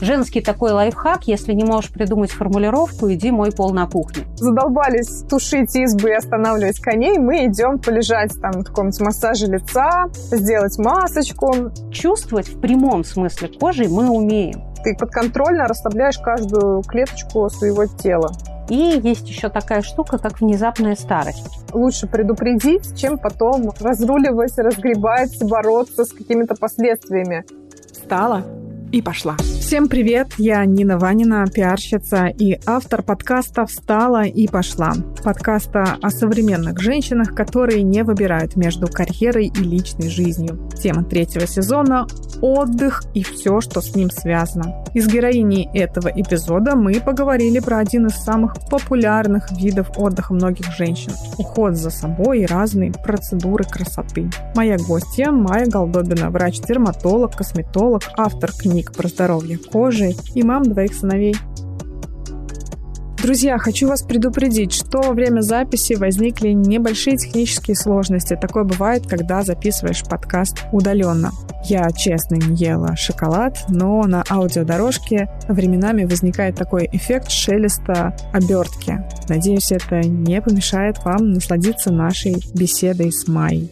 Женский 0.00 0.40
такой 0.40 0.72
лайфхак, 0.72 1.24
если 1.24 1.52
не 1.52 1.62
можешь 1.62 1.90
придумать 1.90 2.30
формулировку, 2.30 3.12
иди 3.12 3.30
мой 3.30 3.52
пол 3.52 3.70
на 3.70 3.86
кухне. 3.86 4.24
Задолбались 4.36 5.24
тушить 5.28 5.76
избы 5.76 6.10
и 6.10 6.14
останавливать 6.14 6.80
коней, 6.80 7.18
мы 7.18 7.46
идем 7.46 7.78
полежать 7.78 8.32
там 8.40 8.52
в 8.52 8.64
каком-нибудь 8.64 9.00
массаже 9.00 9.46
лица, 9.46 10.08
сделать 10.14 10.78
масочку. 10.78 11.70
Чувствовать 11.92 12.48
в 12.48 12.60
прямом 12.60 13.04
смысле 13.04 13.48
кожи 13.48 13.88
мы 13.88 14.08
умеем. 14.08 14.62
Ты 14.82 14.96
подконтрольно 14.96 15.66
расслабляешь 15.66 16.18
каждую 16.18 16.82
клеточку 16.82 17.50
своего 17.50 17.84
тела. 17.84 18.32
И 18.70 19.00
есть 19.02 19.28
еще 19.28 19.50
такая 19.50 19.82
штука, 19.82 20.16
как 20.16 20.40
внезапная 20.40 20.94
старость. 20.94 21.46
Лучше 21.74 22.06
предупредить, 22.06 22.96
чем 22.96 23.18
потом 23.18 23.70
разруливать, 23.78 24.56
разгребать, 24.56 25.36
бороться 25.42 26.06
с 26.06 26.12
какими-то 26.12 26.54
последствиями. 26.54 27.44
Встала 27.92 28.44
и 28.92 29.02
пошла. 29.02 29.36
Всем 29.38 29.88
привет, 29.88 30.34
я 30.38 30.64
Нина 30.64 30.98
Ванина, 30.98 31.46
пиарщица 31.46 32.26
и 32.26 32.58
автор 32.66 33.02
подкаста 33.02 33.66
«Встала 33.66 34.24
и 34.24 34.48
пошла». 34.48 34.94
Подкаста 35.22 35.98
о 36.02 36.10
современных 36.10 36.80
женщинах, 36.80 37.34
которые 37.34 37.82
не 37.82 38.02
выбирают 38.02 38.56
между 38.56 38.88
карьерой 38.88 39.46
и 39.46 39.60
личной 39.60 40.08
жизнью. 40.08 40.68
Тема 40.80 41.04
третьего 41.04 41.46
сезона– 41.46 42.06
отдых 42.40 43.02
и 43.14 43.22
все, 43.22 43.60
что 43.60 43.80
с 43.80 43.94
ним 43.94 44.10
связано. 44.10 44.84
Из 44.94 45.06
героини 45.06 45.70
этого 45.74 46.08
эпизода 46.08 46.76
мы 46.76 47.00
поговорили 47.00 47.60
про 47.60 47.78
один 47.78 48.06
из 48.06 48.14
самых 48.14 48.54
популярных 48.68 49.50
видов 49.52 49.90
отдыха 49.96 50.34
многих 50.34 50.72
женщин– 50.72 51.12
уход 51.38 51.74
за 51.74 51.90
собой 51.90 52.40
и 52.40 52.46
разные 52.46 52.92
процедуры 52.92 53.64
красоты. 53.64 54.30
Моя 54.54 54.76
гостья 54.78 55.30
Майя 55.30 55.66
Голдобина, 55.66 56.30
врач-дерматолог, 56.30 57.36
косметолог, 57.36 58.02
автор 58.16 58.50
книг 58.52 58.92
про 58.92 59.08
здоровье 59.08 59.58
кожи 59.58 60.14
и 60.34 60.42
мам 60.42 60.64
двоих 60.64 60.94
сыновей. 60.94 61.36
Друзья, 63.22 63.58
хочу 63.58 63.86
вас 63.86 64.02
предупредить, 64.02 64.72
что 64.72 65.02
во 65.02 65.12
время 65.12 65.42
записи 65.42 65.92
возникли 65.92 66.52
небольшие 66.52 67.18
технические 67.18 67.76
сложности. 67.76 68.34
Такое 68.40 68.64
бывает, 68.64 69.06
когда 69.06 69.42
записываешь 69.42 70.02
подкаст 70.04 70.64
удаленно. 70.72 71.30
Я 71.66 71.90
честно 71.90 72.36
не 72.36 72.56
ела 72.56 72.96
шоколад, 72.96 73.58
но 73.68 74.02
на 74.04 74.24
аудиодорожке 74.30 75.28
временами 75.48 76.04
возникает 76.04 76.56
такой 76.56 76.88
эффект 76.90 77.30
шелеста 77.30 78.16
обертки. 78.32 79.04
Надеюсь, 79.28 79.70
это 79.70 80.00
не 80.00 80.40
помешает 80.40 81.04
вам 81.04 81.32
насладиться 81.32 81.92
нашей 81.92 82.36
беседой 82.54 83.12
с 83.12 83.28
Майей. 83.28 83.70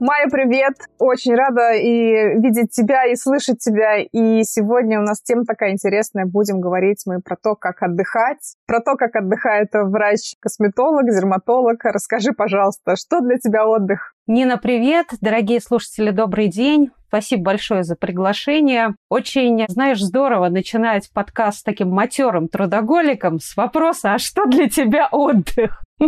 Майя, 0.00 0.28
привет! 0.30 0.74
Очень 1.00 1.34
рада 1.34 1.72
и 1.72 2.38
видеть 2.38 2.70
тебя, 2.70 3.04
и 3.06 3.16
слышать 3.16 3.58
тебя. 3.58 3.98
И 3.98 4.44
сегодня 4.44 5.00
у 5.00 5.02
нас 5.02 5.20
тема 5.20 5.44
такая 5.44 5.72
интересная. 5.72 6.24
Будем 6.24 6.60
говорить 6.60 7.02
мы 7.04 7.20
про 7.20 7.34
то, 7.34 7.56
как 7.56 7.82
отдыхать, 7.82 8.54
про 8.66 8.80
то, 8.80 8.94
как 8.94 9.16
отдыхает 9.16 9.70
врач-косметолог, 9.72 11.06
дерматолог. 11.06 11.84
Расскажи, 11.84 12.30
пожалуйста, 12.32 12.94
что 12.94 13.20
для 13.20 13.38
тебя 13.38 13.66
отдых? 13.66 14.14
Нина, 14.28 14.56
привет! 14.56 15.08
Дорогие 15.20 15.60
слушатели, 15.60 16.10
добрый 16.10 16.46
день! 16.46 16.92
Спасибо 17.08 17.42
большое 17.42 17.82
за 17.82 17.96
приглашение. 17.96 18.94
Очень, 19.08 19.64
знаешь, 19.66 20.00
здорово 20.00 20.48
начинать 20.48 21.10
подкаст 21.12 21.60
с 21.60 21.62
таким 21.64 21.88
матерым 21.88 22.46
трудоголиком 22.48 23.40
с 23.40 23.56
вопроса, 23.56 24.12
а 24.12 24.18
что 24.18 24.44
для 24.44 24.68
тебя 24.68 25.08
отдых? 25.10 25.82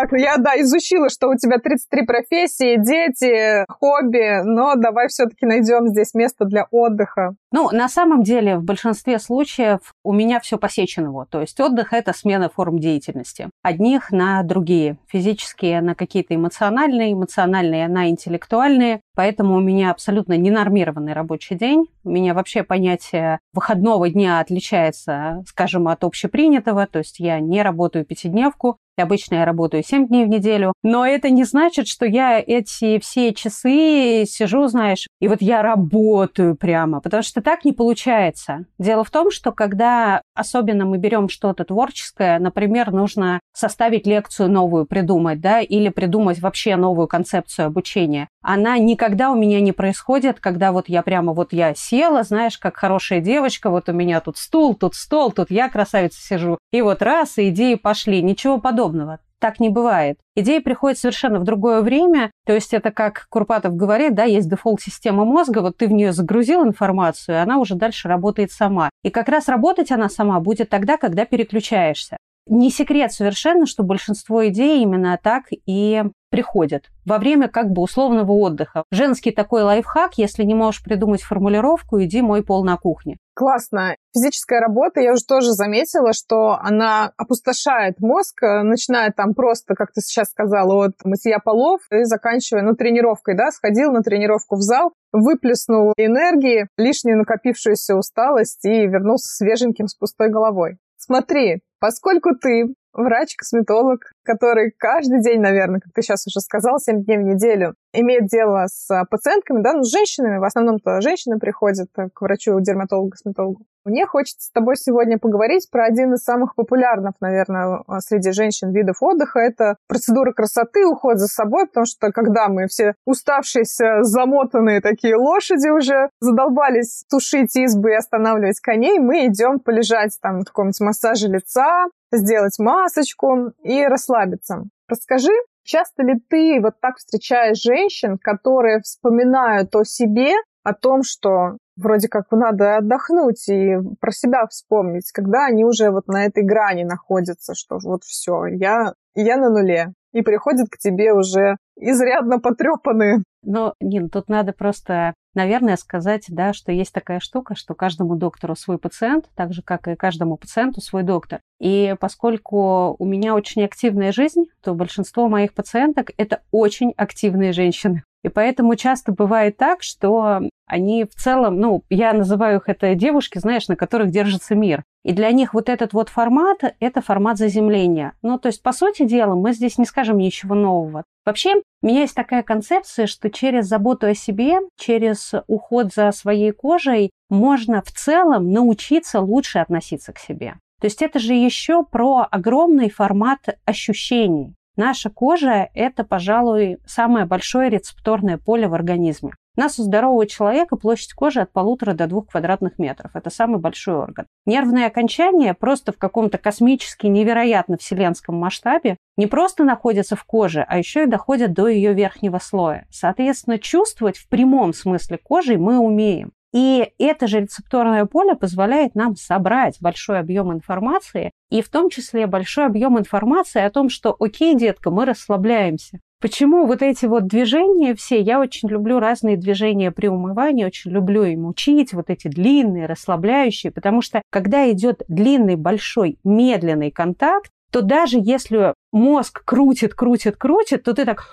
Так. 0.00 0.18
Я, 0.18 0.36
да, 0.38 0.60
изучила, 0.60 1.08
что 1.08 1.28
у 1.28 1.34
тебя 1.34 1.58
33 1.58 2.06
профессии, 2.06 2.76
дети, 2.82 3.64
хобби, 3.68 4.42
но 4.44 4.74
давай 4.76 5.08
все-таки 5.08 5.46
найдем 5.46 5.88
здесь 5.88 6.14
место 6.14 6.44
для 6.44 6.66
отдыха. 6.70 7.34
Ну, 7.52 7.70
на 7.70 7.88
самом 7.88 8.22
деле, 8.22 8.56
в 8.56 8.62
большинстве 8.62 9.18
случаев 9.18 9.80
у 10.04 10.12
меня 10.12 10.40
все 10.40 10.56
посечено. 10.56 11.26
То 11.26 11.40
есть 11.40 11.58
отдых– 11.60 11.92
это 11.92 12.12
смена 12.12 12.48
форм 12.48 12.78
деятельности. 12.78 13.50
Одних 13.62 14.10
на 14.12 14.42
другие. 14.42 14.96
Физические 15.08 15.80
на 15.80 15.94
какие-то 15.94 16.34
эмоциональные, 16.34 17.12
эмоциональные 17.12 17.88
на 17.88 18.08
интеллектуальные. 18.08 19.00
Поэтому 19.20 19.56
у 19.56 19.60
меня 19.60 19.90
абсолютно 19.90 20.38
ненормированный 20.38 21.12
рабочий 21.12 21.54
день. 21.54 21.84
У 22.04 22.10
меня 22.10 22.32
вообще 22.32 22.62
понятие 22.62 23.38
выходного 23.52 24.08
дня 24.08 24.40
отличается, 24.40 25.44
скажем, 25.46 25.88
от 25.88 26.04
общепринятого. 26.04 26.86
То 26.86 27.00
есть 27.00 27.20
я 27.20 27.38
не 27.38 27.60
работаю 27.60 28.06
пятидневку, 28.06 28.78
Обычно 29.00 29.36
я 29.36 29.44
работаю 29.44 29.82
7 29.82 30.08
дней 30.08 30.24
в 30.24 30.28
неделю, 30.28 30.72
но 30.82 31.06
это 31.06 31.30
не 31.30 31.44
значит, 31.44 31.86
что 31.86 32.06
я 32.06 32.38
эти 32.38 32.98
все 32.98 33.32
часы 33.32 34.24
сижу, 34.26 34.66
знаешь, 34.66 35.06
и 35.20 35.28
вот 35.28 35.40
я 35.40 35.62
работаю 35.62 36.56
прямо, 36.56 37.00
потому 37.00 37.22
что 37.22 37.40
так 37.40 37.64
не 37.64 37.72
получается. 37.72 38.66
Дело 38.78 39.04
в 39.04 39.10
том, 39.10 39.30
что 39.30 39.52
когда 39.52 40.22
особенно 40.34 40.84
мы 40.84 40.98
берем 40.98 41.28
что-то 41.28 41.64
творческое, 41.64 42.38
например, 42.38 42.92
нужно 42.92 43.40
составить 43.52 44.06
лекцию 44.06 44.50
новую, 44.50 44.86
придумать, 44.86 45.40
да, 45.40 45.60
или 45.60 45.88
придумать 45.88 46.40
вообще 46.40 46.76
новую 46.76 47.08
концепцию 47.08 47.66
обучения, 47.66 48.28
она 48.42 48.78
никогда 48.78 49.09
у 49.30 49.34
меня 49.34 49.60
не 49.60 49.72
происходит, 49.72 50.40
когда 50.40 50.72
вот 50.72 50.88
я 50.88 51.02
прямо 51.02 51.32
вот 51.32 51.52
я 51.52 51.74
села, 51.74 52.22
знаешь, 52.22 52.58
как 52.58 52.76
хорошая 52.76 53.20
девочка, 53.20 53.70
вот 53.70 53.88
у 53.88 53.92
меня 53.92 54.20
тут 54.20 54.36
стул, 54.36 54.74
тут 54.74 54.94
стол, 54.94 55.32
тут 55.32 55.50
я 55.50 55.68
красавица 55.68 56.20
сижу, 56.20 56.58
и 56.72 56.82
вот 56.82 57.02
раз, 57.02 57.38
и 57.38 57.48
идеи 57.48 57.74
пошли. 57.74 58.22
Ничего 58.22 58.58
подобного. 58.58 59.20
Так 59.40 59.58
не 59.58 59.70
бывает. 59.70 60.18
Идеи 60.36 60.58
приходят 60.58 60.98
совершенно 60.98 61.40
в 61.40 61.44
другое 61.44 61.80
время, 61.80 62.30
то 62.44 62.52
есть 62.52 62.74
это 62.74 62.90
как 62.90 63.26
Курпатов 63.30 63.74
говорит, 63.74 64.14
да, 64.14 64.24
есть 64.24 64.50
дефолт-система 64.50 65.24
мозга, 65.24 65.60
вот 65.60 65.78
ты 65.78 65.88
в 65.88 65.92
нее 65.92 66.12
загрузил 66.12 66.62
информацию, 66.62 67.36
и 67.36 67.40
она 67.40 67.58
уже 67.58 67.74
дальше 67.74 68.06
работает 68.08 68.52
сама. 68.52 68.90
И 69.02 69.08
как 69.08 69.30
раз 69.30 69.48
работать 69.48 69.90
она 69.90 70.10
сама 70.10 70.40
будет 70.40 70.68
тогда, 70.68 70.98
когда 70.98 71.24
переключаешься. 71.24 72.18
Не 72.46 72.70
секрет 72.70 73.12
совершенно, 73.12 73.64
что 73.64 73.82
большинство 73.82 74.46
идей 74.46 74.82
именно 74.82 75.18
так 75.22 75.44
и 75.66 76.02
приходят 76.30 76.84
во 77.04 77.18
время 77.18 77.48
как 77.48 77.70
бы 77.70 77.82
условного 77.82 78.32
отдыха. 78.32 78.84
Женский 78.90 79.32
такой 79.32 79.62
лайфхак, 79.62 80.14
если 80.16 80.44
не 80.44 80.54
можешь 80.54 80.82
придумать 80.82 81.22
формулировку, 81.22 82.00
иди 82.02 82.22
мой 82.22 82.42
пол 82.42 82.64
на 82.64 82.76
кухне. 82.76 83.18
Классно. 83.34 83.96
Физическая 84.14 84.60
работа, 84.60 85.00
я 85.00 85.12
уже 85.12 85.24
тоже 85.24 85.52
заметила, 85.52 86.12
что 86.12 86.58
она 86.60 87.12
опустошает 87.16 87.98
мозг, 87.98 88.42
э, 88.42 88.62
начиная 88.62 89.12
там 89.12 89.34
просто, 89.34 89.74
как 89.74 89.92
ты 89.92 90.02
сейчас 90.02 90.30
сказала, 90.30 90.86
от 90.86 90.92
мытья 91.04 91.38
полов 91.38 91.80
и 91.90 92.04
заканчивая, 92.04 92.62
ну, 92.62 92.74
тренировкой, 92.74 93.36
да, 93.36 93.50
сходил 93.50 93.92
на 93.92 94.02
тренировку 94.02 94.56
в 94.56 94.60
зал, 94.60 94.92
выплеснул 95.12 95.94
энергии, 95.96 96.68
лишнюю 96.76 97.18
накопившуюся 97.18 97.96
усталость 97.96 98.64
и 98.64 98.86
вернулся 98.86 99.28
свеженьким 99.28 99.86
с 99.86 99.94
пустой 99.94 100.28
головой. 100.28 100.76
Смотри, 100.98 101.62
поскольку 101.80 102.36
ты 102.36 102.74
врач-косметолог, 102.92 104.00
который 104.24 104.72
каждый 104.76 105.22
день, 105.22 105.40
наверное, 105.40 105.80
как 105.80 105.92
ты 105.92 106.02
сейчас 106.02 106.26
уже 106.26 106.40
сказал, 106.40 106.78
7 106.78 107.04
дней 107.04 107.18
в 107.18 107.22
неделю 107.22 107.74
имеет 107.92 108.26
дело 108.26 108.66
с 108.66 108.90
а, 108.90 109.04
пациентками, 109.04 109.62
да, 109.62 109.74
ну, 109.74 109.82
с 109.82 109.90
женщинами, 109.90 110.38
в 110.38 110.44
основном-то 110.44 111.00
женщины 111.00 111.38
приходят 111.38 111.88
э, 111.96 112.08
к 112.12 112.20
врачу-дерматологу, 112.22 113.10
косметологу. 113.10 113.64
Мне 113.84 114.06
хочется 114.06 114.46
с 114.46 114.50
тобой 114.50 114.76
сегодня 114.76 115.18
поговорить 115.18 115.68
про 115.70 115.86
один 115.86 116.14
из 116.14 116.22
самых 116.22 116.54
популярных, 116.54 117.14
наверное, 117.20 117.82
а, 117.86 118.00
среди 118.00 118.32
женщин 118.32 118.72
видов 118.72 118.96
отдыха. 119.00 119.40
Это 119.40 119.76
процедура 119.88 120.32
красоты, 120.32 120.86
уход 120.86 121.18
за 121.18 121.28
собой, 121.28 121.66
потому 121.66 121.86
что 121.86 122.12
когда 122.12 122.48
мы 122.48 122.66
все 122.66 122.94
уставшиеся, 123.06 124.02
замотанные 124.02 124.80
такие 124.80 125.16
лошади 125.16 125.68
уже 125.70 126.10
задолбались 126.20 127.04
тушить 127.10 127.56
избы 127.56 127.92
и 127.92 127.96
останавливать 127.96 128.60
коней, 128.60 128.98
мы 128.98 129.26
идем 129.26 129.60
полежать 129.60 130.16
там 130.20 130.40
в 130.40 130.44
каком-нибудь 130.44 130.80
массаже 130.80 131.28
лица, 131.28 131.86
сделать 132.12 132.58
масочку 132.58 133.52
и 133.62 133.84
расслабиться. 133.86 134.64
Расскажи, 134.88 135.32
часто 135.64 136.02
ли 136.02 136.14
ты 136.28 136.60
вот 136.60 136.80
так 136.80 136.96
встречаешь 136.96 137.62
женщин, 137.62 138.18
которые 138.18 138.80
вспоминают 138.80 139.74
о 139.74 139.84
себе, 139.84 140.34
о 140.62 140.74
том, 140.74 141.02
что 141.02 141.56
вроде 141.76 142.08
как 142.08 142.30
надо 142.30 142.76
отдохнуть 142.76 143.48
и 143.48 143.76
про 144.00 144.12
себя 144.12 144.46
вспомнить, 144.46 145.10
когда 145.12 145.46
они 145.46 145.64
уже 145.64 145.90
вот 145.90 146.06
на 146.08 146.26
этой 146.26 146.44
грани 146.44 146.84
находятся, 146.84 147.54
что 147.54 147.78
вот 147.82 148.04
все, 148.04 148.46
я, 148.46 148.94
я 149.14 149.36
на 149.36 149.50
нуле. 149.50 149.92
И 150.12 150.22
приходят 150.22 150.68
к 150.68 150.76
тебе 150.76 151.12
уже 151.12 151.56
изрядно 151.76 152.40
потрепанные. 152.40 153.22
Ну, 153.42 153.74
Нин, 153.80 154.10
тут 154.10 154.28
надо 154.28 154.52
просто 154.52 155.14
наверное, 155.34 155.76
сказать, 155.76 156.24
да, 156.28 156.52
что 156.52 156.72
есть 156.72 156.92
такая 156.92 157.20
штука, 157.20 157.54
что 157.54 157.74
каждому 157.74 158.16
доктору 158.16 158.56
свой 158.56 158.78
пациент, 158.78 159.26
так 159.34 159.52
же, 159.52 159.62
как 159.62 159.88
и 159.88 159.96
каждому 159.96 160.36
пациенту 160.36 160.80
свой 160.80 161.02
доктор. 161.02 161.40
И 161.60 161.94
поскольку 162.00 162.96
у 162.98 163.04
меня 163.04 163.34
очень 163.34 163.64
активная 163.64 164.12
жизнь, 164.12 164.44
то 164.62 164.74
большинство 164.74 165.28
моих 165.28 165.54
пациенток– 165.54 166.10
это 166.16 166.42
очень 166.50 166.92
активные 166.96 167.52
женщины. 167.52 168.04
И 168.22 168.28
поэтому 168.28 168.76
часто 168.76 169.12
бывает 169.12 169.56
так, 169.56 169.82
что 169.82 170.40
они 170.66 171.04
в 171.04 171.14
целом, 171.14 171.58
ну, 171.58 171.82
я 171.88 172.12
называю 172.12 172.58
их 172.58 172.68
это 172.68 172.94
девушки, 172.94 173.38
знаешь, 173.38 173.68
на 173.68 173.76
которых 173.76 174.10
держится 174.10 174.54
мир. 174.54 174.84
И 175.04 175.12
для 175.12 175.30
них 175.32 175.54
вот 175.54 175.68
этот 175.68 175.94
вот 175.94 176.10
формат– 176.10 176.58
это 176.80 177.00
формат 177.00 177.38
заземления. 177.38 178.12
Ну, 178.22 178.38
то 178.38 178.48
есть, 178.48 178.62
по 178.62 178.72
сути 178.72 179.04
дела, 179.04 179.34
мы 179.34 179.52
здесь 179.52 179.78
не 179.78 179.86
скажем 179.86 180.18
ничего 180.18 180.54
нового. 180.54 181.04
Вообще, 181.24 181.56
у 181.82 181.86
меня 181.86 182.02
есть 182.02 182.14
такая 182.14 182.42
концепция, 182.42 183.06
что 183.06 183.30
через 183.30 183.66
заботу 183.66 184.06
о 184.06 184.14
себе, 184.14 184.58
через 184.76 185.32
уход 185.46 185.92
за 185.94 186.12
своей 186.12 186.52
кожей 186.52 187.10
можно 187.30 187.82
в 187.82 187.90
целом 187.90 188.50
научиться 188.52 189.20
лучше 189.20 189.58
относиться 189.58 190.12
к 190.12 190.18
себе. 190.18 190.56
То 190.80 190.86
есть 190.86 191.02
это 191.02 191.18
же 191.18 191.34
еще 191.34 191.84
про 191.84 192.26
огромный 192.30 192.90
формат 192.90 193.40
ощущений. 193.64 194.54
Наша 194.76 195.10
кожа– 195.10 195.68
это, 195.74 196.04
пожалуй, 196.04 196.78
самое 196.86 197.26
большое 197.26 197.70
рецепторное 197.70 198.38
поле 198.38 198.68
в 198.68 198.74
организме. 198.74 199.32
У 199.56 199.60
нас 199.60 199.78
у 199.78 199.82
здорового 199.82 200.26
человека 200.26 200.76
площадь 200.76 201.12
кожи 201.12 201.40
от 201.40 201.52
полутора 201.52 201.92
до 201.92 202.06
двух 202.06 202.28
квадратных 202.28 202.78
метров. 202.78 203.10
Это 203.14 203.30
самый 203.30 203.60
большой 203.60 203.96
орган. 203.96 204.26
Нервные 204.46 204.86
окончания 204.86 205.54
просто 205.54 205.92
в 205.92 205.98
каком-то 205.98 206.38
космически 206.38 207.08
невероятно 207.08 207.76
вселенском 207.76 208.36
масштабе 208.36 208.96
не 209.16 209.26
просто 209.26 209.64
находятся 209.64 210.14
в 210.14 210.24
коже, 210.24 210.64
а 210.66 210.78
еще 210.78 211.02
и 211.02 211.06
доходят 211.06 211.52
до 211.52 211.66
ее 211.66 211.92
верхнего 211.92 212.38
слоя. 212.38 212.86
Соответственно, 212.90 213.58
чувствовать 213.58 214.16
в 214.16 214.28
прямом 214.28 214.72
смысле 214.72 215.18
кожей 215.18 215.56
мы 215.56 215.78
умеем. 215.78 216.32
И 216.52 216.92
это 216.98 217.26
же 217.26 217.40
рецепторное 217.40 218.06
поле 218.06 218.34
позволяет 218.34 218.94
нам 218.94 219.14
собрать 219.16 219.76
большой 219.80 220.18
объем 220.18 220.52
информации, 220.52 221.30
и 221.50 221.62
в 221.62 221.68
том 221.68 221.90
числе 221.90 222.26
большой 222.26 222.66
объем 222.66 222.98
информации 222.98 223.62
о 223.62 223.70
том, 223.70 223.88
что 223.88 224.16
окей, 224.18 224.56
детка, 224.56 224.90
мы 224.90 225.04
расслабляемся. 225.04 226.00
Почему 226.20 226.66
вот 226.66 226.82
эти 226.82 227.06
вот 227.06 227.26
движения 227.26 227.94
все, 227.94 228.20
я 228.20 228.40
очень 228.40 228.68
люблю 228.68 228.98
разные 228.98 229.38
движения 229.38 229.90
при 229.90 230.08
умывании, 230.08 230.66
очень 230.66 230.90
люблю 230.90 231.22
им 231.24 231.46
учить, 231.46 231.94
вот 231.94 232.10
эти 232.10 232.28
длинные, 232.28 232.86
расслабляющие, 232.86 233.72
потому 233.72 234.02
что 234.02 234.20
когда 234.30 234.70
идет 234.70 235.02
длинный, 235.08 235.56
большой, 235.56 236.18
медленный 236.22 236.90
контакт, 236.90 237.50
то 237.72 237.80
даже 237.80 238.18
если 238.20 238.74
мозг 238.92 239.42
крутит, 239.44 239.94
крутит, 239.94 240.36
крутит, 240.36 240.82
то 240.82 240.92
ты 240.92 241.06
так 241.06 241.24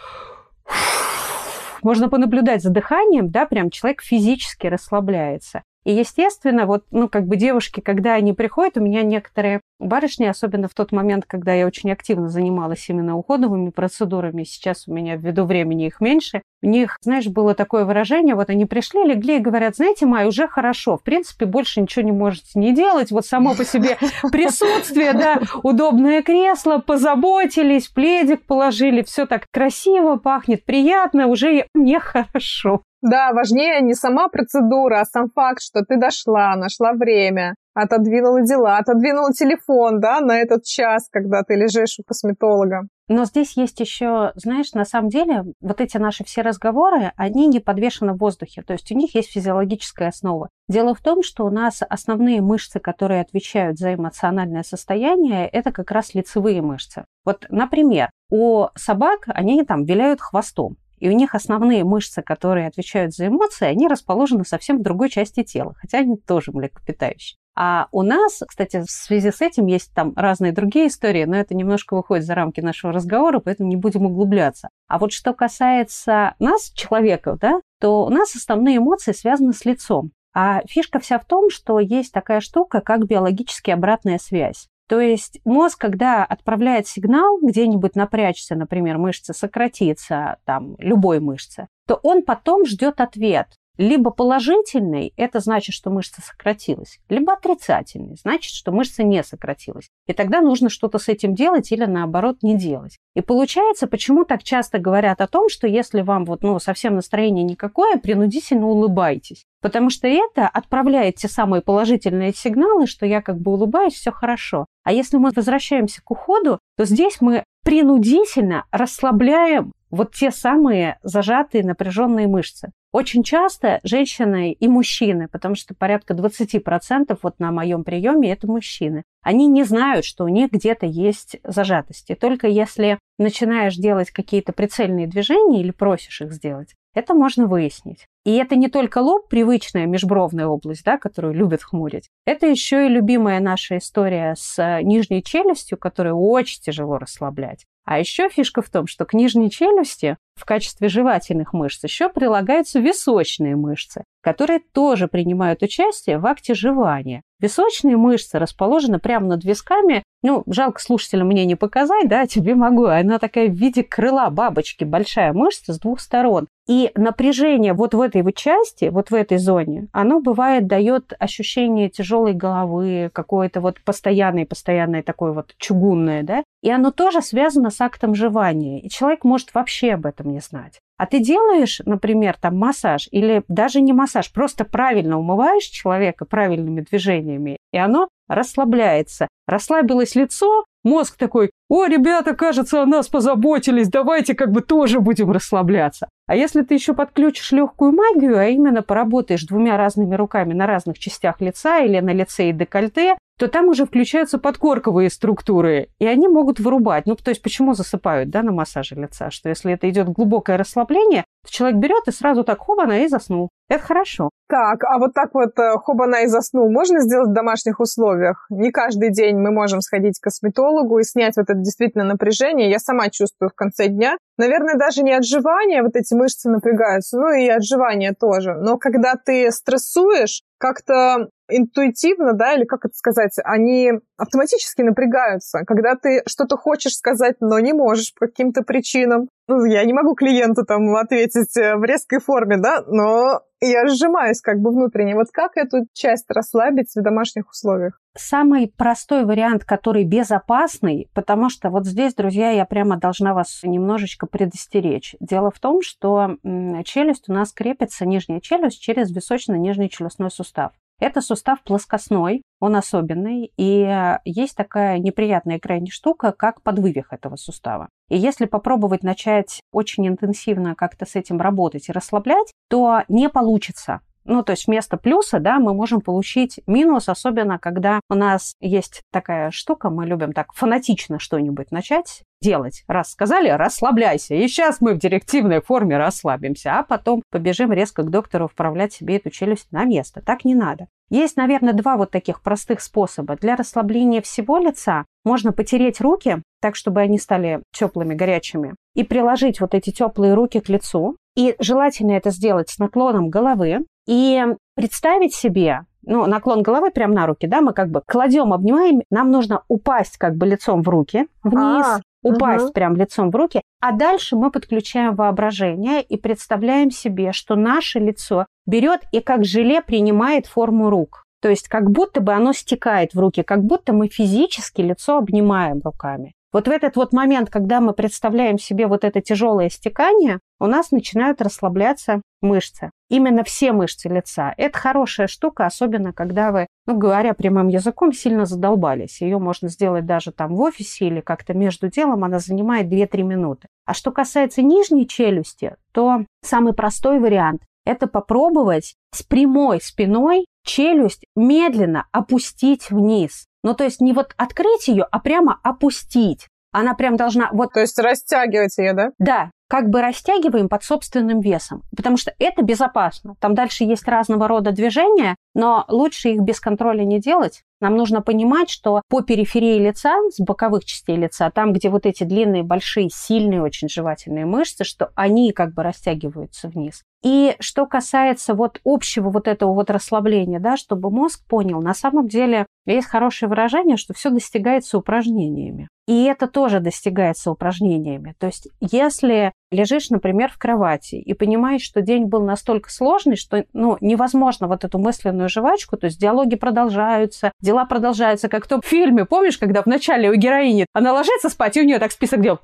можно 1.83 2.09
понаблюдать 2.09 2.62
за 2.62 2.69
дыханием, 2.69 3.29
да, 3.29 3.45
прям 3.45 3.69
человек 3.69 4.01
физически 4.01 4.68
расслабляется. 4.68 5.63
И, 5.88 5.94
естественно, 5.94 6.65
вот, 6.65 6.83
ну, 6.91 7.07
как 7.07 7.27
бы 7.27 7.38
девушки, 7.38 7.79
когда 7.79 8.15
они 8.15 8.33
приходят, 8.33 8.75
у 8.75 8.81
меня 8.81 9.03
некоторые 9.03 9.62
барышни, 9.79 10.25
особенно 10.25 10.68
в 10.68 10.74
тот 10.74 10.91
момент, 10.91 11.24
когда 11.25 11.53
я 11.53 11.65
очень 11.65 11.89
активно 11.89 12.27
занималась 12.27 12.89
именно 12.89 13.15
уходовыми 13.15 13.69
процедурами, 13.69 14.44
сейчас 14.44 14.89
у 14.89 14.94
меня 14.94 15.15
ввиду 15.15 15.45
времени 15.45 15.88
их 15.88 16.01
меньше, 16.01 16.41
у 16.63 16.68
них, 16.68 16.98
знаешь, 17.01 17.27
было 17.27 17.54
такое 17.54 17.86
выражение, 17.86 18.36
вот 18.36 18.50
они 18.50 18.65
пришли, 18.65 19.04
легли 19.04 19.38
и 19.38 19.42
говорят, 19.42 19.75
знаете, 19.75 20.06
Май, 20.06 20.27
уже 20.27 20.48
хорошо, 20.48 20.98
в 20.98 21.04
принципе, 21.04 21.45
больше 21.45 21.81
ничего 21.81 22.04
не 22.04 22.12
можете 22.12 22.59
не 22.59 22.74
делать, 22.74 23.12
вот 23.12 23.25
само 23.25 23.56
по 23.56 23.63
себе 23.63 23.98
присутствие, 24.31 25.13
да, 25.13 25.39
удобное 25.63 26.24
кресло, 26.24 26.80
позаботились, 26.80 27.88
пледик 27.88 28.45
положили, 28.45 29.04
все 29.04 29.25
так 29.25 29.45
красиво 29.51 30.15
пахнет, 30.15 30.65
приятно, 30.65 31.27
уже 31.27 31.68
мне 31.74 32.00
хорошо. 32.00 32.81
Да, 33.01 33.31
важнее 33.31 33.81
не 33.81 33.94
сама 33.94 34.27
процедура, 34.27 35.01
а 35.01 35.06
сам 35.06 35.30
факт, 35.33 35.62
что 35.62 35.83
ты 35.86 35.98
дошла, 35.98 36.56
нашла 36.56 36.94
время, 36.94 37.53
отодвинула 37.81 38.41
дела, 38.41 38.77
отодвинула 38.77 39.31
телефон, 39.33 40.00
да, 40.00 40.19
на 40.19 40.39
этот 40.39 40.63
час, 40.63 41.07
когда 41.12 41.44
ты 41.44 41.56
лежишь 41.56 42.00
у 42.00 42.03
косметолога. 42.03 42.88
Но 43.07 43.24
здесь 43.25 43.56
есть 43.56 43.79
еще, 43.79 44.33
знаешь, 44.35 44.74
на 44.74 44.83
самом 44.83 45.09
деле, 45.09 45.44
вот 45.62 45.79
эти 45.79 45.97
наши 45.97 46.25
все 46.25 46.41
разговоры, 46.41 47.13
они 47.15 47.47
не 47.47 47.59
подвешены 47.59 48.13
в 48.13 48.18
воздухе, 48.18 48.63
то 48.63 48.74
есть 48.74 48.91
у 48.91 48.95
них 48.95 49.15
есть 49.15 49.31
физиологическая 49.31 50.09
основа. 50.09 50.50
Дело 50.68 50.94
в 50.94 51.01
том, 51.01 51.24
что 51.24 51.45
у 51.45 51.50
нас 51.50 51.81
основные 51.88 52.41
мышцы, 52.41 52.79
которые 52.79 53.21
отвечают 53.21 53.77
за 53.77 53.94
эмоциональное 53.94 54.63
состояние, 54.63 55.47
это 55.47 55.71
как 55.71 55.91
раз 55.91 56.15
лицевые 56.15 56.62
мышцы. 56.62 57.06
Вот, 57.24 57.45
например, 57.50 58.09
у 58.29 58.65
собак 58.75 59.21
они 59.27 59.63
там 59.63 59.85
виляют 59.85 60.19
хвостом. 60.19 60.75
И 60.97 61.09
у 61.09 61.12
них 61.12 61.35
основные 61.35 61.83
мышцы, 61.83 62.24
которые 62.24 62.68
отвечают 62.68 63.13
за 63.13 63.27
эмоции, 63.27 63.68
они 63.68 63.88
расположены 63.88 64.44
совсем 64.44 64.79
в 64.79 64.81
другой 64.81 65.09
части 65.09 65.44
тела, 65.44 65.75
хотя 65.77 66.00
они 66.00 66.18
тоже 66.18 66.51
млекопитающие. 66.51 67.38
А 67.59 67.88
у 67.92 68.04
нас, 68.04 68.44
кстати, 68.48 68.81
в 68.81 68.92
связи 68.92 69.31
с 69.31 69.42
этим 69.42 69.65
есть 69.65 69.92
там 69.92 70.13
разные 70.15 70.51
другие 70.51 70.89
истории, 70.89 71.24
но 71.24 71.38
это 71.38 71.56
немножко 71.56 71.95
выходит 71.95 72.24
за 72.24 72.36
рамки 72.36 72.62
нашего 72.62 72.94
разговора, 72.94 73.39
поэтому 73.39 73.68
не 73.68 73.75
будем 73.75 74.06
углубляться. 74.06 74.69
А 74.88 75.00
вот 75.00 75.12
что 75.12 75.33
касается 75.33 76.36
нас, 76.38 76.69
человека, 76.75 77.36
да, 77.42 77.62
то 77.81 78.06
у 78.06 78.09
нас 78.09 78.36
основные 78.36 78.77
эмоции 78.77 79.12
связаны 79.12 79.54
с 79.54 79.65
лицом. 79.65 80.12
А 80.36 80.62
фишка 80.68 81.00
вся 81.00 81.18
в 81.18 81.25
том, 81.25 81.50
что 81.50 81.80
есть 81.80 82.13
такая 82.13 82.42
штука, 82.42 82.80
как 82.80 83.07
биологически 83.07 83.71
обратная 83.71 84.19
связь. 84.19 84.68
То 84.88 85.01
есть 85.01 85.39
мозг, 85.44 85.81
когда 85.81 86.24
отправляет 86.24 86.88
сигнал 86.88 87.39
где-нибудь 87.42 87.95
напрячься, 87.95 88.53
например, 88.53 89.00
мышца 89.00 89.33
сократится, 89.33 90.38
там, 90.45 90.75
любой 90.77 91.19
мышцы, 91.19 91.68
то 91.88 92.00
он 92.03 92.21
потом 92.21 92.68
ждет 92.68 93.01
ответ. 93.01 93.48
Либо 93.77 94.09
положительный, 94.09 95.13
это 95.18 95.39
значит, 95.39 95.75
что 95.75 95.91
мышца 95.91 96.21
сократилась, 96.21 97.00
либо 97.09 97.33
отрицательный, 97.33 98.15
значит, 98.15 98.53
что 98.53 98.71
мышца 98.71 99.03
не 99.03 99.24
сократилась. 99.24 99.89
И 100.07 100.13
тогда 100.13 100.41
нужно 100.41 100.69
что-то 100.69 100.97
с 100.97 101.07
этим 101.07 101.35
делать 101.35 101.71
или 101.71 101.85
наоборот 101.85 102.38
не 102.41 102.57
делать. 102.57 102.97
И 103.15 103.21
получается, 103.21 103.88
почему 103.88 104.25
так 104.25 104.44
часто 104.44 104.79
говорят 104.79 105.21
о 105.21 105.27
том, 105.27 105.50
что 105.50 105.68
если 105.68 106.01
вам 106.01 106.25
вот, 106.25 106.41
ну, 106.41 106.59
совсем 106.59 106.95
настроение 106.95 107.44
никакое, 107.44 107.97
принудительно 107.97 108.68
улыбайтесь. 108.68 109.45
Потому 109.62 109.89
что 109.89 110.07
это 110.07 110.47
отправляет 110.47 111.15
те 111.15 111.27
самые 111.27 111.62
положительные 111.62 112.33
сигналы, 112.33 112.88
что 112.88 113.06
я 113.06 113.21
как 113.21 113.39
бы 113.39 113.51
улыбаюсь, 113.51 113.94
все 113.94 114.12
хорошо. 114.12 114.65
А 114.83 114.91
если 114.91 115.18
мы 115.18 115.31
возвращаемся 115.35 116.01
к 116.03 116.09
уходу, 116.09 116.59
то 116.77 116.85
здесь 116.85 117.18
мы 117.21 117.44
принудительно 117.63 118.65
расслабляем 118.71 119.74
вот 119.89 120.13
те 120.13 120.31
самые 120.31 121.00
зажатые 121.03 121.63
напряженные 121.63 122.27
мышцы. 122.27 122.71
Очень 122.94 123.24
часто 123.24 123.80
женщины 123.84 124.54
и 124.54 124.68
мужчины, 124.68 125.28
потому 125.28 125.56
что 125.56 125.75
порядка 125.75 126.13
20% 126.13 127.18
вот 127.22 127.39
на 127.39 127.51
моем 127.51 127.84
приеме 127.84 128.31
это 128.31 128.48
мужчины, 128.48 129.04
они 129.22 129.48
не 129.48 129.66
знают, 129.66 130.06
что 130.06 130.24
у 130.24 130.30
них 130.30 130.51
где-то 130.51 130.86
есть 130.86 131.38
зажатости. 131.44 132.16
Только 132.16 132.48
если 132.48 132.98
начинаешь 133.19 133.75
делать 133.75 134.12
какие-то 134.12 134.54
прицельные 134.54 135.06
движения 135.06 135.62
или 135.62 135.72
просишь 135.72 136.22
их 136.22 136.31
сделать, 136.31 136.75
это 136.94 137.13
можно 137.13 137.45
выяснить. 137.45 138.07
И 138.25 138.36
это 138.38 138.56
не 138.56 138.69
только 138.69 139.00
лоб, 139.00 139.28
привычная 139.28 139.86
межбровная 139.86 140.48
область, 140.48 140.84
да, 140.84 140.98
которую 140.98 141.34
любят 141.34 141.62
хмурить. 141.62 142.10
Это 142.25 142.48
еще 142.48 142.88
и 142.88 142.89
любимая 142.89 143.39
наша 143.39 143.78
история 143.78 144.34
с 144.36 144.81
нижней 144.81 145.22
челюстью, 145.22 145.78
которую 145.78 146.18
очень 146.18 146.62
тяжело 146.62 146.98
расслаблять. 146.98 147.66
А 147.88 148.00
еще 148.00 148.28
фишка 148.28 148.62
в 148.62 148.69
том, 148.69 148.86
что 148.86 149.06
к 149.06 149.13
нижней 149.13 149.50
челюсти 149.50 150.18
в 150.36 150.44
качестве 150.44 150.89
жевательных 150.89 151.54
мышц 151.54 151.81
еще 151.86 152.10
прилагаются 152.10 152.80
височные 152.81 153.56
мышцы, 153.56 154.04
которые 154.22 154.60
тоже 154.60 155.07
принимают 155.07 155.63
участие 155.63 156.17
в 156.17 156.25
акте 156.25 156.53
жевания. 156.53 157.22
Височные 157.39 157.96
мышцы 157.96 158.39
расположены 158.39 159.00
прямо 159.00 159.27
над 159.27 159.46
висками. 159.46 160.03
Ну, 160.24 160.43
жалко 160.47 160.81
слушателям 160.81 161.27
мне 161.27 161.45
не 161.45 161.55
показать, 161.55 162.07
да, 162.07 162.25
тебе 162.27 162.55
могу. 162.55 162.86
Она 162.86 163.19
такая 163.19 163.47
в 163.47 163.53
виде 163.53 163.83
крыла 163.83 164.29
бабочки, 164.29 164.83
большая 164.83 165.33
мышца 165.33 165.74
с 165.74 165.79
двух 165.79 166.00
сторон. 166.00 166.47
И 166.67 166.91
напряжение 166.95 167.71
вот 167.71 167.93
в 167.93 168.01
этой 168.01 168.24
вот 168.24 168.36
части, 168.36 168.89
вот 168.89 169.09
в 169.09 169.13
этой 169.15 169.38
зоне, 169.38 169.88
оно 169.93 170.19
бывает 170.19 170.67
дает 170.67 171.13
ощущение 171.17 171.89
тяжелой 171.89 172.33
головы, 172.33 173.09
какое-то 173.13 173.62
вот 173.62 173.79
постоянное, 173.81 174.45
постоянное 174.45 175.01
такое 175.01 175.31
вот 175.31 175.55
чугунное, 175.57 176.24
да, 176.24 176.43
и 176.62 176.69
оно 176.69 176.91
тоже 176.91 177.21
связано 177.21 177.69
с 177.69 177.79
актом 177.79 178.15
жевания. 178.15 178.81
И 178.81 178.89
человек 178.89 179.24
может 179.24 179.53
вообще 179.53 179.93
об 179.93 180.05
этом 180.05 180.33
не 180.33 180.41
знать. 180.41 180.81
А 180.97 181.05
ты 181.05 181.19
делаешь, 181.19 181.79
например, 181.86 182.36
там 182.41 182.57
массаж 182.57 183.07
или 183.12 183.43
даже 183.47 183.79
не 183.79 183.93
массаж, 183.93 184.33
просто 184.33 184.65
правильно 184.65 185.17
умываешь 185.17 185.63
человека 185.63 186.25
правильными 186.25 186.81
движениями, 186.81 187.57
и 187.71 187.77
оно 187.77 188.09
расслабляется. 188.27 189.27
Расслабилось 189.48 190.15
лицо, 190.15 190.65
мозг 190.84 191.17
такой, 191.17 191.51
о, 191.69 191.86
ребята, 191.86 192.36
кажется, 192.36 192.81
о 192.81 192.86
нас 192.86 193.07
позаботились, 193.07 193.89
давайте 193.89 194.34
как 194.36 194.51
бы 194.51 194.62
тоже 194.62 195.00
будем 195.00 195.31
расслабляться. 195.31 196.10
А 196.27 196.36
если 196.36 196.62
ты 196.62 196.74
еще 196.74 196.93
подключишь 196.93 197.51
легкую 197.51 197.93
магию, 197.93 198.38
а 198.38 198.46
именно 198.46 198.81
поработаешь 198.81 199.46
двумя 199.46 199.77
разными 199.77 200.15
руками 200.15 200.53
на 200.53 200.67
разных 200.67 201.00
частях 201.00 201.39
лица 201.41 201.79
или 201.79 202.00
на 202.00 202.12
лице 202.12 202.50
и 202.50 202.53
декольте, 202.53 203.17
то 203.38 203.48
там 203.48 203.67
уже 203.67 203.86
включаются 203.86 204.39
подкорковые 204.39 205.10
структуры, 205.10 205.89
и 206.00 206.07
они 206.07 206.27
могут 206.27 206.60
вырубать. 206.60 207.05
Ну, 207.05 207.15
то 207.15 207.29
есть 207.29 207.41
почему 207.41 207.74
засыпают 207.74 208.29
да, 208.29 208.41
на 208.41 208.51
массаже 208.51 208.96
лица? 208.96 209.29
Что 209.29 209.50
если 209.50 209.74
это 209.74 209.89
идет 209.89 210.10
глубокое 210.10 210.57
расслабление, 210.57 211.24
Человек 211.50 211.80
берет 211.80 212.08
и 212.08 212.12
сразу 212.12 212.44
так 212.44 212.60
хобана 212.60 213.04
и 213.04 213.08
заснул. 213.08 213.50
Это 213.70 213.84
хорошо. 213.84 214.30
Так, 214.48 214.84
а 214.84 214.98
вот 214.98 215.13
так 215.13 215.34
вот 215.34 215.58
э, 215.60 215.77
хобана 215.77 216.24
и 216.24 216.27
заснул 216.27 216.72
можно 216.72 217.01
сделать 217.01 217.30
в 217.30 217.34
домашних 217.34 217.80
условиях? 217.80 218.46
Не 218.50 218.72
каждый 218.72 219.12
день 219.12 219.38
мы 219.38 219.51
можем 219.51 219.82
сходить 219.82 220.20
к 220.20 220.24
косметологу 220.24 221.00
и 221.00 221.04
снять 221.04 221.36
вот 221.36 221.50
это 221.50 221.60
действительно 221.60 222.06
напряжение. 222.06 222.70
Я 222.70 222.80
сама 222.80 223.10
чувствую 223.10 223.50
в 223.50 223.56
конце 223.56 223.88
дня. 223.88 224.18
Наверное, 224.38 224.75
даже 224.75 225.04
не 225.04 225.13
отживание, 225.13 225.82
вот 225.82 225.96
эти 225.96 226.13
мышцы 226.13 226.50
напрягаются, 226.50 227.18
ну 227.18 227.34
и 227.34 227.50
отживание 227.50 228.13
тоже. 228.13 228.54
Но 228.54 228.77
когда 228.77 229.16
ты 229.16 229.51
стрессуешь, 229.51 230.44
как-то 230.60 231.30
интуитивно, 231.50 232.34
да, 232.34 232.54
или 232.54 232.66
как 232.66 232.86
это 232.86 232.94
сказать, 232.96 233.34
они 233.44 233.92
автоматически 234.17 234.81
напрягаются. 234.81 235.59
Когда 235.65 235.95
ты 235.95 236.24
что-то 236.27 236.57
хочешь 236.57 236.95
сказать, 236.95 237.36
но 237.39 237.59
не 237.59 237.74
можешь 237.74 238.13
по 238.13 238.27
каким-то 238.27 238.63
причинам. 238.63 239.29
Ну, 239.47 239.63
я 239.63 239.86
не 239.86 239.93
могу 239.93 240.15
клиенту 240.15 240.65
там 240.65 240.93
ответить 240.95 241.55
э, 241.55 241.75
в 241.77 241.83
резкой 241.83 242.19
форме, 242.19 242.57
да, 242.57 242.83
но 242.86 243.41
я 243.62 243.88
сжимаюсь 243.88 244.41
как 244.41 244.59
бы 244.59 244.71
внутренне. 244.71 245.15
Вот 245.15 245.27
как 245.31 245.55
эту 245.55 245.88
часть 245.93 246.25
расслабить 246.29 246.91
в 246.93 247.01
домашних 247.01 247.50
условиях? 247.50 248.00
Самый 248.17 248.74
простой 248.75 249.25
вариант, 249.25 249.63
который 249.63 250.03
безопасный, 250.03 251.09
потому 251.13 251.50
что 251.50 251.69
вот 251.69 251.86
здесь, 251.86 252.13
друзья, 252.13 252.50
я 252.50 252.65
прямо 252.65 252.97
должна 252.97 253.33
вас 253.33 253.62
немножечко 253.63 254.25
предостеречь. 254.25 255.15
Дело 255.19 255.51
в 255.51 255.59
том, 255.59 255.81
что 255.81 256.38
челюсть 256.83 257.29
у 257.29 257.33
нас 257.33 257.53
крепится, 257.53 258.05
нижняя 258.05 258.41
челюсть, 258.41 258.81
через 258.81 259.15
височно-нижний 259.15 259.89
челюстной 259.89 260.31
сустав. 260.31 260.74
Это 261.00 261.22
сустав 261.22 261.62
плоскостной, 261.63 262.42
он 262.60 262.75
особенный, 262.75 263.51
и 263.56 264.16
есть 264.25 264.56
такая 264.56 264.98
неприятная 264.98 265.60
крайне 265.60 265.92
штука, 265.92 266.32
как 266.32 266.63
подвывих 266.63 267.13
этого 267.13 267.36
сустава. 267.36 267.89
И 268.10 268.18
если 268.18 268.46
попробовать 268.46 269.04
начать 269.04 269.62
очень 269.72 270.08
интенсивно 270.08 270.74
как-то 270.74 271.06
с 271.06 271.16
этим 271.16 271.39
работать 271.39 271.89
и 271.89 271.92
расслаблять, 271.92 272.51
то 272.68 273.04
не 273.10 273.30
получится. 273.30 274.01
Ну, 274.27 274.43
то 274.43 274.51
есть 274.51 274.67
вместо 274.67 274.98
плюса, 274.98 275.39
да, 275.39 275.57
мы 275.57 275.74
можем 275.74 276.01
получить 276.01 276.60
минус, 276.67 277.07
особенно 277.07 277.57
когда 277.57 278.01
у 278.10 278.13
нас 278.13 278.55
есть 278.60 279.01
такая 279.12 279.51
штука, 279.51 279.89
мы 279.89 280.05
любим 280.05 280.34
так 280.34 280.53
фанатично 280.53 281.17
что-нибудь 281.17 281.72
начать 281.72 282.24
делать. 282.41 282.84
Раз 282.88 283.12
сказали, 283.12 283.50
расслабляйся. 283.50 284.36
И 284.36 284.48
сейчас 284.48 284.81
мы 284.81 284.93
в 284.93 285.00
директивной 285.00 285.62
форме 285.62 285.98
расслабимся, 285.98 286.77
а 286.77 286.84
потом 286.84 287.24
побежим 287.31 287.72
резко 287.72 288.03
к 288.03 288.12
доктору 288.12 288.48
вправлять 288.48 288.93
себе 288.93 289.15
эту 289.15 289.29
челюсть 289.29 289.72
на 289.72 289.86
место. 289.86 290.22
Так 290.22 290.43
не 290.46 290.53
надо. 290.53 290.88
Есть, 291.10 291.38
наверное, 291.38 291.74
два 291.74 291.96
вот 291.96 292.12
таких 292.12 292.41
простых 292.41 292.81
способа. 292.81 293.38
Для 293.38 293.55
расслабления 293.55 294.22
всего 294.22 294.57
лица 294.57 295.05
можно 295.24 295.53
потереть 295.53 296.01
руки, 296.01 296.41
так, 296.62 296.75
чтобы 296.75 297.00
они 297.00 297.17
стали 297.17 297.62
теплыми, 297.72 298.13
горячими, 298.13 298.75
и 298.93 299.03
приложить 299.03 299.62
вот 299.62 299.74
эти 299.74 299.91
теплые 299.91 300.34
руки 300.34 300.60
к 300.60 300.69
лицу. 300.69 301.15
И 301.38 301.56
желательно 301.60 302.13
это 302.13 302.32
сделать 302.32 302.70
с 302.70 302.79
наклоном 302.79 303.29
головы, 303.29 303.86
и 304.08 304.44
представить 304.75 305.36
себе, 305.36 305.82
ну, 306.01 306.25
наклон 306.25 306.63
головы 306.63 306.89
прямо 306.89 307.13
на 307.13 307.27
руки, 307.27 307.46
да, 307.46 307.62
мы 307.62 307.74
как 307.74 307.89
бы 307.89 308.01
кладем, 308.08 308.53
обнимаем, 308.53 309.03
нам 309.12 309.29
нужно 309.29 309.62
упасть 309.67 310.17
как 310.17 310.36
бы 310.36 310.48
лицом 310.48 310.82
в 310.82 310.89
руки 310.89 311.27
вниз, 311.44 311.86
а, 311.86 312.00
упасть 312.24 312.65
угу. 312.65 312.74
прям 312.74 312.96
лицом 312.96 313.29
в 313.29 313.36
руки, 313.36 313.62
а 313.82 313.91
дальше 313.91 314.36
мы 314.36 314.50
подключаем 314.50 315.15
воображение 315.15 316.01
и 316.01 316.17
представляем 316.17 316.89
себе, 316.89 317.34
что 317.34 317.56
наше 317.56 318.00
лицо 318.00 318.48
берет 318.65 319.01
и 319.12 319.20
как 319.20 319.46
желе 319.46 319.82
принимает 319.82 320.48
форму 320.48 320.89
рук. 320.89 321.24
То 321.39 321.50
есть 321.50 321.67
как 321.67 321.91
будто 321.91 322.20
бы 322.20 322.34
оно 322.34 322.51
стекает 322.51 323.13
в 323.13 323.20
руки, 323.20 323.44
как 323.44 323.63
будто 323.63 323.94
мы 323.94 324.08
физически 324.08 324.82
лицо 324.82 325.20
обнимаем 325.20 325.82
руками. 325.84 326.34
Вот 326.54 326.68
в 326.68 326.72
этот 326.72 326.96
вот 326.96 327.12
момент, 327.12 327.50
когда 327.50 327.82
мы 327.82 327.94
представляем 327.94 328.58
себе 328.58 328.88
вот 328.88 329.04
это 329.04 329.22
тяжелое 329.22 329.70
стекание, 329.70 330.39
у 330.60 330.66
нас 330.66 330.92
начинают 330.92 331.42
расслабляться 331.42 332.22
мышцы. 332.42 332.92
Именно 333.10 333.44
все 333.44 333.74
мышцы 333.74 334.08
лица. 334.08 334.54
Это 334.58 334.77
хорошая 334.77 335.27
штука, 335.27 335.66
особенно 335.66 336.13
когда 336.13 336.51
вы, 336.51 336.68
ну, 336.86 336.98
говоря 336.98 337.34
прямым 337.34 337.68
языком, 337.68 338.13
сильно 338.13 338.46
задолбались. 338.46 339.22
Ее 339.22 339.39
можно 339.39 339.68
сделать 339.68 340.06
даже 340.06 340.32
там 340.32 340.56
в 340.56 340.62
офисе 340.62 341.08
или 341.08 341.20
как-то 341.20 341.54
между 341.54 341.89
делом, 341.89 342.24
она 342.24 342.39
занимает 342.39 342.88
2-3 342.88 343.24
минуты. 343.24 343.68
А 343.86 343.94
что 343.94 344.12
касается 344.12 344.62
нижней 344.62 345.08
челюсти, 345.08 345.75
то 345.92 346.25
самый 346.44 346.74
простой 346.74 347.20
вариант– 347.20 347.62
это 347.86 348.08
попробовать 348.08 348.96
с 349.13 349.24
прямой 349.24 349.82
спиной 349.82 350.46
челюсть 350.67 351.25
медленно 351.36 352.05
опустить 352.12 352.91
вниз. 352.91 353.47
Ну, 353.63 353.74
то 353.74 353.83
есть 353.83 354.01
не 354.01 354.13
вот 354.13 354.33
открыть 354.38 354.88
ее, 354.88 355.07
а 355.09 355.19
прямо 355.19 355.59
опустить. 355.63 356.47
Она 356.71 356.93
прям 356.93 357.15
должна 357.15 357.50
вот... 357.51 357.74
То 357.74 357.79
есть 357.79 357.97
растягивать 357.97 358.77
ее, 358.77 358.93
да? 358.93 359.12
Да, 359.17 359.51
как 359.69 359.89
бы 359.89 360.01
растягиваем 360.01 360.69
под 360.69 360.83
собственным 360.83 361.39
весом, 361.39 361.81
потому 361.95 362.17
что 362.17 362.33
это 362.39 362.62
безопасно. 362.62 363.36
Там 363.39 363.55
дальше 363.55 363.83
есть 363.83 364.07
разного 364.07 364.47
рода 364.47 364.71
движения, 364.71 365.36
но 365.57 365.85
лучше 365.87 366.29
их 366.29 366.41
без 366.41 366.59
контроля 366.59 367.03
не 367.03 367.19
делать. 367.19 367.63
Нам 367.81 367.95
нужно 367.95 368.21
понимать, 368.21 368.69
что 368.69 369.01
по 369.09 369.21
периферии 369.21 369.79
лица, 369.79 370.15
с 370.29 370.39
боковых 370.39 370.85
частей 370.85 371.15
лица, 371.15 371.49
там, 371.49 371.73
где 371.73 371.89
вот 371.89 372.05
эти 372.05 372.23
длинные, 372.23 372.61
большие, 372.61 373.09
сильные 373.11 373.63
очень 373.63 373.89
жевательные 373.89 374.45
мышцы, 374.45 374.83
что 374.83 375.09
они 375.15 375.51
как 375.53 375.73
бы 375.73 375.81
растягиваются 375.81 376.69
вниз. 376.69 377.03
И 377.23 377.55
что 377.59 377.87
касается 377.87 378.53
вот 378.53 378.79
общего 378.85 379.31
вот 379.31 379.47
этого 379.47 379.73
вот 379.73 379.89
расслабления, 379.89 380.59
да, 380.59 380.77
чтобы 380.77 381.09
мозг 381.09 381.43
понял, 381.47 381.81
на 381.81 381.95
самом 381.95 382.27
деле 382.27 382.67
есть 382.85 383.07
хорошее 383.07 383.49
выражение, 383.49 383.97
что 383.97 384.13
все 384.13 384.29
достигается 384.29 384.97
упражнениями. 384.97 385.89
И 386.07 386.23
это 386.23 386.47
тоже 386.47 386.79
достигается 386.79 387.51
упражнениями. 387.51 388.35
То 388.39 388.45
есть 388.45 388.69
если 388.79 389.51
лежишь, 389.71 390.09
например, 390.09 390.51
в 390.51 390.57
кровати 390.57 391.15
и 391.15 391.33
понимаешь, 391.33 391.81
что 391.81 392.01
день 392.01 392.25
был 392.25 392.43
настолько 392.43 392.89
сложный, 392.89 393.36
что 393.36 393.65
ну, 393.74 393.97
невозможно 394.01 394.67
вот 394.67 394.83
эту 394.83 395.00
мысленную 395.00 395.50
жвачку, 395.50 395.97
то 395.97 396.05
есть 396.05 396.19
диалоги 396.19 396.55
продолжаются, 396.55 397.51
дела 397.59 397.86
продолжаются, 397.86 398.50
как 398.50 398.65
в 398.65 398.67
том 398.67 398.81
фильме, 398.81 399.25
помнишь, 399.25 399.57
когда 399.57 399.81
в 399.81 399.86
начале 399.88 400.29
у 400.29 400.36
героини 400.36 400.86
она 400.93 401.13
ложится 401.13 401.50
спать, 401.50 401.77
и 401.77 401.81
у 401.81 401.86
нее 401.86 402.00
так 402.00 402.12
список 402.12 402.41
дел 402.41 402.59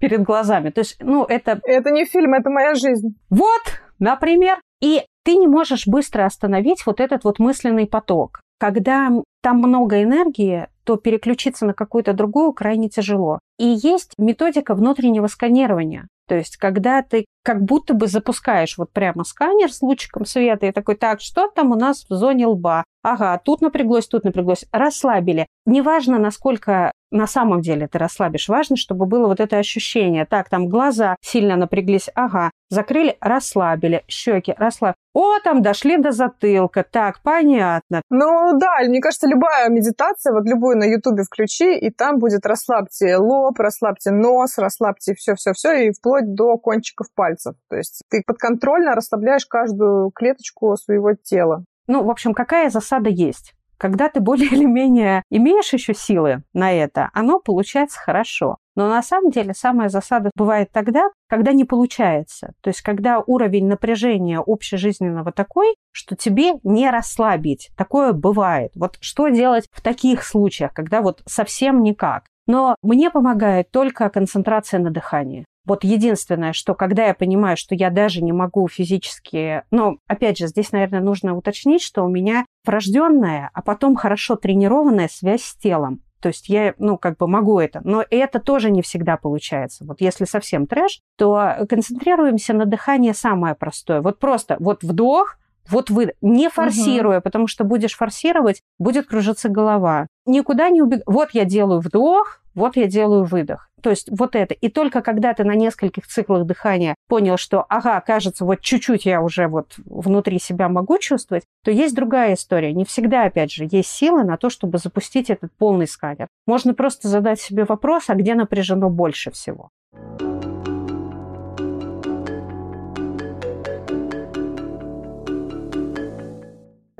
перед 0.00 0.22
глазами. 0.22 0.70
То 0.70 0.80
есть, 0.80 0.96
ну, 1.00 1.24
это... 1.24 1.60
Это 1.64 1.90
не 1.90 2.04
фильм, 2.04 2.34
это 2.34 2.50
моя 2.50 2.74
жизнь. 2.74 3.16
Вот, 3.30 3.62
например. 3.98 4.58
И 4.80 5.02
ты 5.24 5.36
не 5.36 5.46
можешь 5.46 5.86
быстро 5.86 6.24
остановить 6.24 6.84
вот 6.86 7.00
этот 7.00 7.22
вот 7.22 7.38
мысленный 7.38 7.86
поток. 7.86 8.40
Когда 8.62 9.10
там 9.42 9.58
много 9.58 10.04
энергии, 10.04 10.68
то 10.84 10.94
переключиться 10.94 11.66
на 11.66 11.74
какую-то 11.74 12.12
другую 12.12 12.52
крайне 12.52 12.88
тяжело. 12.88 13.40
И 13.58 13.66
есть 13.66 14.12
методика 14.18 14.76
внутреннего 14.76 15.26
сканирования. 15.26 16.06
То 16.28 16.36
есть, 16.36 16.58
когда 16.58 17.02
ты 17.02 17.26
как 17.42 17.60
будто 17.60 17.92
бы 17.92 18.06
запускаешь 18.06 18.78
вот 18.78 18.92
прямо 18.92 19.24
сканер 19.24 19.72
с 19.72 19.82
лучиком 19.82 20.26
света 20.26 20.66
и 20.66 20.70
такой, 20.70 20.94
так, 20.94 21.20
что 21.20 21.48
там 21.48 21.72
у 21.72 21.74
нас 21.74 22.06
в 22.08 22.14
зоне 22.14 22.46
лба? 22.46 22.84
Ага, 23.02 23.36
тут 23.44 23.62
напряглось, 23.62 24.06
тут 24.06 24.22
напряглось. 24.22 24.64
Расслабили. 24.70 25.48
Неважно, 25.66 26.20
насколько 26.20 26.92
на 27.12 27.26
самом 27.26 27.60
деле 27.60 27.86
ты 27.86 27.98
расслабишь. 27.98 28.48
Важно, 28.48 28.76
чтобы 28.76 29.06
было 29.06 29.28
вот 29.28 29.40
это 29.40 29.58
ощущение. 29.58 30.24
Так, 30.26 30.48
там 30.48 30.68
глаза 30.68 31.16
сильно 31.20 31.56
напряглись. 31.56 32.08
Ага, 32.14 32.50
закрыли, 32.70 33.16
расслабили. 33.20 34.02
Щеки, 34.08 34.54
расслабили. 34.56 34.96
О, 35.14 35.38
там 35.44 35.60
дошли 35.60 35.98
до 35.98 36.10
затылка. 36.10 36.84
Так, 36.90 37.20
понятно. 37.22 38.00
Ну 38.10 38.58
да, 38.58 38.78
мне 38.88 39.00
кажется, 39.00 39.28
любая 39.28 39.68
медитация, 39.68 40.32
вот 40.32 40.44
любую 40.46 40.78
на 40.78 40.84
ютубе 40.84 41.22
включи, 41.22 41.76
и 41.76 41.90
там 41.90 42.18
будет 42.18 42.46
расслабьте 42.46 43.16
лоб, 43.18 43.58
расслабьте 43.58 44.10
нос, 44.10 44.56
расслабьте 44.56 45.14
все-все-все, 45.14 45.88
и 45.88 45.92
вплоть 45.92 46.34
до 46.34 46.56
кончиков 46.56 47.08
пальцев. 47.14 47.54
То 47.68 47.76
есть 47.76 48.02
ты 48.08 48.22
подконтрольно 48.26 48.94
расслабляешь 48.94 49.44
каждую 49.44 50.10
клеточку 50.10 50.74
своего 50.76 51.12
тела. 51.14 51.64
Ну, 51.86 52.04
в 52.04 52.10
общем, 52.10 52.32
какая 52.32 52.70
засада 52.70 53.10
есть? 53.10 53.52
Когда 53.82 54.08
ты 54.08 54.20
более 54.20 54.48
или 54.48 54.64
менее 54.64 55.24
имеешь 55.28 55.72
еще 55.72 55.92
силы 55.92 56.44
на 56.52 56.70
это, 56.70 57.10
оно 57.14 57.40
получается 57.40 57.98
хорошо. 57.98 58.58
Но 58.76 58.88
на 58.88 59.02
самом 59.02 59.32
деле 59.32 59.54
самая 59.54 59.88
засада 59.88 60.30
бывает 60.36 60.70
тогда, 60.70 61.08
когда 61.28 61.52
не 61.52 61.64
получается. 61.64 62.52
То 62.60 62.68
есть 62.70 62.80
когда 62.80 63.18
уровень 63.18 63.66
напряжения 63.66 64.38
общежизненного 64.38 65.32
такой, 65.32 65.74
что 65.90 66.14
тебе 66.14 66.52
не 66.62 66.88
расслабить. 66.90 67.70
Такое 67.76 68.12
бывает. 68.12 68.70
Вот 68.76 68.98
что 69.00 69.26
делать 69.30 69.66
в 69.72 69.80
таких 69.80 70.22
случаях, 70.22 70.72
когда 70.72 71.02
вот 71.02 71.20
совсем 71.26 71.82
никак? 71.82 72.26
Но 72.46 72.76
мне 72.82 73.10
помогает 73.10 73.72
только 73.72 74.08
концентрация 74.10 74.78
на 74.78 74.92
дыхании. 74.92 75.44
Вот 75.64 75.84
единственное, 75.84 76.52
что 76.52 76.74
когда 76.74 77.06
я 77.06 77.14
понимаю, 77.14 77.56
что 77.56 77.74
я 77.74 77.90
даже 77.90 78.22
не 78.22 78.32
могу 78.32 78.66
физически... 78.68 79.62
Но, 79.70 79.98
опять 80.08 80.38
же, 80.38 80.48
здесь, 80.48 80.72
наверное, 80.72 81.00
нужно 81.00 81.36
уточнить, 81.36 81.82
что 81.82 82.02
у 82.02 82.08
меня 82.08 82.44
врожденная, 82.64 83.50
а 83.52 83.62
потом 83.62 83.94
хорошо 83.94 84.36
тренированная 84.36 85.08
связь 85.08 85.42
с 85.42 85.56
телом. 85.56 86.02
То 86.20 86.28
есть 86.28 86.48
я, 86.48 86.74
ну, 86.78 86.98
как 86.98 87.16
бы 87.16 87.26
могу 87.26 87.58
это. 87.58 87.80
Но 87.84 88.04
это 88.08 88.38
тоже 88.38 88.70
не 88.70 88.80
всегда 88.80 89.16
получается. 89.16 89.84
Вот 89.84 90.00
если 90.00 90.24
совсем 90.24 90.66
трэш, 90.66 91.00
то 91.18 91.66
концентрируемся 91.68 92.54
на 92.54 92.64
дыхании 92.64 93.12
самое 93.12 93.56
простое. 93.56 94.00
Вот 94.00 94.20
просто 94.20 94.56
вот 94.60 94.84
вдох, 94.84 95.36
вот 95.68 95.90
вы 95.90 96.14
не 96.20 96.48
форсируя, 96.48 97.18
угу. 97.18 97.24
потому 97.24 97.46
что 97.48 97.64
будешь 97.64 97.96
форсировать, 97.96 98.62
будет 98.78 99.06
кружиться 99.06 99.48
голова. 99.48 100.06
Никуда 100.24 100.70
не 100.70 100.80
убег. 100.82 101.02
Вот 101.06 101.30
я 101.32 101.44
делаю 101.44 101.80
вдох, 101.80 102.41
вот 102.54 102.76
я 102.76 102.86
делаю 102.86 103.24
выдох. 103.24 103.68
То 103.82 103.90
есть 103.90 104.08
вот 104.10 104.36
это. 104.36 104.54
И 104.54 104.68
только 104.68 105.02
когда 105.02 105.34
ты 105.34 105.44
на 105.44 105.54
нескольких 105.54 106.06
циклах 106.06 106.46
дыхания 106.46 106.94
понял, 107.08 107.36
что, 107.36 107.66
ага, 107.68 108.00
кажется, 108.00 108.44
вот 108.44 108.60
чуть-чуть 108.60 109.06
я 109.06 109.20
уже 109.20 109.48
вот 109.48 109.74
внутри 109.84 110.38
себя 110.38 110.68
могу 110.68 110.98
чувствовать, 110.98 111.44
то 111.64 111.70
есть 111.70 111.94
другая 111.94 112.34
история. 112.34 112.72
Не 112.72 112.84
всегда, 112.84 113.24
опять 113.24 113.52
же, 113.52 113.66
есть 113.70 113.90
силы 113.90 114.24
на 114.24 114.36
то, 114.36 114.50
чтобы 114.50 114.78
запустить 114.78 115.30
этот 115.30 115.52
полный 115.58 115.88
сканер. 115.88 116.28
Можно 116.46 116.74
просто 116.74 117.08
задать 117.08 117.40
себе 117.40 117.64
вопрос, 117.64 118.04
а 118.08 118.14
где 118.14 118.34
напряжено 118.34 118.88
больше 118.88 119.30
всего. 119.32 119.70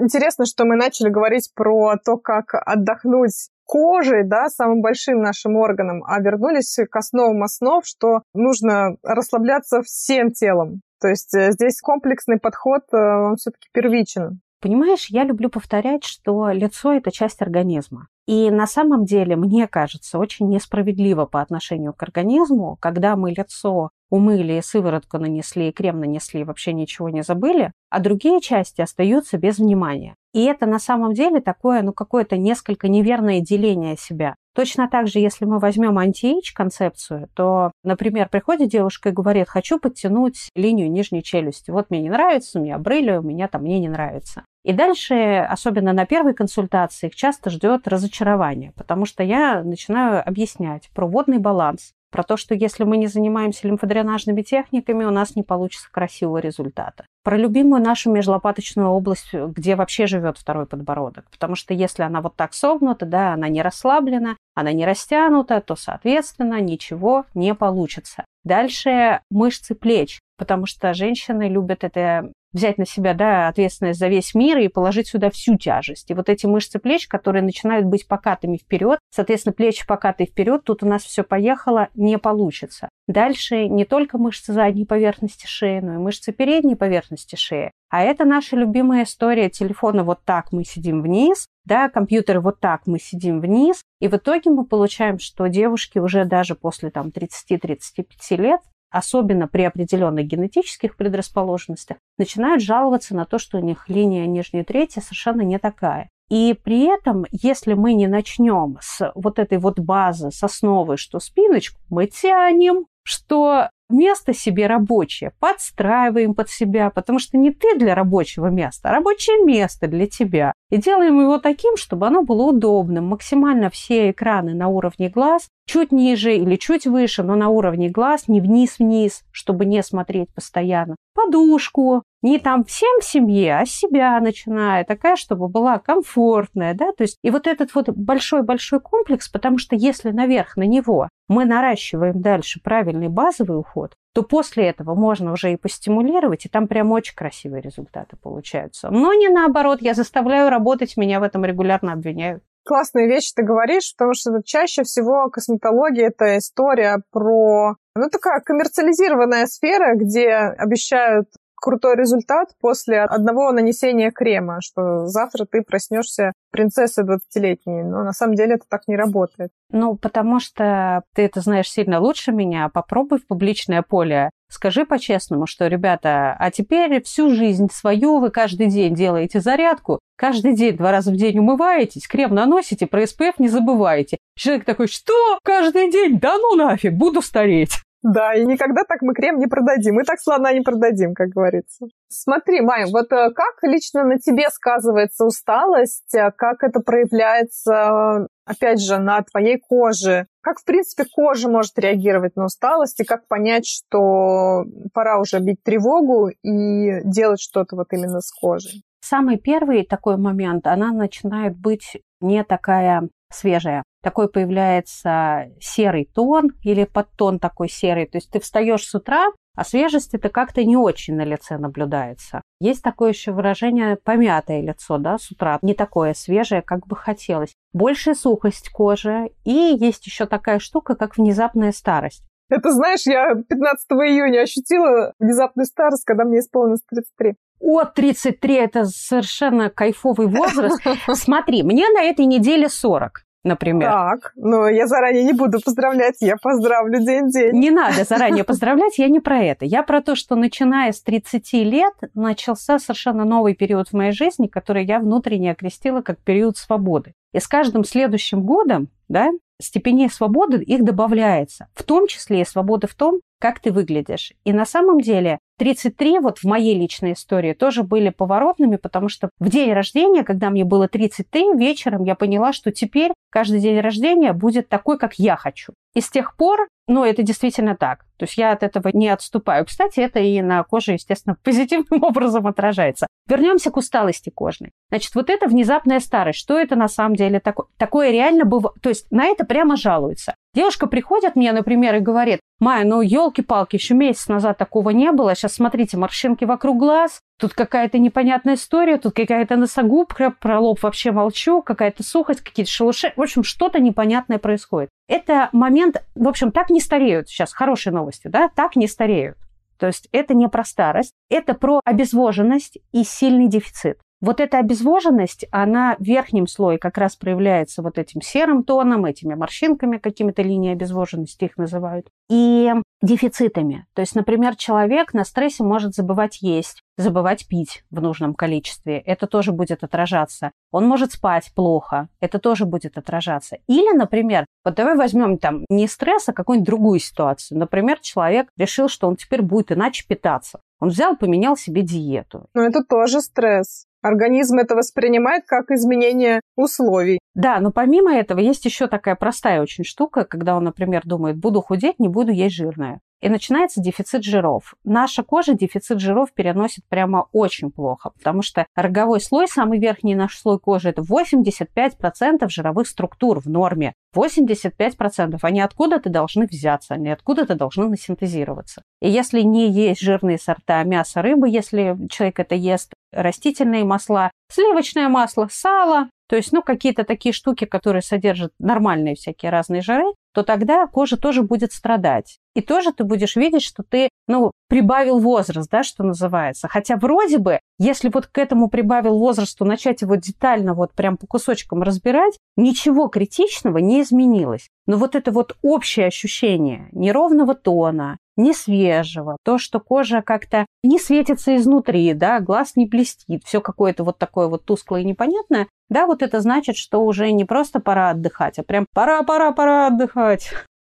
Интересно, 0.02 0.46
что 0.46 0.64
мы 0.64 0.74
начали 0.74 1.10
говорить 1.10 1.52
про 1.54 1.96
то, 2.04 2.16
как 2.16 2.54
отдохнуть 2.54 3.50
кожей, 3.72 4.22
да, 4.22 4.50
самым 4.50 4.82
большим 4.82 5.22
нашим 5.22 5.56
органом, 5.56 6.04
а 6.06 6.20
вернулись 6.20 6.76
к 6.90 6.94
основам 6.94 7.42
основ, 7.42 7.82
что 7.86 8.20
нужно 8.34 8.96
расслабляться 9.02 9.80
всем 9.80 10.30
телом. 10.30 10.82
То 11.00 11.08
есть 11.08 11.34
э, 11.34 11.52
здесь 11.52 11.80
комплексный 11.80 12.38
подход, 12.38 12.82
э, 12.92 12.98
он 12.98 13.36
все-таки 13.36 13.68
первичен. 13.72 14.42
Понимаешь, 14.60 15.06
я 15.08 15.24
люблю 15.24 15.48
повторять, 15.48 16.04
что 16.04 16.50
лицо– 16.50 16.92
это 16.92 17.10
часть 17.10 17.40
организма. 17.40 18.08
И 18.26 18.50
на 18.50 18.66
самом 18.66 19.06
деле, 19.06 19.36
мне 19.36 19.66
кажется, 19.66 20.18
очень 20.18 20.50
несправедливо 20.50 21.24
по 21.24 21.40
отношению 21.40 21.94
к 21.94 22.02
организму, 22.02 22.76
когда 22.78 23.16
мы 23.16 23.30
лицо 23.30 23.88
умыли, 24.12 24.60
сыворотку 24.60 25.18
нанесли, 25.18 25.72
крем 25.72 25.98
нанесли, 25.98 26.44
вообще 26.44 26.74
ничего 26.74 27.08
не 27.08 27.22
забыли, 27.22 27.72
а 27.88 27.98
другие 27.98 28.42
части 28.42 28.82
остаются 28.82 29.38
без 29.38 29.58
внимания. 29.58 30.14
И 30.34 30.44
это 30.44 30.66
на 30.66 30.78
самом 30.78 31.14
деле 31.14 31.40
такое, 31.40 31.82
ну, 31.82 31.94
какое-то 31.94 32.36
несколько 32.36 32.88
неверное 32.88 33.40
деление 33.40 33.96
себя. 33.96 34.34
Точно 34.54 34.86
так 34.86 35.08
же, 35.08 35.18
если 35.18 35.46
мы 35.46 35.58
возьмем 35.58 35.98
anti-age 35.98 36.52
концепцию, 36.54 37.28
то, 37.34 37.72
например, 37.84 38.28
приходит 38.28 38.68
девушка 38.68 39.08
и 39.08 39.12
говорит, 39.12 39.48
хочу 39.48 39.78
подтянуть 39.78 40.50
линию 40.54 40.90
нижней 40.90 41.22
челюсти. 41.22 41.70
Вот 41.70 41.88
мне 41.88 42.02
не 42.02 42.10
нравится, 42.10 42.58
у 42.58 42.62
меня 42.62 42.76
брыли, 42.76 43.16
у 43.16 43.22
меня 43.22 43.48
там 43.48 43.62
мне 43.62 43.78
не 43.80 43.88
нравится. 43.88 44.44
И 44.62 44.74
дальше, 44.74 45.46
особенно 45.48 45.94
на 45.94 46.04
первой 46.04 46.34
консультации, 46.34 47.08
их 47.08 47.16
часто 47.16 47.48
ждет 47.48 47.88
разочарование, 47.88 48.72
потому 48.76 49.06
что 49.06 49.22
я 49.22 49.62
начинаю 49.64 50.26
объяснять 50.26 50.90
про 50.94 51.06
водный 51.06 51.38
баланс, 51.38 51.92
про 52.12 52.22
то, 52.22 52.36
что 52.36 52.54
если 52.54 52.84
мы 52.84 52.98
не 52.98 53.08
занимаемся 53.08 53.66
лимфодренажными 53.66 54.42
техниками, 54.42 55.04
у 55.04 55.10
нас 55.10 55.34
не 55.34 55.42
получится 55.42 55.88
красивого 55.90 56.38
результата. 56.38 57.06
Про 57.24 57.36
любимую 57.36 57.82
нашу 57.82 58.12
межлопаточную 58.12 58.88
область, 58.88 59.32
где 59.32 59.74
вообще 59.74 60.06
живет 60.06 60.38
второй 60.38 60.66
подбородок. 60.66 61.24
Потому 61.30 61.56
что 61.56 61.74
если 61.74 62.02
она 62.02 62.20
вот 62.20 62.36
так 62.36 62.54
согнута, 62.54 63.06
да, 63.06 63.32
она 63.32 63.48
не 63.48 63.62
расслаблена, 63.62 64.36
она 64.54 64.72
не 64.72 64.84
растянута, 64.84 65.60
то, 65.60 65.74
соответственно, 65.74 66.60
ничего 66.60 67.24
не 67.34 67.54
получится. 67.54 68.24
Дальше 68.44 69.20
мышцы 69.30 69.74
плеч, 69.74 70.20
потому 70.36 70.66
что 70.66 70.92
женщины 70.94 71.48
любят 71.48 71.84
это 71.84 72.30
взять 72.52 72.78
на 72.78 72.86
себя 72.86 73.14
да, 73.14 73.48
ответственность 73.48 73.98
за 73.98 74.08
весь 74.08 74.34
мир 74.34 74.58
и 74.58 74.68
положить 74.68 75.08
сюда 75.08 75.30
всю 75.30 75.56
тяжесть. 75.56 76.10
И 76.10 76.14
вот 76.14 76.28
эти 76.28 76.46
мышцы 76.46 76.78
плеч, 76.78 77.08
которые 77.08 77.42
начинают 77.42 77.86
быть 77.86 78.06
покатыми 78.06 78.56
вперед, 78.56 78.98
соответственно, 79.10 79.52
плечи 79.52 79.86
покатые 79.86 80.26
вперед, 80.26 80.64
тут 80.64 80.82
у 80.82 80.86
нас 80.86 81.02
все 81.02 81.22
поехало, 81.22 81.88
не 81.94 82.18
получится. 82.18 82.88
Дальше 83.08 83.66
не 83.68 83.84
только 83.84 84.18
мышцы 84.18 84.52
задней 84.52 84.84
поверхности 84.84 85.46
шеи, 85.46 85.80
но 85.80 85.94
и 85.94 85.98
мышцы 85.98 86.32
передней 86.32 86.76
поверхности 86.76 87.36
шеи. 87.36 87.70
А 87.90 88.02
это 88.02 88.24
наша 88.24 88.56
любимая 88.56 89.04
история 89.04 89.50
телефона 89.50 90.02
вот 90.02 90.24
так 90.24 90.52
мы 90.52 90.64
сидим 90.64 91.02
вниз, 91.02 91.46
да, 91.64 91.88
компьютер 91.88 92.40
вот 92.40 92.58
так 92.58 92.86
мы 92.86 92.98
сидим 92.98 93.40
вниз, 93.40 93.82
и 94.00 94.08
в 94.08 94.14
итоге 94.14 94.50
мы 94.50 94.64
получаем, 94.64 95.18
что 95.18 95.46
девушки 95.48 95.98
уже 95.98 96.24
даже 96.24 96.54
после 96.54 96.90
там 96.90 97.08
30-35 97.08 98.06
лет 98.36 98.60
особенно 98.92 99.48
при 99.48 99.62
определенных 99.62 100.26
генетических 100.26 100.96
предрасположенностях, 100.96 101.96
начинают 102.18 102.62
жаловаться 102.62 103.16
на 103.16 103.24
то, 103.24 103.38
что 103.38 103.58
у 103.58 103.60
них 103.60 103.88
линия 103.88 104.26
нижней 104.26 104.62
трети 104.62 105.00
совершенно 105.00 105.42
не 105.42 105.58
такая. 105.58 106.08
И 106.28 106.54
при 106.54 106.84
этом, 106.86 107.26
если 107.30 107.74
мы 107.74 107.94
не 107.94 108.06
начнем 108.06 108.78
с 108.80 109.12
вот 109.14 109.38
этой 109.38 109.58
вот 109.58 109.78
базы, 109.78 110.30
с 110.30 110.42
основы, 110.42 110.96
что 110.96 111.18
спиночку 111.18 111.78
мы 111.90 112.06
тянем, 112.06 112.86
что 113.02 113.68
место 113.90 114.32
себе 114.32 114.66
рабочее 114.66 115.32
подстраиваем 115.38 116.34
под 116.34 116.48
себя, 116.48 116.90
потому 116.90 117.18
что 117.18 117.36
не 117.36 117.50
ты 117.50 117.78
для 117.78 117.94
рабочего 117.94 118.46
места, 118.46 118.88
а 118.88 118.92
рабочее 118.92 119.44
место 119.44 119.86
для 119.88 120.06
тебя. 120.06 120.52
И 120.72 120.78
делаем 120.78 121.20
его 121.20 121.36
таким, 121.36 121.76
чтобы 121.76 122.06
оно 122.06 122.22
было 122.22 122.44
удобным. 122.44 123.08
Максимально 123.08 123.68
все 123.68 124.10
экраны 124.10 124.54
на 124.54 124.68
уровне 124.68 125.10
глаз, 125.10 125.48
чуть 125.66 125.92
ниже 125.92 126.34
или 126.34 126.56
чуть 126.56 126.86
выше, 126.86 127.22
но 127.22 127.34
на 127.34 127.50
уровне 127.50 127.90
глаз, 127.90 128.26
не 128.26 128.40
вниз-вниз, 128.40 129.22
чтобы 129.32 129.66
не 129.66 129.82
смотреть 129.82 130.32
постоянно. 130.32 130.96
Подушку, 131.14 132.04
не 132.22 132.38
там 132.38 132.64
всем 132.64 133.00
в 133.02 133.04
семье, 133.04 133.58
а 133.58 133.66
себя 133.66 134.18
начиная, 134.18 134.84
такая, 134.84 135.16
чтобы 135.16 135.48
была 135.48 135.78
комфортная, 135.78 136.72
да, 136.72 136.92
то 136.92 137.02
есть 137.02 137.18
и 137.22 137.30
вот 137.30 137.46
этот 137.46 137.74
вот 137.74 137.90
большой-большой 137.90 138.80
комплекс, 138.80 139.28
потому 139.28 139.58
что 139.58 139.76
если 139.76 140.10
наверх 140.10 140.56
на 140.56 140.62
него 140.62 141.10
мы 141.28 141.44
наращиваем 141.44 142.22
дальше 142.22 142.60
правильный 142.64 143.08
базовый 143.08 143.58
уход, 143.58 143.92
то 144.12 144.22
после 144.22 144.68
этого 144.68 144.94
можно 144.94 145.32
уже 145.32 145.52
и 145.52 145.56
постимулировать, 145.56 146.44
и 146.46 146.48
там 146.48 146.68
прям 146.68 146.92
очень 146.92 147.14
красивые 147.14 147.62
результаты 147.62 148.16
получаются. 148.16 148.90
Но 148.90 149.14
не 149.14 149.28
наоборот, 149.28 149.80
я 149.80 149.94
заставляю 149.94 150.50
работать, 150.50 150.96
меня 150.96 151.20
в 151.20 151.22
этом 151.22 151.44
регулярно 151.44 151.92
обвиняют. 151.92 152.42
Классные 152.64 153.08
вещи 153.08 153.32
ты 153.34 153.42
говоришь, 153.42 153.92
потому 153.96 154.14
что 154.14 154.40
чаще 154.44 154.84
всего 154.84 155.28
косметология– 155.30 156.08
это 156.16 156.38
история 156.38 157.02
про 157.10 157.74
ну, 157.96 158.08
такая 158.08 158.40
коммерциализированная 158.40 159.46
сфера, 159.46 159.94
где 159.96 160.28
обещают 160.30 161.28
крутой 161.62 161.96
результат 161.96 162.48
после 162.60 163.02
одного 163.02 163.52
нанесения 163.52 164.10
крема, 164.10 164.58
что 164.60 165.06
завтра 165.06 165.46
ты 165.46 165.62
проснешься 165.62 166.32
принцессой 166.50 167.04
20-летней. 167.04 167.84
Но 167.84 168.02
на 168.02 168.12
самом 168.12 168.34
деле 168.34 168.56
это 168.56 168.64
так 168.68 168.88
не 168.88 168.96
работает. 168.96 169.50
Ну, 169.70 169.96
потому 169.96 170.40
что 170.40 171.02
ты 171.14 171.22
это 171.22 171.40
знаешь 171.40 171.70
сильно 171.70 172.00
лучше 172.00 172.32
меня. 172.32 172.68
Попробуй 172.68 173.20
в 173.20 173.26
публичное 173.26 173.82
поле. 173.82 174.30
Скажи 174.50 174.84
по-честному, 174.84 175.46
что, 175.46 175.66
ребята, 175.66 176.36
а 176.38 176.50
теперь 176.50 177.02
всю 177.02 177.30
жизнь 177.30 177.68
свою 177.72 178.18
вы 178.18 178.30
каждый 178.30 178.66
день 178.66 178.94
делаете 178.94 179.40
зарядку, 179.40 180.00
каждый 180.18 180.54
день, 180.54 180.76
два 180.76 180.90
раза 180.90 181.10
в 181.10 181.16
день 181.16 181.38
умываетесь, 181.38 182.06
крем 182.06 182.34
наносите, 182.34 182.86
про 182.86 183.06
СПФ 183.06 183.38
не 183.38 183.48
забывайте. 183.48 184.18
Человек 184.36 184.66
такой, 184.66 184.88
что? 184.88 185.38
Каждый 185.42 185.90
день? 185.90 186.20
Да 186.20 186.36
ну 186.36 186.54
нафиг, 186.54 186.92
буду 186.92 187.22
стареть. 187.22 187.78
Да, 188.02 188.34
и 188.34 188.44
никогда 188.44 188.82
так 188.82 189.00
мы 189.00 189.14
крем 189.14 189.38
не 189.38 189.46
продадим. 189.46 189.94
Мы 189.94 190.04
так 190.04 190.18
слона 190.18 190.52
не 190.52 190.60
продадим, 190.60 191.14
как 191.14 191.28
говорится. 191.28 191.86
Смотри, 192.08 192.60
Майя, 192.60 192.86
вот 192.86 193.12
э, 193.12 193.30
как 193.30 193.62
лично 193.62 194.04
на 194.04 194.18
тебе 194.18 194.50
сказывается 194.50 195.24
усталость, 195.24 196.12
э, 196.14 196.32
как 196.36 196.64
это 196.64 196.80
проявляется, 196.80 198.26
опять 198.44 198.82
же, 198.82 198.98
на 198.98 199.22
твоей 199.22 199.58
коже? 199.58 200.26
Как, 200.40 200.58
в 200.58 200.64
принципе, 200.64 201.04
кожа 201.04 201.48
может 201.48 201.78
реагировать 201.78 202.34
на 202.34 202.46
усталость, 202.46 202.98
и 202.98 203.04
как 203.04 203.28
понять, 203.28 203.66
что 203.66 204.64
пора 204.92 205.20
уже 205.20 205.38
бить 205.38 205.62
тревогу 205.62 206.28
и 206.42 207.02
делать 207.04 207.40
что-то 207.40 207.76
вот 207.76 207.92
именно 207.92 208.20
с 208.20 208.32
кожей? 208.32 208.82
Самый 209.00 209.38
первый 209.38 209.86
такой 209.86 210.16
момент, 210.16 210.66
она 210.66 210.92
начинает 210.92 211.56
быть 211.56 211.98
не 212.20 212.42
такая 212.42 213.08
свежая. 213.32 213.84
Такой 214.02 214.28
появляется 214.28 215.50
серый 215.60 216.10
тон 216.12 216.50
или 216.62 216.84
подтон 216.84 217.38
такой 217.38 217.68
серый. 217.68 218.06
То 218.06 218.18
есть 218.18 218.30
ты 218.30 218.40
встаешь 218.40 218.84
с 218.84 218.94
утра, 218.94 219.28
а 219.54 219.64
свежесть 219.64 220.14
это 220.14 220.28
как-то 220.28 220.64
не 220.64 220.76
очень 220.76 221.14
на 221.14 221.24
лице 221.24 221.56
наблюдается. 221.56 222.42
Есть 222.60 222.82
такое 222.82 223.10
еще 223.10 223.32
выражение 223.32 223.96
помятое 223.96 224.60
лицо, 224.60 224.98
да, 224.98 225.18
с 225.18 225.30
утра, 225.30 225.58
не 225.62 225.74
такое 225.74 226.14
свежее, 226.14 226.62
как 226.62 226.86
бы 226.86 226.96
хотелось. 226.96 227.54
Большая 227.72 228.14
сухость 228.14 228.70
кожи 228.70 229.30
и 229.44 229.76
есть 229.78 230.06
еще 230.06 230.26
такая 230.26 230.58
штука, 230.58 230.96
как 230.96 231.16
внезапная 231.16 231.72
старость. 231.72 232.24
Это, 232.48 232.72
знаешь, 232.72 233.06
я 233.06 233.34
15 233.34 233.90
июня 233.92 234.42
ощутила 234.42 235.14
внезапную 235.18 235.66
старость, 235.66 236.04
когда 236.04 236.24
мне 236.24 236.40
исполнилось 236.40 236.82
33. 236.90 237.34
От 237.60 237.94
33 237.94 238.54
это 238.56 238.84
совершенно 238.84 239.70
кайфовый 239.70 240.26
возраст. 240.26 240.80
Смотри, 241.12 241.62
мне 241.62 241.88
на 241.90 242.02
этой 242.02 242.26
неделе 242.26 242.68
40 242.68 243.22
например. 243.44 243.90
Так, 243.90 244.32
но 244.36 244.68
я 244.68 244.86
заранее 244.86 245.24
не 245.24 245.32
буду 245.32 245.58
поздравлять, 245.64 246.16
я 246.20 246.36
поздравлю 246.36 247.04
день-день. 247.04 247.52
Не 247.52 247.70
надо 247.70 248.04
заранее 248.04 248.44
поздравлять, 248.44 248.98
я 248.98 249.08
не 249.08 249.20
про 249.20 249.40
это. 249.40 249.64
Я 249.64 249.82
про 249.82 250.00
то, 250.00 250.14
что 250.14 250.36
начиная 250.36 250.92
с 250.92 251.02
30 251.02 251.52
лет 251.64 251.94
начался 252.14 252.78
совершенно 252.78 253.24
новый 253.24 253.54
период 253.54 253.88
в 253.88 253.92
моей 253.92 254.12
жизни, 254.12 254.46
который 254.46 254.84
я 254.84 254.98
внутренне 254.98 255.52
окрестила 255.52 256.02
как 256.02 256.18
период 256.18 256.56
свободы. 256.56 257.14
И 257.32 257.40
с 257.40 257.48
каждым 257.48 257.84
следующим 257.84 258.42
годом, 258.42 258.88
да, 259.08 259.30
степеней 259.60 260.10
свободы 260.10 260.62
их 260.62 260.84
добавляется. 260.84 261.68
В 261.74 261.82
том 261.82 262.06
числе 262.06 262.42
и 262.42 262.44
свобода 262.44 262.86
в 262.86 262.94
том, 262.94 263.20
как 263.42 263.58
ты 263.58 263.72
выглядишь. 263.72 264.34
И 264.44 264.52
на 264.52 264.64
самом 264.64 265.00
деле 265.00 265.40
33 265.58 266.20
вот 266.20 266.38
в 266.38 266.44
моей 266.44 266.78
личной 266.78 267.14
истории 267.14 267.54
тоже 267.54 267.82
были 267.82 268.10
поворотными, 268.10 268.76
потому 268.76 269.08
что 269.08 269.30
в 269.40 269.48
день 269.48 269.72
рождения, 269.72 270.22
когда 270.22 270.48
мне 270.48 270.64
было 270.64 270.86
33, 270.86 271.56
вечером 271.56 272.04
я 272.04 272.14
поняла, 272.14 272.52
что 272.52 272.70
теперь 272.70 273.10
каждый 273.30 273.58
день 273.58 273.80
рождения 273.80 274.32
будет 274.32 274.68
такой, 274.68 274.96
как 274.96 275.14
я 275.14 275.34
хочу. 275.34 275.72
И 275.92 276.00
с 276.00 276.08
тех 276.08 276.36
пор, 276.36 276.68
ну, 276.86 277.04
это 277.04 277.24
действительно 277.24 277.74
так. 277.74 278.04
То 278.22 278.24
есть 278.26 278.38
я 278.38 278.52
от 278.52 278.62
этого 278.62 278.88
не 278.92 279.08
отступаю. 279.08 279.66
Кстати, 279.66 279.98
это 279.98 280.20
и 280.20 280.40
на 280.42 280.62
коже, 280.62 280.92
естественно, 280.92 281.36
позитивным 281.42 282.04
образом 282.04 282.46
отражается. 282.46 283.08
Вернемся 283.26 283.72
к 283.72 283.76
усталости 283.76 284.30
кожной. 284.30 284.70
Значит, 284.90 285.12
вот 285.16 285.28
это 285.28 285.48
внезапная 285.48 285.98
старость. 285.98 286.38
Что 286.38 286.56
это 286.56 286.76
на 286.76 286.86
самом 286.86 287.16
деле 287.16 287.40
такое? 287.40 287.66
Такое 287.78 288.12
реально 288.12 288.44
бывает. 288.44 288.76
То 288.80 288.90
есть 288.90 289.10
на 289.10 289.24
это 289.24 289.44
прямо 289.44 289.76
жалуются. 289.76 290.36
Девушка 290.54 290.86
приходит 290.86 291.34
мне, 291.34 291.50
например, 291.50 291.96
и 291.96 292.00
говорит, 292.00 292.38
Майя, 292.60 292.84
ну 292.84 293.00
елки-палки, 293.00 293.74
еще 293.74 293.94
месяц 293.94 294.28
назад 294.28 294.58
такого 294.58 294.90
не 294.90 295.10
было. 295.10 295.34
Сейчас 295.34 295.54
смотрите, 295.54 295.96
морщинки 295.96 296.44
вокруг 296.44 296.78
глаз, 296.78 297.20
тут 297.40 297.54
какая-то 297.54 297.98
непонятная 297.98 298.54
история, 298.54 298.98
тут 298.98 299.14
какая-то 299.14 299.56
носогубка, 299.56 300.30
про 300.30 300.60
лоб 300.60 300.80
вообще 300.82 301.10
молчу, 301.10 301.60
какая-то 301.62 302.04
сухость, 302.04 302.42
какие-то 302.42 302.70
шелуши. 302.70 303.12
В 303.16 303.22
общем, 303.22 303.42
что-то 303.42 303.80
непонятное 303.80 304.38
происходит. 304.38 304.90
Это 305.08 305.48
момент, 305.52 306.04
в 306.14 306.28
общем, 306.28 306.52
так 306.52 306.70
не 306.70 306.80
стареют 306.80 307.28
сейчас, 307.28 307.52
хорошие 307.52 307.92
новости, 308.12 308.28
да, 308.28 308.48
так 308.48 308.76
не 308.76 308.86
стареют. 308.86 309.38
То 309.78 309.86
есть 309.86 310.08
это 310.12 310.34
не 310.34 310.48
про 310.48 310.64
старость, 310.64 311.12
это 311.28 311.54
про 311.54 311.80
обезвоженность 311.84 312.78
и 312.92 313.04
сильный 313.04 313.48
дефицит. 313.48 314.00
Вот 314.22 314.38
эта 314.38 314.58
обезвоженность, 314.58 315.46
она 315.50 315.96
в 315.98 316.04
верхнем 316.04 316.46
слое 316.46 316.78
как 316.78 316.96
раз 316.96 317.16
проявляется 317.16 317.82
вот 317.82 317.98
этим 317.98 318.20
серым 318.20 318.62
тоном, 318.62 319.04
этими 319.04 319.34
морщинками, 319.34 319.98
какими-то 319.98 320.42
линиями 320.42 320.76
обезвоженности 320.76 321.44
их 321.44 321.56
называют, 321.56 322.06
и 322.30 322.70
дефицитами. 323.02 323.84
То 323.94 324.00
есть, 324.00 324.14
например, 324.14 324.54
человек 324.54 325.12
на 325.12 325.24
стрессе 325.24 325.64
может 325.64 325.96
забывать 325.96 326.40
есть, 326.40 326.82
забывать 326.96 327.48
пить 327.48 327.82
в 327.90 328.00
нужном 328.00 328.34
количестве. 328.34 328.98
Это 328.98 329.26
тоже 329.26 329.50
будет 329.50 329.82
отражаться. 329.82 330.52
Он 330.70 330.86
может 330.86 331.10
спать 331.10 331.50
плохо. 331.54 332.08
Это 332.20 332.38
тоже 332.38 332.64
будет 332.64 332.96
отражаться. 332.96 333.58
Или, 333.66 333.92
например, 333.92 334.46
вот 334.64 334.74
давай 334.76 334.96
возьмем 334.96 335.38
там 335.38 335.64
не 335.68 335.88
стресс, 335.88 336.28
а 336.28 336.32
какую-нибудь 336.32 336.66
другую 336.66 337.00
ситуацию. 337.00 337.58
Например, 337.58 337.98
человек 338.00 338.48
решил, 338.56 338.88
что 338.88 339.08
он 339.08 339.16
теперь 339.16 339.42
будет 339.42 339.72
иначе 339.72 340.06
питаться. 340.06 340.60
Он 340.82 340.88
взял, 340.88 341.16
поменял 341.16 341.56
себе 341.56 341.82
диету. 341.82 342.48
Но 342.54 342.62
это 342.62 342.82
тоже 342.82 343.20
стресс. 343.20 343.86
Организм 344.02 344.58
это 344.58 344.74
воспринимает 344.74 345.44
как 345.46 345.70
изменение 345.70 346.40
условий. 346.56 347.20
Да, 347.34 347.60
но 347.60 347.70
помимо 347.70 348.12
этого 348.12 348.40
есть 348.40 348.64
еще 348.64 348.88
такая 348.88 349.14
простая 349.14 349.62
очень 349.62 349.84
штука, 349.84 350.24
когда 350.24 350.56
он, 350.56 350.64
например, 350.64 351.02
думает, 351.04 351.36
буду 351.36 351.60
худеть, 351.60 352.00
не 352.00 352.08
буду 352.08 352.32
есть 352.32 352.56
жирное 352.56 353.00
и 353.22 353.28
начинается 353.28 353.80
дефицит 353.80 354.24
жиров. 354.24 354.74
Наша 354.84 355.22
кожа 355.22 355.54
дефицит 355.54 356.00
жиров 356.00 356.32
переносит 356.34 356.84
прямо 356.88 357.28
очень 357.32 357.70
плохо, 357.70 358.10
потому 358.10 358.42
что 358.42 358.66
роговой 358.74 359.20
слой, 359.20 359.46
самый 359.48 359.78
верхний 359.78 360.14
наш 360.14 360.36
слой 360.36 360.58
кожи, 360.58 360.90
это 360.90 361.02
85% 361.02 362.48
жировых 362.48 362.88
структур 362.88 363.40
в 363.40 363.46
норме. 363.46 363.94
85%. 364.14 365.38
Они 365.40 365.60
откуда-то 365.60 366.10
должны 366.10 366.46
взяться, 366.46 366.94
они 366.94 367.10
откуда-то 367.10 367.54
должны 367.54 367.88
насинтезироваться. 367.88 368.82
И 369.00 369.08
если 369.08 369.40
не 369.40 369.70
есть 369.70 370.02
жирные 370.02 370.38
сорта 370.38 370.82
мяса, 370.82 371.22
рыбы, 371.22 371.48
если 371.48 371.96
человек 372.10 372.40
это 372.40 372.54
ест, 372.54 372.92
растительные 373.12 373.84
масла, 373.84 374.30
сливочное 374.50 375.08
масло, 375.08 375.48
сало, 375.50 376.08
то 376.32 376.36
есть, 376.36 376.50
ну, 376.50 376.62
какие-то 376.62 377.04
такие 377.04 377.34
штуки, 377.34 377.66
которые 377.66 378.00
содержат 378.00 378.54
нормальные 378.58 379.16
всякие 379.16 379.50
разные 379.50 379.82
жиры, 379.82 380.14
то 380.32 380.42
тогда 380.42 380.86
кожа 380.86 381.18
тоже 381.18 381.42
будет 381.42 381.74
страдать. 381.74 382.38
И 382.54 382.62
тоже 382.62 382.94
ты 382.94 383.04
будешь 383.04 383.36
видеть, 383.36 383.60
что 383.60 383.82
ты, 383.82 384.08
ну, 384.28 384.50
прибавил 384.66 385.18
возраст, 385.18 385.70
да, 385.70 385.82
что 385.82 386.04
называется. 386.04 386.68
Хотя 386.68 386.96
вроде 386.96 387.36
бы, 387.36 387.60
если 387.78 388.08
вот 388.08 388.28
к 388.28 388.38
этому 388.38 388.70
прибавил 388.70 389.18
возрасту, 389.18 389.66
начать 389.66 390.00
его 390.00 390.14
детально 390.14 390.72
вот 390.72 390.94
прям 390.94 391.18
по 391.18 391.26
кусочкам 391.26 391.82
разбирать, 391.82 392.38
ничего 392.56 393.08
критичного 393.08 393.76
не 393.76 394.00
изменилось. 394.00 394.70
Но 394.86 394.96
вот 394.96 395.14
это 395.14 395.32
вот 395.32 395.58
общее 395.60 396.06
ощущение 396.06 396.88
неровного 396.92 397.54
тона, 397.54 398.16
не 398.36 398.52
свежего, 398.54 399.36
то, 399.44 399.58
что 399.58 399.80
кожа 399.80 400.22
как-то 400.22 400.66
не 400.82 400.98
светится 400.98 401.56
изнутри, 401.56 402.14
да, 402.14 402.40
глаз 402.40 402.76
не 402.76 402.86
блестит, 402.86 403.44
все 403.44 403.60
какое-то 403.60 404.04
вот 404.04 404.18
такое 404.18 404.48
вот 404.48 404.64
тусклое 404.64 405.02
и 405.02 405.06
непонятное, 405.06 405.68
да, 405.88 406.06
вот 406.06 406.22
это 406.22 406.40
значит, 406.40 406.76
что 406.76 407.04
уже 407.04 407.30
не 407.32 407.44
просто 407.44 407.80
пора 407.80 408.10
отдыхать, 408.10 408.58
а 408.58 408.62
прям 408.62 408.86
пора, 408.94 409.22
пора, 409.22 409.52
пора 409.52 409.88
отдыхать. 409.88 410.50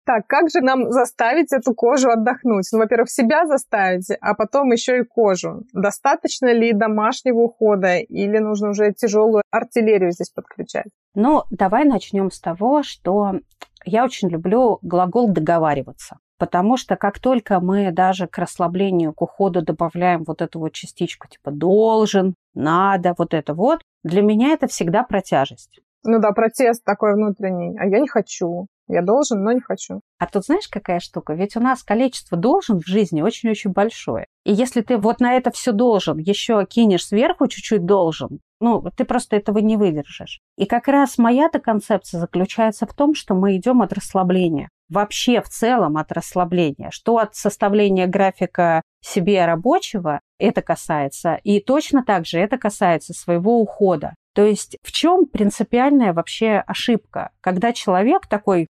Так, 0.05 0.27
как 0.27 0.51
же 0.51 0.61
нам 0.61 0.91
заставить 0.91 1.51
эту 1.51 1.73
кожу 1.73 2.11
отдохнуть? 2.11 2.69
Ну, 2.71 2.77
во-первых, 2.77 3.09
себя 3.09 3.47
заставить, 3.47 4.07
а 4.21 4.35
потом 4.35 4.71
еще 4.71 4.99
и 4.99 5.03
кожу. 5.03 5.63
Достаточно 5.73 6.53
ли 6.53 6.73
домашнего 6.73 7.39
ухода 7.39 7.97
или 7.97 8.37
нужно 8.37 8.69
уже 8.69 8.93
тяжелую 8.93 9.41
артиллерию 9.49 10.11
здесь 10.11 10.29
подключать? 10.29 10.85
Ну, 11.15 11.41
давай 11.49 11.85
начнем 11.85 12.29
с 12.29 12.39
того, 12.39 12.83
что 12.83 13.39
я 13.83 14.05
очень 14.05 14.29
люблю 14.29 14.77
глагол 14.83 15.27
договариваться. 15.27 16.19
Потому 16.37 16.75
что 16.77 16.95
как 16.95 17.19
только 17.19 17.59
мы 17.59 17.91
даже 17.91 18.27
к 18.27 18.37
расслаблению, 18.37 19.13
к 19.13 19.21
уходу 19.21 19.61
добавляем 19.61 20.23
вот 20.23 20.41
эту 20.41 20.59
вот 20.59 20.73
частичку 20.73 21.27
типа 21.27 21.51
должен, 21.51 22.35
надо, 22.53 23.15
вот 23.17 23.33
это 23.33 23.53
вот, 23.53 23.81
для 24.03 24.21
меня 24.21 24.53
это 24.53 24.67
всегда 24.67 25.03
протяжесть. 25.03 25.79
Ну 26.03 26.19
да, 26.19 26.31
протест 26.31 26.83
такой 26.83 27.15
внутренний. 27.15 27.77
А 27.79 27.85
я 27.87 27.99
не 27.99 28.07
хочу. 28.07 28.67
Я 28.87 29.01
должен, 29.01 29.43
но 29.43 29.51
не 29.51 29.61
хочу. 29.61 30.01
А 30.19 30.27
тут 30.27 30.45
знаешь, 30.45 30.67
какая 30.67 30.99
штука? 30.99 31.33
Ведь 31.33 31.55
у 31.57 31.59
нас 31.59 31.81
количество 31.81 32.37
должен 32.37 32.79
в 32.79 32.85
жизни 32.85 33.23
очень-очень 33.23 33.71
большое. 33.71 34.27
И 34.43 34.53
если 34.53 34.81
ты 34.81 34.97
вот 34.97 35.19
на 35.19 35.33
это 35.33 35.49
все 35.49 35.71
должен, 35.71 36.19
еще 36.19 36.63
кинешь 36.69 37.07
сверху 37.07 37.47
чуть-чуть 37.47 37.85
должен, 37.85 38.39
ну, 38.65 38.83
ты 38.97 39.05
просто 39.05 39.35
этого 39.35 39.59
не 39.59 39.77
выдержишь. 39.77 40.41
И 40.57 40.65
как 40.65 40.87
раз 40.87 41.19
моя-то 41.19 41.59
концепция 41.59 42.19
заключается 42.19 42.87
в 42.87 42.93
том, 42.95 43.13
что 43.13 43.35
мы 43.35 43.57
идем 43.57 43.83
от 43.83 43.93
расслабления 43.93 44.69
вообще 44.89 45.41
в 45.41 45.49
целом 45.49 45.97
от 45.97 46.11
расслабления, 46.11 46.89
что 46.91 47.17
от 47.17 47.35
составления 47.35 48.07
графика 48.07 48.81
себе 49.01 49.45
рабочего 49.45 50.19
это 50.39 50.61
касается, 50.61 51.39
и 51.43 51.59
точно 51.59 52.03
так 52.03 52.25
же 52.25 52.39
это 52.39 52.57
касается 52.57 53.13
своего 53.13 53.59
ухода. 53.61 54.15
То 54.33 54.43
есть 54.43 54.77
в 54.81 54.91
чем 54.91 55.25
принципиальная 55.27 56.13
вообще 56.13 56.63
ошибка? 56.65 57.31
Когда 57.41 57.71
человек 57.71 58.27
такой, 58.27 58.67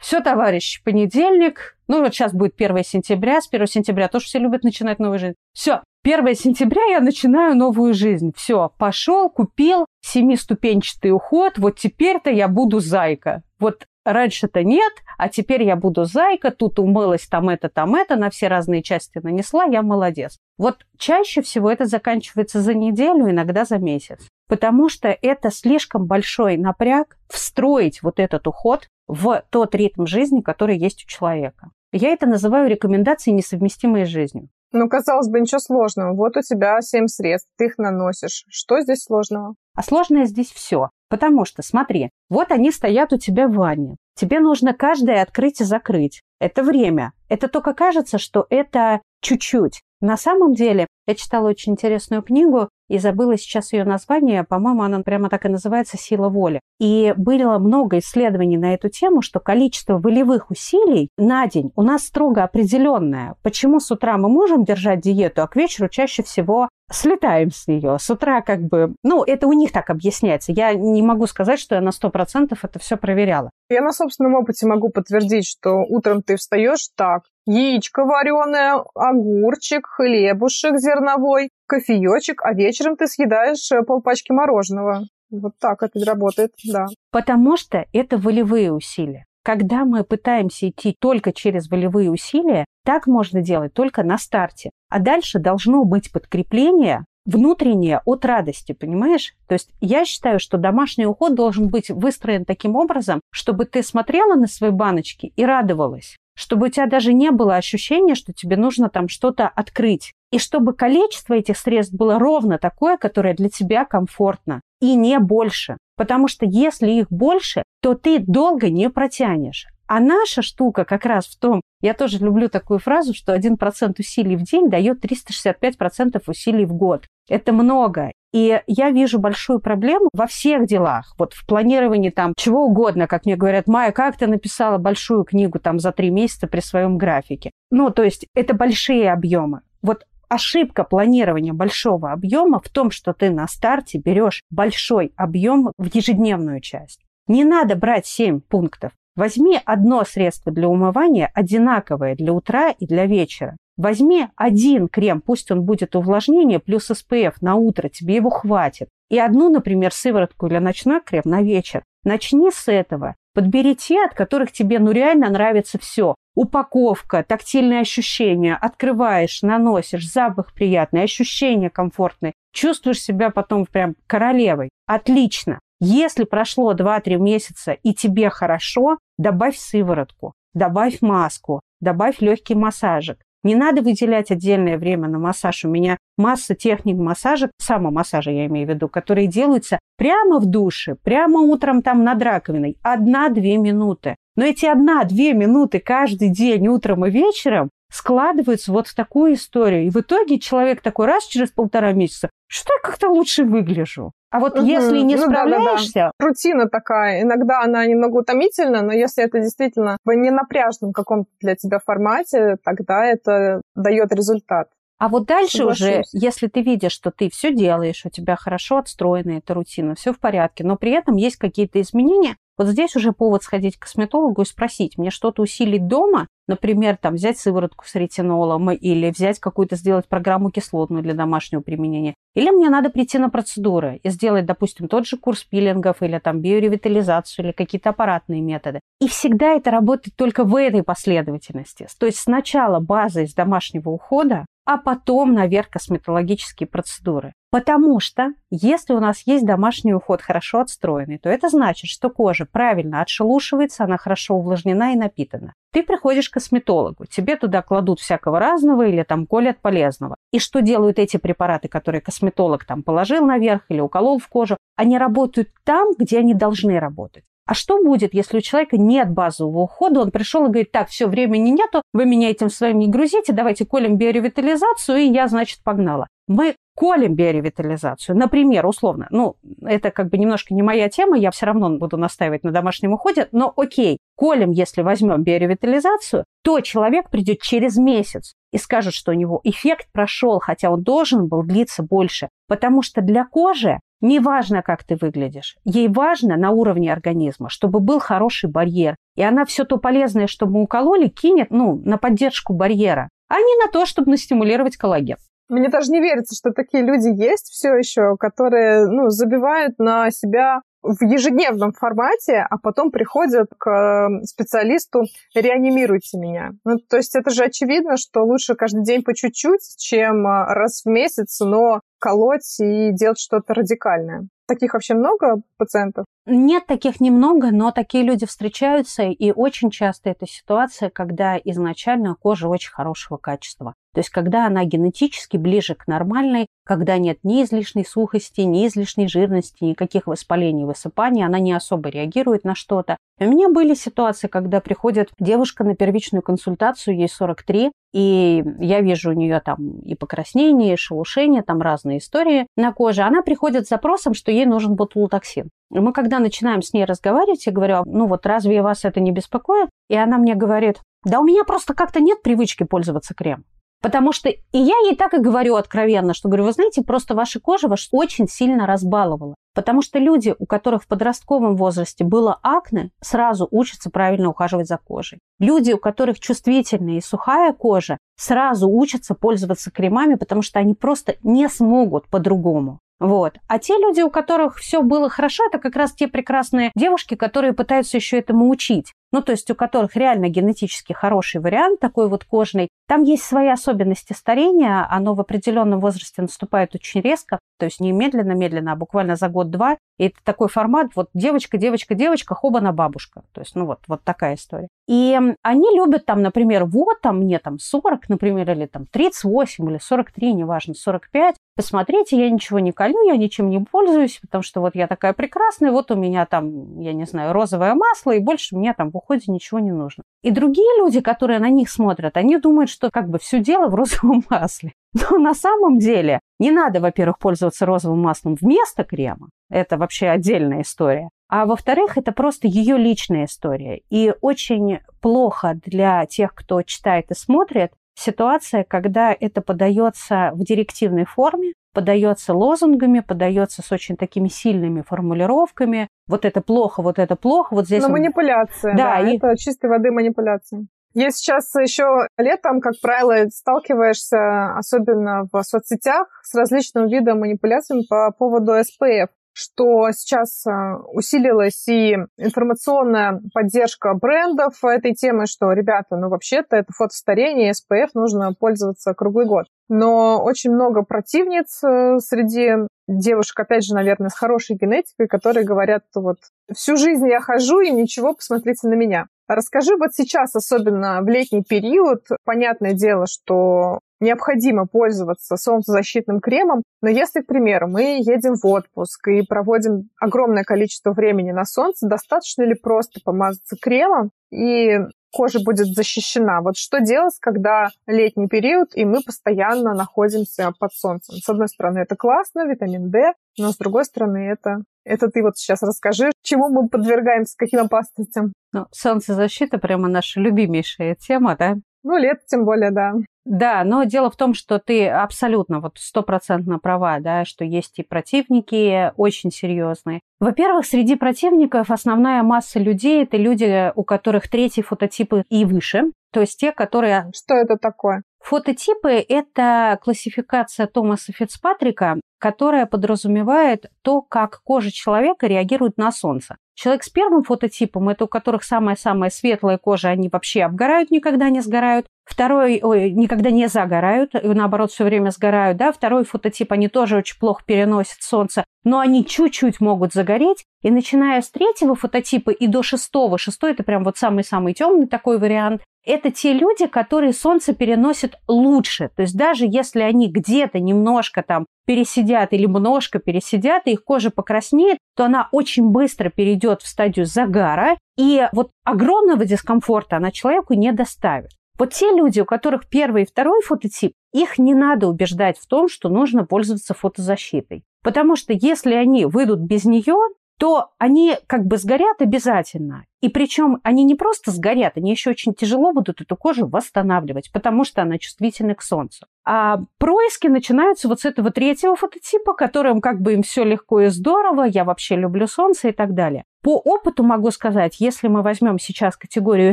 все, 0.00 0.20
товарищ, 0.20 0.82
понедельник, 0.84 1.76
ну 1.88 2.00
вот 2.00 2.14
сейчас 2.14 2.32
будет 2.32 2.54
1 2.56 2.84
сентября, 2.84 3.40
с 3.40 3.48
1 3.50 3.66
сентября 3.66 4.08
тоже 4.08 4.26
все 4.26 4.38
любят 4.38 4.62
начинать 4.62 4.98
новую 4.98 5.18
жизнь. 5.18 5.34
Все, 5.52 5.82
1 6.04 6.34
сентября 6.34 6.84
я 6.84 7.00
начинаю 7.00 7.54
новую 7.56 7.92
жизнь. 7.92 8.32
Все, 8.36 8.72
пошел, 8.78 9.28
купил 9.28 9.84
семиступенчатый 10.00 11.10
уход, 11.10 11.58
вот 11.58 11.78
теперь-то 11.78 12.30
я 12.30 12.48
буду 12.48 12.80
зайка. 12.80 13.42
Вот 13.58 13.86
раньше-то 14.04 14.64
нет, 14.64 14.92
а 15.18 15.28
теперь 15.28 15.62
я 15.64 15.76
буду 15.76 16.04
зайка, 16.04 16.50
тут 16.50 16.78
умылась, 16.78 17.26
там 17.26 17.48
это, 17.48 17.68
там 17.68 17.94
это, 17.94 18.16
на 18.16 18.30
все 18.30 18.48
разные 18.48 18.82
части 18.82 19.20
нанесла, 19.22 19.64
я 19.64 19.82
молодец. 19.82 20.38
Вот 20.56 20.86
чаще 20.96 21.42
всего 21.42 21.70
это 21.70 21.84
заканчивается 21.84 22.60
за 22.62 22.74
неделю, 22.74 23.30
иногда 23.30 23.64
за 23.64 23.78
месяц. 23.78 24.26
Потому 24.48 24.88
что 24.88 25.08
это 25.08 25.50
слишком 25.50 26.06
большой 26.06 26.56
напряг 26.56 27.18
встроить 27.28 28.02
вот 28.02 28.18
этот 28.18 28.46
уход 28.46 28.88
в 29.06 29.44
тот 29.50 29.74
ритм 29.74 30.06
жизни, 30.06 30.40
который 30.40 30.78
есть 30.78 31.04
у 31.04 31.08
человека. 31.08 31.70
Я 31.92 32.10
это 32.10 32.26
называю 32.26 32.68
рекомендацией, 32.70 33.36
несовместимой 33.36 34.06
с 34.06 34.08
жизнью. 34.08 34.48
Ну, 34.72 34.88
казалось 34.88 35.28
бы, 35.28 35.40
ничего 35.40 35.60
сложного. 35.60 36.14
Вот 36.14 36.36
у 36.36 36.42
тебя 36.42 36.80
семь 36.80 37.06
средств, 37.06 37.48
ты 37.56 37.66
их 37.66 37.78
наносишь. 37.78 38.44
Что 38.48 38.80
здесь 38.80 39.02
сложного? 39.02 39.54
А 39.74 39.82
сложное 39.82 40.26
здесь 40.26 40.50
все. 40.50 40.90
Потому 41.08 41.44
что, 41.46 41.62
смотри, 41.62 42.10
вот 42.28 42.50
они 42.50 42.70
стоят 42.70 43.12
у 43.12 43.18
тебя 43.18 43.48
в 43.48 43.54
ванне. 43.54 43.96
Тебе 44.14 44.40
нужно 44.40 44.74
каждое 44.74 45.22
открыть 45.22 45.60
и 45.60 45.64
закрыть. 45.64 46.22
Это 46.38 46.62
время. 46.62 47.12
Это 47.28 47.48
только 47.48 47.72
кажется, 47.72 48.18
что 48.18 48.46
это 48.50 49.00
чуть-чуть. 49.22 49.80
На 50.00 50.16
самом 50.16 50.54
деле, 50.54 50.86
я 51.06 51.14
читала 51.14 51.48
очень 51.48 51.72
интересную 51.72 52.22
книгу 52.22 52.68
и 52.88 52.98
забыла 52.98 53.36
сейчас 53.36 53.72
ее 53.72 53.84
название, 53.84 54.44
по-моему, 54.44 54.82
она 54.82 55.00
прямо 55.00 55.28
так 55.28 55.44
и 55.44 55.48
называется 55.48 55.96
«Сила 55.96 56.28
воли». 56.28 56.60
И 56.78 57.12
было 57.16 57.58
много 57.58 57.98
исследований 57.98 58.56
на 58.56 58.74
эту 58.74 58.88
тему, 58.88 59.22
что 59.22 59.40
количество 59.40 59.98
волевых 59.98 60.50
усилий 60.50 61.08
на 61.18 61.46
день 61.46 61.72
у 61.76 61.82
нас 61.82 62.04
строго 62.04 62.44
определенное. 62.44 63.34
Почему 63.42 63.80
с 63.80 63.90
утра 63.90 64.16
мы 64.16 64.28
можем 64.28 64.64
держать 64.64 65.00
диету, 65.00 65.42
а 65.42 65.48
к 65.48 65.56
вечеру 65.56 65.88
чаще 65.88 66.22
всего 66.22 66.68
слетаем 66.90 67.50
с 67.50 67.66
нее. 67.66 67.98
С 67.98 68.10
утра 68.10 68.40
как 68.42 68.60
бы, 68.60 68.94
ну, 69.02 69.24
это 69.24 69.46
у 69.46 69.52
них 69.52 69.72
так 69.72 69.90
объясняется. 69.90 70.52
Я 70.52 70.74
не 70.74 71.02
могу 71.02 71.26
сказать, 71.26 71.60
что 71.60 71.74
я 71.74 71.80
на 71.80 71.90
100% 71.90 72.56
это 72.60 72.78
все 72.78 72.96
проверяла. 72.96 73.50
Я 73.68 73.82
на 73.82 73.92
собственном 73.92 74.34
опыте 74.34 74.66
могу 74.66 74.88
подтвердить, 74.90 75.46
что 75.46 75.84
утром 75.88 76.22
ты 76.22 76.36
встаешь 76.36 76.88
так, 76.96 77.22
яичко 77.46 78.04
вареное, 78.04 78.82
огурчик, 78.94 79.86
хлебушек 79.86 80.78
зерновой, 80.78 81.50
кофеечек, 81.66 82.42
а 82.42 82.54
вечером 82.54 82.96
ты 82.96 83.06
съедаешь 83.06 83.70
э, 83.72 83.82
полпачки 83.82 84.32
мороженого. 84.32 85.02
Вот 85.30 85.52
так 85.60 85.82
это 85.82 86.02
работает, 86.04 86.52
да. 86.64 86.86
Потому 87.10 87.56
что 87.56 87.84
это 87.92 88.16
волевые 88.16 88.72
усилия. 88.72 89.26
Когда 89.48 89.86
мы 89.86 90.04
пытаемся 90.04 90.68
идти 90.68 90.94
только 91.00 91.32
через 91.32 91.70
волевые 91.70 92.10
усилия, 92.10 92.66
так 92.84 93.06
можно 93.06 93.40
делать 93.40 93.72
только 93.72 94.02
на 94.02 94.18
старте. 94.18 94.68
А 94.90 94.98
дальше 94.98 95.38
должно 95.38 95.84
быть 95.84 96.12
подкрепление 96.12 97.06
внутреннее 97.24 98.02
от 98.04 98.26
радости, 98.26 98.72
понимаешь? 98.72 99.32
То 99.46 99.54
есть 99.54 99.70
я 99.80 100.04
считаю, 100.04 100.38
что 100.38 100.58
домашний 100.58 101.06
уход 101.06 101.34
должен 101.34 101.68
быть 101.68 101.88
выстроен 101.88 102.44
таким 102.44 102.76
образом, 102.76 103.22
чтобы 103.30 103.64
ты 103.64 103.82
смотрела 103.82 104.34
на 104.34 104.48
свои 104.48 104.70
баночки 104.70 105.32
и 105.34 105.44
радовалась 105.46 106.18
чтобы 106.40 106.68
у 106.68 106.70
тебя 106.70 106.86
даже 106.86 107.14
не 107.14 107.32
было 107.32 107.56
ощущения, 107.56 108.14
что 108.14 108.32
тебе 108.32 108.56
нужно 108.56 108.88
там 108.88 109.08
что-то 109.08 109.48
открыть. 109.48 110.12
И 110.30 110.38
чтобы 110.38 110.72
количество 110.72 111.34
этих 111.34 111.58
средств 111.58 111.96
было 111.96 112.16
ровно 112.16 112.58
такое, 112.58 112.96
которое 112.96 113.34
для 113.34 113.48
тебя 113.48 113.84
комфортно, 113.84 114.60
и 114.80 114.94
не 114.94 115.18
больше. 115.18 115.78
Потому 115.98 116.28
что 116.28 116.46
если 116.46 116.92
их 116.92 117.08
больше, 117.10 117.64
то 117.82 117.94
ты 117.94 118.20
долго 118.20 118.70
не 118.70 118.88
протянешь. 118.88 119.66
А 119.88 120.00
наша 120.00 120.42
штука 120.42 120.84
как 120.84 121.04
раз 121.04 121.26
в 121.26 121.38
том, 121.38 121.60
я 121.80 121.94
тоже 121.94 122.18
люблю 122.18 122.48
такую 122.48 122.78
фразу, 122.78 123.14
что 123.14 123.34
1% 123.34 123.94
усилий 123.98 124.36
в 124.36 124.42
день 124.42 124.68
дает 124.70 125.04
365% 125.04 126.22
усилий 126.26 126.66
в 126.66 126.74
год. 126.74 127.06
Это 127.28 127.52
много. 127.52 128.12
И 128.32 128.60
я 128.66 128.90
вижу 128.90 129.18
большую 129.18 129.60
проблему 129.60 130.08
во 130.12 130.26
всех 130.26 130.66
делах. 130.66 131.14
Вот 131.18 131.32
в 131.32 131.46
планировании 131.46 132.10
там 132.10 132.34
чего 132.36 132.66
угодно, 132.66 133.06
как 133.06 133.24
мне 133.24 133.36
говорят, 133.36 133.66
Майя, 133.66 133.90
как 133.90 134.18
ты 134.18 134.26
написала 134.26 134.78
большую 134.78 135.24
книгу 135.24 135.58
там 135.58 135.78
за 135.78 135.92
три 135.92 136.10
месяца 136.10 136.46
при 136.46 136.60
своем 136.60 136.98
графике? 136.98 137.50
Ну, 137.70 137.90
то 137.90 138.02
есть 138.02 138.26
это 138.34 138.54
большие 138.54 139.10
объемы. 139.10 139.62
Вот 139.80 140.04
ошибка 140.28 140.84
планирования 140.84 141.52
большого 141.52 142.12
объема 142.12 142.60
в 142.60 142.68
том, 142.68 142.90
что 142.90 143.12
ты 143.12 143.30
на 143.30 143.46
старте 143.48 143.98
берешь 143.98 144.42
большой 144.50 145.12
объем 145.16 145.72
в 145.78 145.94
ежедневную 145.94 146.60
часть. 146.60 147.00
Не 147.26 147.44
надо 147.44 147.76
брать 147.76 148.06
7 148.06 148.40
пунктов. 148.40 148.92
Возьми 149.16 149.58
одно 149.64 150.04
средство 150.04 150.52
для 150.52 150.68
умывания, 150.68 151.30
одинаковое 151.34 152.14
для 152.14 152.32
утра 152.32 152.70
и 152.70 152.86
для 152.86 153.06
вечера. 153.06 153.56
Возьми 153.76 154.26
один 154.36 154.88
крем, 154.88 155.20
пусть 155.20 155.50
он 155.50 155.62
будет 155.62 155.94
увлажнение 155.94 156.58
плюс 156.58 156.90
SPF 156.90 157.34
на 157.40 157.54
утро, 157.54 157.88
тебе 157.88 158.16
его 158.16 158.30
хватит. 158.30 158.88
И 159.08 159.18
одну, 159.18 159.50
например, 159.50 159.92
сыворотку 159.92 160.46
или 160.46 160.58
ночной 160.58 161.00
крем 161.00 161.22
на 161.24 161.42
вечер. 161.42 161.82
Начни 162.04 162.50
с 162.50 162.68
этого. 162.68 163.14
Подбери 163.34 163.76
те, 163.76 164.04
от 164.04 164.14
которых 164.14 164.52
тебе 164.52 164.78
ну 164.78 164.90
реально 164.90 165.30
нравится 165.30 165.78
все. 165.78 166.14
Упаковка, 166.38 167.24
тактильные 167.24 167.80
ощущения, 167.80 168.54
открываешь, 168.54 169.42
наносишь, 169.42 170.08
запах 170.08 170.54
приятный, 170.54 171.02
ощущения 171.02 171.68
комфортные. 171.68 172.32
Чувствуешь 172.52 173.02
себя 173.02 173.30
потом 173.30 173.66
прям 173.66 173.96
королевой. 174.06 174.68
Отлично. 174.86 175.58
Если 175.80 176.22
прошло 176.22 176.74
2-3 176.74 177.16
месяца 177.16 177.72
и 177.72 177.92
тебе 177.92 178.30
хорошо, 178.30 178.98
добавь 179.18 179.56
сыворотку, 179.56 180.32
добавь 180.54 180.98
маску, 181.00 181.60
добавь 181.80 182.20
легкий 182.20 182.54
массажик. 182.54 183.18
Не 183.42 183.56
надо 183.56 183.82
выделять 183.82 184.30
отдельное 184.30 184.78
время 184.78 185.08
на 185.08 185.18
массаж. 185.18 185.64
У 185.64 185.68
меня 185.68 185.96
масса 186.16 186.54
техник 186.54 186.98
массажа, 186.98 187.50
самомассажа 187.58 188.30
я 188.30 188.46
имею 188.46 188.68
в 188.68 188.70
виду, 188.70 188.88
которые 188.88 189.26
делаются 189.26 189.80
прямо 189.96 190.38
в 190.38 190.46
душе, 190.46 190.94
прямо 190.94 191.40
утром 191.40 191.82
там 191.82 192.04
над 192.04 192.22
раковиной. 192.22 192.76
Одна-две 192.82 193.56
минуты. 193.56 194.14
Но 194.38 194.44
эти 194.44 194.66
одна-две 194.66 195.32
минуты 195.32 195.80
каждый 195.80 196.28
день, 196.28 196.68
утром 196.68 197.04
и 197.04 197.10
вечером, 197.10 197.70
складываются 197.90 198.70
вот 198.70 198.86
в 198.86 198.94
такую 198.94 199.34
историю. 199.34 199.84
И 199.84 199.90
в 199.90 199.96
итоге 199.96 200.38
человек 200.38 200.80
такой 200.80 201.06
раз 201.06 201.24
через 201.24 201.50
полтора 201.50 201.92
месяца, 201.92 202.30
что 202.46 202.72
я 202.72 202.78
как-то 202.80 203.08
лучше 203.08 203.42
выгляжу. 203.42 204.12
А 204.30 204.38
вот 204.38 204.56
угу. 204.56 204.64
если 204.64 205.00
не 205.00 205.16
ну, 205.16 205.22
справляешься... 205.22 205.92
Да, 205.92 206.00
да, 206.00 206.12
да. 206.20 206.26
Рутина 206.26 206.68
такая. 206.68 207.22
Иногда 207.22 207.62
она 207.62 207.84
немного 207.84 208.18
утомительна, 208.18 208.80
но 208.82 208.92
если 208.92 209.24
это 209.24 209.40
действительно 209.40 209.96
в 210.04 210.12
ненапряжном 210.12 210.92
каком-то 210.92 211.30
для 211.40 211.56
тебя 211.56 211.80
формате, 211.84 212.58
тогда 212.64 213.06
это 213.06 213.60
дает 213.74 214.12
результат. 214.12 214.68
А 214.98 215.08
вот 215.08 215.26
дальше 215.26 215.58
Соглашусь. 215.58 215.80
уже, 215.80 216.02
если 216.12 216.46
ты 216.46 216.62
видишь, 216.62 216.92
что 216.92 217.10
ты 217.10 217.28
все 217.28 217.52
делаешь, 217.52 218.06
у 218.06 218.10
тебя 218.10 218.36
хорошо 218.36 218.78
отстроена 218.78 219.38
эта 219.38 219.52
рутина, 219.54 219.96
все 219.96 220.12
в 220.12 220.20
порядке, 220.20 220.62
но 220.62 220.76
при 220.76 220.92
этом 220.92 221.16
есть 221.16 221.38
какие-то 221.38 221.80
изменения, 221.80 222.36
вот 222.58 222.66
здесь 222.66 222.96
уже 222.96 223.12
повод 223.12 223.42
сходить 223.44 223.76
к 223.76 223.82
косметологу 223.82 224.42
и 224.42 224.44
спросить, 224.44 224.98
мне 224.98 225.10
что-то 225.10 225.42
усилить 225.42 225.86
дома, 225.86 226.26
например, 226.48 226.96
там 226.96 227.14
взять 227.14 227.38
сыворотку 227.38 227.84
с 227.86 227.94
ретинолом 227.94 228.70
или 228.72 229.10
взять 229.10 229.38
какую-то, 229.38 229.76
сделать 229.76 230.08
программу 230.08 230.50
кислотную 230.50 231.02
для 231.02 231.14
домашнего 231.14 231.60
применения. 231.60 232.14
Или 232.34 232.50
мне 232.50 232.68
надо 232.68 232.90
прийти 232.90 233.18
на 233.18 233.30
процедуры 233.30 234.00
и 234.02 234.10
сделать, 234.10 234.46
допустим, 234.46 234.88
тот 234.88 235.06
же 235.06 235.16
курс 235.16 235.44
пилингов 235.44 236.02
или 236.02 236.18
там 236.18 236.40
биоревитализацию 236.40 237.46
или 237.46 237.52
какие-то 237.52 237.90
аппаратные 237.90 238.40
методы. 238.40 238.80
И 239.00 239.08
всегда 239.08 239.54
это 239.54 239.70
работает 239.70 240.16
только 240.16 240.44
в 240.44 240.56
этой 240.56 240.82
последовательности. 240.82 241.86
То 241.98 242.06
есть 242.06 242.18
сначала 242.18 242.80
база 242.80 243.22
из 243.22 243.34
домашнего 243.34 243.90
ухода, 243.90 244.46
а 244.68 244.76
потом 244.76 245.32
наверх 245.32 245.70
косметологические 245.70 246.66
процедуры. 246.66 247.32
Потому 247.50 248.00
что 248.00 248.34
если 248.50 248.92
у 248.92 249.00
нас 249.00 249.22
есть 249.24 249.46
домашний 249.46 249.94
уход 249.94 250.20
хорошо 250.20 250.60
отстроенный, 250.60 251.16
то 251.16 251.30
это 251.30 251.48
значит, 251.48 251.88
что 251.88 252.10
кожа 252.10 252.44
правильно 252.44 253.00
отшелушивается, 253.00 253.84
она 253.84 253.96
хорошо 253.96 254.34
увлажнена 254.34 254.92
и 254.92 254.96
напитана. 254.96 255.54
Ты 255.72 255.82
приходишь 255.82 256.28
к 256.28 256.34
косметологу, 256.34 257.06
тебе 257.06 257.36
туда 257.36 257.62
кладут 257.62 258.00
всякого 258.00 258.38
разного 258.38 258.86
или 258.86 259.02
там 259.04 259.26
колят 259.26 259.58
полезного. 259.62 260.16
И 260.32 260.38
что 260.38 260.60
делают 260.60 260.98
эти 260.98 261.16
препараты, 261.16 261.68
которые 261.68 262.02
косметолог 262.02 262.66
там 262.66 262.82
положил 262.82 263.24
наверх 263.24 263.62
или 263.70 263.80
уколол 263.80 264.18
в 264.18 264.28
кожу? 264.28 264.58
Они 264.76 264.98
работают 264.98 265.48
там, 265.64 265.94
где 265.98 266.18
они 266.18 266.34
должны 266.34 266.78
работать. 266.78 267.24
А 267.48 267.54
что 267.54 267.82
будет, 267.82 268.12
если 268.12 268.36
у 268.36 268.40
человека 268.42 268.76
нет 268.76 269.10
базового 269.10 269.60
ухода, 269.60 270.00
он 270.00 270.10
пришел 270.10 270.44
и 270.44 270.48
говорит, 270.48 270.70
так, 270.70 270.90
все, 270.90 271.06
времени 271.06 271.48
нету, 271.48 271.80
вы 271.94 272.04
меня 272.04 272.28
этим 272.28 272.50
своим 272.50 272.78
не 272.78 272.88
грузите, 272.88 273.32
давайте 273.32 273.64
колем 273.64 273.96
биоревитализацию, 273.96 274.98
и 274.98 275.10
я, 275.10 275.28
значит, 275.28 275.60
погнала. 275.64 276.08
Мы 276.26 276.56
колем 276.76 277.14
биоревитализацию, 277.14 278.18
например, 278.18 278.66
условно, 278.66 279.06
ну, 279.08 279.36
это 279.62 279.90
как 279.90 280.10
бы 280.10 280.18
немножко 280.18 280.52
не 280.52 280.60
моя 280.60 280.90
тема, 280.90 281.16
я 281.16 281.30
все 281.30 281.46
равно 281.46 281.70
буду 281.78 281.96
настаивать 281.96 282.44
на 282.44 282.52
домашнем 282.52 282.92
уходе, 282.92 283.28
но 283.32 283.50
окей, 283.56 283.96
колем, 284.14 284.50
если 284.50 284.82
возьмем 284.82 285.22
биоревитализацию, 285.22 286.24
то 286.44 286.60
человек 286.60 287.08
придет 287.08 287.40
через 287.40 287.78
месяц 287.78 288.34
и 288.52 288.58
скажет, 288.58 288.92
что 288.92 289.12
у 289.12 289.14
него 289.14 289.40
эффект 289.42 289.88
прошел, 289.90 290.38
хотя 290.38 290.70
он 290.70 290.82
должен 290.82 291.28
был 291.28 291.42
длиться 291.44 291.82
больше, 291.82 292.28
потому 292.46 292.82
что 292.82 293.00
для 293.00 293.24
кожи 293.24 293.78
не 294.00 294.20
важно, 294.20 294.62
как 294.62 294.84
ты 294.84 294.96
выглядишь. 294.96 295.56
Ей 295.64 295.88
важно 295.88 296.36
на 296.36 296.50
уровне 296.50 296.92
организма, 296.92 297.48
чтобы 297.48 297.80
был 297.80 297.98
хороший 297.98 298.50
барьер. 298.50 298.96
И 299.16 299.22
она 299.22 299.44
все 299.44 299.64
то 299.64 299.78
полезное, 299.78 300.26
что 300.26 300.46
мы 300.46 300.62
укололи, 300.62 301.08
кинет 301.08 301.50
ну, 301.50 301.80
на 301.84 301.98
поддержку 301.98 302.54
барьера, 302.54 303.08
а 303.28 303.38
не 303.38 303.64
на 303.64 303.70
то, 303.70 303.86
чтобы 303.86 304.10
настимулировать 304.10 304.76
коллаген. 304.76 305.16
Мне 305.48 305.68
даже 305.68 305.90
не 305.90 306.00
верится, 306.00 306.36
что 306.36 306.52
такие 306.52 306.84
люди 306.84 307.08
есть 307.08 307.46
все 307.46 307.74
еще, 307.74 308.16
которые 308.18 308.86
ну, 308.86 309.08
забивают 309.08 309.78
на 309.78 310.10
себя 310.10 310.60
в 310.82 311.04
ежедневном 311.04 311.72
формате, 311.72 312.46
а 312.48 312.58
потом 312.58 312.90
приходят 312.90 313.48
к 313.58 313.68
эм, 313.68 314.22
специалисту 314.24 315.02
«реанимируйте 315.34 316.18
меня». 316.18 316.50
Ну, 316.64 316.78
то 316.78 316.96
есть 316.96 317.14
это 317.16 317.30
же 317.30 317.44
очевидно, 317.44 317.96
что 317.96 318.24
лучше 318.24 318.54
каждый 318.54 318.84
день 318.84 319.02
по 319.02 319.14
чуть-чуть, 319.14 319.76
чем 319.78 320.26
э, 320.26 320.44
раз 320.46 320.82
в 320.84 320.88
месяц, 320.88 321.40
но 321.40 321.80
колоть 321.98 322.60
и 322.60 322.92
делать 322.92 323.18
что-то 323.18 323.54
радикальное. 323.54 324.28
Таких 324.48 324.72
вообще 324.72 324.94
много 324.94 325.42
пациентов? 325.58 326.06
Нет, 326.24 326.66
таких 326.66 327.00
немного, 327.00 327.50
но 327.50 327.70
такие 327.70 328.02
люди 328.02 328.24
встречаются, 328.24 329.02
и 329.02 329.30
очень 329.30 329.70
часто 329.70 330.08
это 330.08 330.26
ситуация, 330.26 330.88
когда 330.88 331.36
изначально 331.36 332.14
кожа 332.14 332.48
очень 332.48 332.70
хорошего 332.70 333.18
качества. 333.18 333.74
То 333.94 334.00
есть, 334.00 334.08
когда 334.08 334.46
она 334.46 334.64
генетически 334.64 335.36
ближе 335.36 335.74
к 335.74 335.86
нормальной, 335.86 336.46
когда 336.64 336.96
нет 336.96 337.18
ни 337.24 337.42
излишней 337.42 337.84
сухости, 337.84 338.42
ни 338.42 338.66
излишней 338.66 339.08
жирности, 339.08 339.64
никаких 339.64 340.06
воспалений, 340.06 340.64
высыпаний, 340.64 341.26
она 341.26 341.38
не 341.40 341.52
особо 341.52 341.90
реагирует 341.90 342.44
на 342.44 342.54
что-то. 342.54 342.96
У 343.20 343.24
меня 343.24 343.50
были 343.50 343.74
ситуации, 343.74 344.28
когда 344.28 344.60
приходит 344.60 345.10
девушка 345.18 345.64
на 345.64 345.74
первичную 345.74 346.22
консультацию, 346.22 346.96
ей 346.96 347.08
43, 347.08 347.72
и 347.92 348.44
я 348.58 348.80
вижу 348.80 349.10
у 349.10 349.14
нее 349.14 349.40
там 349.40 349.80
и 349.80 349.94
покраснение, 349.94 350.74
и 350.74 350.76
шелушение, 350.76 351.42
там 351.42 351.60
разные 351.60 351.98
истории 351.98 352.46
на 352.56 352.72
коже. 352.72 353.02
Она 353.02 353.22
приходит 353.22 353.66
с 353.66 353.70
запросом, 353.70 354.14
что 354.14 354.30
ей 354.30 354.46
нужен 354.46 354.74
ботулотоксин. 354.74 355.48
Мы 355.70 355.92
когда 355.92 356.18
начинаем 356.18 356.62
с 356.62 356.72
ней 356.72 356.84
разговаривать, 356.84 357.46
я 357.46 357.52
говорю, 357.52 357.82
ну 357.86 358.06
вот 358.06 358.26
разве 358.26 358.62
вас 358.62 358.84
это 358.84 359.00
не 359.00 359.12
беспокоит? 359.12 359.68
И 359.88 359.96
она 359.96 360.18
мне 360.18 360.34
говорит, 360.34 360.80
да 361.04 361.20
у 361.20 361.24
меня 361.24 361.44
просто 361.44 361.74
как-то 361.74 362.00
нет 362.00 362.22
привычки 362.22 362.64
пользоваться 362.64 363.14
кремом. 363.14 363.44
Потому 363.80 364.12
что 364.12 364.28
и 364.28 364.38
я 364.52 364.74
ей 364.86 364.96
так 364.96 365.14
и 365.14 365.18
говорю 365.18 365.54
откровенно, 365.54 366.12
что 366.12 366.28
говорю, 366.28 366.44
вы 366.44 366.52
знаете, 366.52 366.82
просто 366.82 367.14
ваша 367.14 367.38
кожа 367.38 367.68
вас 367.68 367.88
очень 367.92 368.26
сильно 368.26 368.66
разбаловала. 368.66 369.34
Потому 369.58 369.82
что 369.82 369.98
люди, 369.98 370.36
у 370.38 370.46
которых 370.46 370.84
в 370.84 370.86
подростковом 370.86 371.56
возрасте 371.56 372.04
было 372.04 372.38
акне, 372.44 372.92
сразу 373.00 373.48
учатся 373.50 373.90
правильно 373.90 374.28
ухаживать 374.28 374.68
за 374.68 374.78
кожей. 374.78 375.18
Люди, 375.40 375.72
у 375.72 375.78
которых 375.78 376.20
чувствительная 376.20 376.98
и 376.98 377.00
сухая 377.00 377.52
кожа, 377.52 377.98
сразу 378.14 378.68
учатся 378.68 379.16
пользоваться 379.16 379.72
кремами, 379.72 380.14
потому 380.14 380.42
что 380.42 380.60
они 380.60 380.74
просто 380.74 381.16
не 381.24 381.48
смогут 381.48 382.06
по-другому. 382.06 382.78
Вот. 383.00 383.38
А 383.48 383.58
те 383.58 383.74
люди, 383.74 384.00
у 384.00 384.10
которых 384.10 384.58
все 384.58 384.80
было 384.80 385.08
хорошо, 385.08 385.44
это 385.46 385.58
как 385.58 385.74
раз 385.74 385.92
те 385.92 386.06
прекрасные 386.06 386.70
девушки, 386.76 387.16
которые 387.16 387.52
пытаются 387.52 387.96
еще 387.96 388.16
этому 388.18 388.50
учить. 388.50 388.92
Ну, 389.12 389.22
то 389.22 389.32
есть 389.32 389.50
у 389.50 389.54
которых 389.54 389.96
реально 389.96 390.28
генетически 390.28 390.92
хороший 390.92 391.40
вариант, 391.40 391.80
такой 391.80 392.08
вот 392.08 392.24
кожный, 392.24 392.68
там 392.86 393.02
есть 393.02 393.22
свои 393.22 393.48
особенности 393.48 394.12
старения, 394.12 394.86
оно 394.90 395.14
в 395.14 395.20
определенном 395.20 395.80
возрасте 395.80 396.22
наступает 396.22 396.74
очень 396.74 397.00
резко, 397.00 397.38
то 397.58 397.66
есть 397.66 397.80
не 397.80 397.92
медленно-медленно, 397.92 398.72
а 398.72 398.76
буквально 398.76 399.16
за 399.16 399.28
год-два. 399.28 399.76
И 399.98 400.06
это 400.06 400.16
такой 400.22 400.48
формат, 400.48 400.92
вот 400.94 401.08
девочка, 401.12 401.58
девочка, 401.58 401.94
девочка, 401.94 402.34
хоба 402.34 402.60
на 402.60 402.72
бабушка. 402.72 403.22
То 403.32 403.40
есть, 403.40 403.56
ну 403.56 403.66
вот, 403.66 403.80
вот 403.88 404.02
такая 404.04 404.36
история. 404.36 404.68
И 404.86 405.18
они 405.42 405.76
любят 405.76 406.06
там, 406.06 406.22
например, 406.22 406.64
вот 406.64 407.00
там 407.02 407.18
мне 407.18 407.38
там 407.40 407.58
40, 407.58 408.08
например, 408.08 408.50
или 408.50 408.66
там 408.66 408.86
38, 408.86 409.70
или 409.70 409.78
43, 409.78 410.32
неважно, 410.32 410.74
45. 410.74 411.36
Посмотрите, 411.56 412.16
я 412.16 412.30
ничего 412.30 412.60
не 412.60 412.70
колю, 412.70 413.02
я 413.08 413.16
ничем 413.16 413.50
не 413.50 413.58
пользуюсь, 413.58 414.20
потому 414.20 414.42
что 414.42 414.60
вот 414.60 414.76
я 414.76 414.86
такая 414.86 415.12
прекрасная, 415.12 415.72
вот 415.72 415.90
у 415.90 415.96
меня 415.96 416.24
там, 416.24 416.78
я 416.80 416.92
не 416.92 417.04
знаю, 417.04 417.32
розовое 417.32 417.74
масло, 417.74 418.12
и 418.12 418.20
больше 418.20 418.56
мне 418.56 418.72
там 418.74 418.90
в 418.92 418.96
уходе 418.98 419.32
ничего 419.32 419.58
не 419.60 419.72
нужно. 419.72 420.04
И 420.22 420.30
другие 420.30 420.78
люди, 420.78 421.00
которые 421.00 421.38
на 421.40 421.48
них 421.48 421.70
смотрят, 421.70 422.16
они 422.16 422.38
думают, 422.38 422.70
что 422.70 422.90
как 422.90 423.08
бы 423.08 423.18
все 423.18 423.40
дело 423.40 423.68
в 423.68 423.74
розовом 423.74 424.24
масле. 424.30 424.72
Но 424.92 425.18
на 425.18 425.34
самом 425.34 425.78
деле 425.78 426.20
не 426.38 426.50
надо, 426.50 426.80
во-первых, 426.80 427.18
пользоваться 427.18 427.66
розовым 427.66 428.00
маслом 428.00 428.34
вместо 428.34 428.84
крема. 428.84 429.28
Это 429.50 429.76
вообще 429.76 430.08
отдельная 430.08 430.62
история. 430.62 431.08
А 431.28 431.44
во-вторых, 431.44 431.98
это 431.98 432.12
просто 432.12 432.48
ее 432.48 432.76
личная 432.76 433.24
история. 433.26 433.82
И 433.90 434.12
очень 434.20 434.80
плохо 435.00 435.58
для 435.64 436.04
тех, 436.06 436.34
кто 436.34 436.62
читает 436.62 437.10
и 437.10 437.14
смотрит, 437.14 437.72
ситуация, 437.94 438.64
когда 438.64 439.14
это 439.18 439.42
подается 439.42 440.30
в 440.34 440.44
директивной 440.44 441.04
форме, 441.04 441.52
подается 441.78 442.34
лозунгами, 442.34 442.98
подается 442.98 443.62
с 443.62 443.70
очень 443.70 443.96
такими 443.96 444.26
сильными 444.26 444.82
формулировками. 444.82 445.86
Вот 446.08 446.24
это 446.24 446.40
плохо, 446.40 446.82
вот 446.82 446.98
это 446.98 447.14
плохо, 447.14 447.54
вот 447.54 447.66
здесь... 447.66 447.82
Но 447.82 447.86
он... 447.86 447.92
манипуляция, 447.92 448.76
да, 448.76 448.96
да 448.96 449.08
и... 449.08 449.16
это 449.16 449.36
чистой 449.36 449.70
воды 449.70 449.92
манипуляция. 449.92 450.66
Я 450.94 451.10
сейчас 451.10 451.54
еще 451.54 451.84
летом, 452.16 452.60
как 452.60 452.72
правило, 452.82 453.28
сталкиваешься, 453.28 454.56
особенно 454.56 455.28
в 455.32 455.40
соцсетях, 455.44 456.08
с 456.24 456.34
различным 456.34 456.88
видом 456.88 457.20
манипуляций 457.20 457.86
по 457.88 458.10
поводу 458.10 458.54
СПФ 458.60 459.08
что 459.38 459.92
сейчас 459.92 460.44
э, 460.46 460.50
усилилась 460.92 461.68
и 461.68 461.96
информационная 462.16 463.20
поддержка 463.32 463.94
брендов 463.94 464.64
этой 464.64 464.94
темы, 464.94 465.26
что, 465.26 465.52
ребята, 465.52 465.96
ну 465.96 466.08
вообще-то 466.08 466.56
это 466.56 466.72
фотостарение, 466.76 467.52
SPF 467.52 467.90
нужно 467.94 468.32
пользоваться 468.34 468.94
круглый 468.94 469.26
год. 469.26 469.46
Но 469.68 470.20
очень 470.24 470.50
много 470.50 470.82
противниц 470.82 471.62
э, 471.62 471.98
среди 472.00 472.66
девушек, 472.88 473.38
опять 473.38 473.64
же, 473.64 473.74
наверное, 473.74 474.08
с 474.08 474.14
хорошей 474.14 474.56
генетикой, 474.56 475.06
которые 475.06 475.46
говорят, 475.46 475.84
вот 475.94 476.18
всю 476.52 476.76
жизнь 476.76 477.06
я 477.06 477.20
хожу, 477.20 477.60
и 477.60 477.70
ничего, 477.70 478.14
посмотрите 478.14 478.66
на 478.66 478.74
меня. 478.74 479.06
Расскажи 479.28 479.76
вот 479.76 479.90
сейчас, 479.92 480.34
особенно 480.34 481.02
в 481.02 481.08
летний 481.08 481.42
период, 481.42 482.00
понятное 482.24 482.72
дело, 482.72 483.06
что 483.06 483.80
необходимо 484.00 484.66
пользоваться 484.66 485.36
солнцезащитным 485.36 486.20
кремом, 486.20 486.62
но 486.80 486.88
если, 486.88 487.20
к 487.20 487.26
примеру, 487.26 487.68
мы 487.68 487.98
едем 487.98 488.36
в 488.36 488.46
отпуск 488.46 489.08
и 489.08 489.22
проводим 489.22 489.90
огромное 490.00 490.44
количество 490.44 490.92
времени 490.92 491.32
на 491.32 491.44
солнце, 491.44 491.86
достаточно 491.86 492.42
ли 492.42 492.54
просто 492.54 493.00
помазаться 493.04 493.56
кремом 493.60 494.10
и 494.30 494.78
кожа 495.12 495.40
будет 495.42 495.66
защищена. 495.66 496.40
Вот 496.42 496.56
что 496.56 496.80
делать, 496.80 497.14
когда 497.20 497.68
летний 497.86 498.28
период, 498.28 498.68
и 498.74 498.84
мы 498.84 499.00
постоянно 499.02 499.74
находимся 499.74 500.52
под 500.58 500.72
солнцем? 500.72 501.16
С 501.16 501.28
одной 501.28 501.48
стороны, 501.48 501.80
это 501.80 501.96
классно, 501.96 502.46
витамин 502.46 502.90
D, 502.90 503.12
но 503.38 503.52
с 503.52 503.56
другой 503.56 503.84
стороны, 503.84 504.30
это, 504.30 504.62
это 504.88 505.08
ты 505.08 505.22
вот 505.22 505.36
сейчас 505.36 505.62
расскажи, 505.62 506.10
чему 506.22 506.48
мы 506.48 506.68
подвергаемся, 506.68 507.34
каким 507.36 507.60
опасностям. 507.60 508.32
Ну, 508.52 508.66
солнцезащита 508.72 509.58
прямо 509.58 509.88
наша 509.88 510.20
любимейшая 510.20 510.94
тема, 510.94 511.36
да? 511.36 511.56
Ну, 511.84 511.96
лет 511.96 512.18
тем 512.26 512.44
более, 512.44 512.70
да. 512.70 512.94
Да, 513.24 513.62
но 513.62 513.84
дело 513.84 514.10
в 514.10 514.16
том, 514.16 514.32
что 514.32 514.58
ты 514.58 514.88
абсолютно 514.88 515.60
вот 515.60 515.76
стопроцентно 515.76 516.58
права, 516.58 516.98
да, 516.98 517.26
что 517.26 517.44
есть 517.44 517.78
и 517.78 517.82
противники 517.82 518.90
очень 518.96 519.30
серьезные. 519.30 520.00
Во-первых, 520.18 520.64
среди 520.64 520.96
противников 520.96 521.70
основная 521.70 522.22
масса 522.22 522.58
людей– 522.58 523.02
это 523.04 523.18
люди, 523.18 523.70
у 523.74 523.84
которых 523.84 524.28
третий 524.28 524.62
фототипы 524.62 525.24
и 525.28 525.44
выше, 525.44 525.92
то 526.10 526.20
есть 526.20 526.38
те, 526.40 526.52
которые... 526.52 527.10
Что 527.14 527.34
это 527.34 527.56
такое? 527.56 528.02
Фототипы– 528.20 528.90
это 529.08 529.78
классификация 529.82 530.66
Томаса 530.66 531.12
Фицпатрика, 531.12 532.00
которая 532.18 532.66
подразумевает 532.66 533.70
то, 533.82 534.02
как 534.02 534.40
кожа 534.42 534.70
человека 534.72 535.26
реагирует 535.26 535.78
на 535.78 535.92
солнце. 535.92 536.36
Человек 536.54 536.82
с 536.82 536.88
первым 536.88 537.22
фототипом, 537.22 537.88
это 537.88 538.04
у 538.04 538.08
которых 538.08 538.42
самая-самая 538.42 539.10
светлая 539.10 539.58
кожа, 539.58 539.90
они 539.90 540.08
вообще 540.08 540.42
обгорают, 540.42 540.90
никогда 540.90 541.30
не 541.30 541.40
сгорают. 541.40 541.86
Второй, 542.04 542.58
ой, 542.60 542.90
никогда 542.90 543.30
не 543.30 543.46
загорают, 543.46 544.14
наоборот, 544.14 544.72
все 544.72 544.84
время 544.84 545.10
сгорают, 545.10 545.56
да. 545.56 545.70
Второй 545.70 546.04
фототип, 546.04 546.50
они 546.50 546.68
тоже 546.68 546.96
очень 546.96 547.18
плохо 547.20 547.44
переносят 547.46 548.02
солнце, 548.02 548.44
но 548.64 548.80
они 548.80 549.06
чуть-чуть 549.06 549.60
могут 549.60 549.92
загореть. 549.92 550.44
И 550.62 550.72
начиная 550.72 551.22
с 551.22 551.30
третьего 551.30 551.76
фототипа 551.76 552.30
и 552.30 552.48
до 552.48 552.64
шестого, 552.64 553.18
шестой 553.18 553.52
это 553.52 553.62
прям 553.62 553.84
вот 553.84 553.96
самый-самый 553.96 554.54
темный 554.54 554.88
такой 554.88 555.18
вариант, 555.18 555.62
это 555.88 556.10
те 556.10 556.32
люди, 556.32 556.66
которые 556.66 557.12
солнце 557.12 557.54
переносят 557.54 558.18
лучше. 558.28 558.90
То 558.94 559.02
есть 559.02 559.16
даже 559.16 559.46
если 559.46 559.80
они 559.80 560.08
где-то 560.08 560.60
немножко 560.60 561.22
там 561.22 561.46
пересидят 561.66 562.32
или 562.32 562.42
немножко 562.42 562.98
пересидят, 562.98 563.66
и 563.66 563.72
их 563.72 563.84
кожа 563.84 564.10
покраснеет, 564.10 564.78
то 564.96 565.04
она 565.04 565.28
очень 565.32 565.70
быстро 565.70 566.10
перейдет 566.10 566.62
в 566.62 566.68
стадию 566.68 567.06
загара, 567.06 567.78
и 567.96 568.26
вот 568.32 568.50
огромного 568.64 569.24
дискомфорта 569.24 569.96
она 569.96 570.10
человеку 570.10 570.54
не 570.54 570.72
доставит. 570.72 571.30
Вот 571.58 571.72
те 571.72 571.90
люди, 571.90 572.20
у 572.20 572.24
которых 572.24 572.68
первый 572.68 573.02
и 573.02 573.06
второй 573.06 573.42
фототип, 573.42 573.92
их 574.12 574.38
не 574.38 574.54
надо 574.54 574.86
убеждать 574.86 575.38
в 575.38 575.46
том, 575.46 575.68
что 575.68 575.88
нужно 575.88 576.24
пользоваться 576.24 576.72
фотозащитой. 576.72 577.64
Потому 577.82 578.16
что 578.16 578.32
если 578.32 578.74
они 578.74 579.06
выйдут 579.06 579.40
без 579.40 579.64
нее, 579.64 579.96
то 580.38 580.70
они 580.78 581.16
как 581.26 581.44
бы 581.46 581.56
сгорят 581.56 582.00
обязательно. 582.00 582.84
И 583.00 583.08
причем 583.08 583.58
они 583.62 583.84
не 583.84 583.94
просто 583.94 584.30
сгорят, 584.30 584.76
они 584.76 584.90
еще 584.90 585.10
очень 585.10 585.34
тяжело 585.34 585.72
будут 585.72 586.00
эту 586.00 586.16
кожу 586.16 586.48
восстанавливать, 586.48 587.30
потому 587.32 587.64
что 587.64 587.82
она 587.82 587.98
чувствительна 587.98 588.54
к 588.54 588.62
солнцу. 588.62 589.06
А 589.24 589.58
происки 589.78 590.26
начинаются 590.26 590.88
вот 590.88 591.00
с 591.00 591.04
этого 591.04 591.30
третьего 591.30 591.76
фототипа, 591.76 592.32
которым 592.32 592.80
как 592.80 593.00
бы 593.00 593.14
им 593.14 593.22
все 593.22 593.44
легко 593.44 593.82
и 593.82 593.86
здорово, 593.88 594.44
я 594.44 594.64
вообще 594.64 594.96
люблю 594.96 595.26
солнце 595.26 595.68
и 595.68 595.72
так 595.72 595.94
далее. 595.94 596.24
По 596.42 596.56
опыту 596.56 597.02
могу 597.02 597.30
сказать, 597.30 597.80
если 597.80 598.08
мы 598.08 598.22
возьмем 598.22 598.58
сейчас 598.58 598.96
категорию 598.96 599.52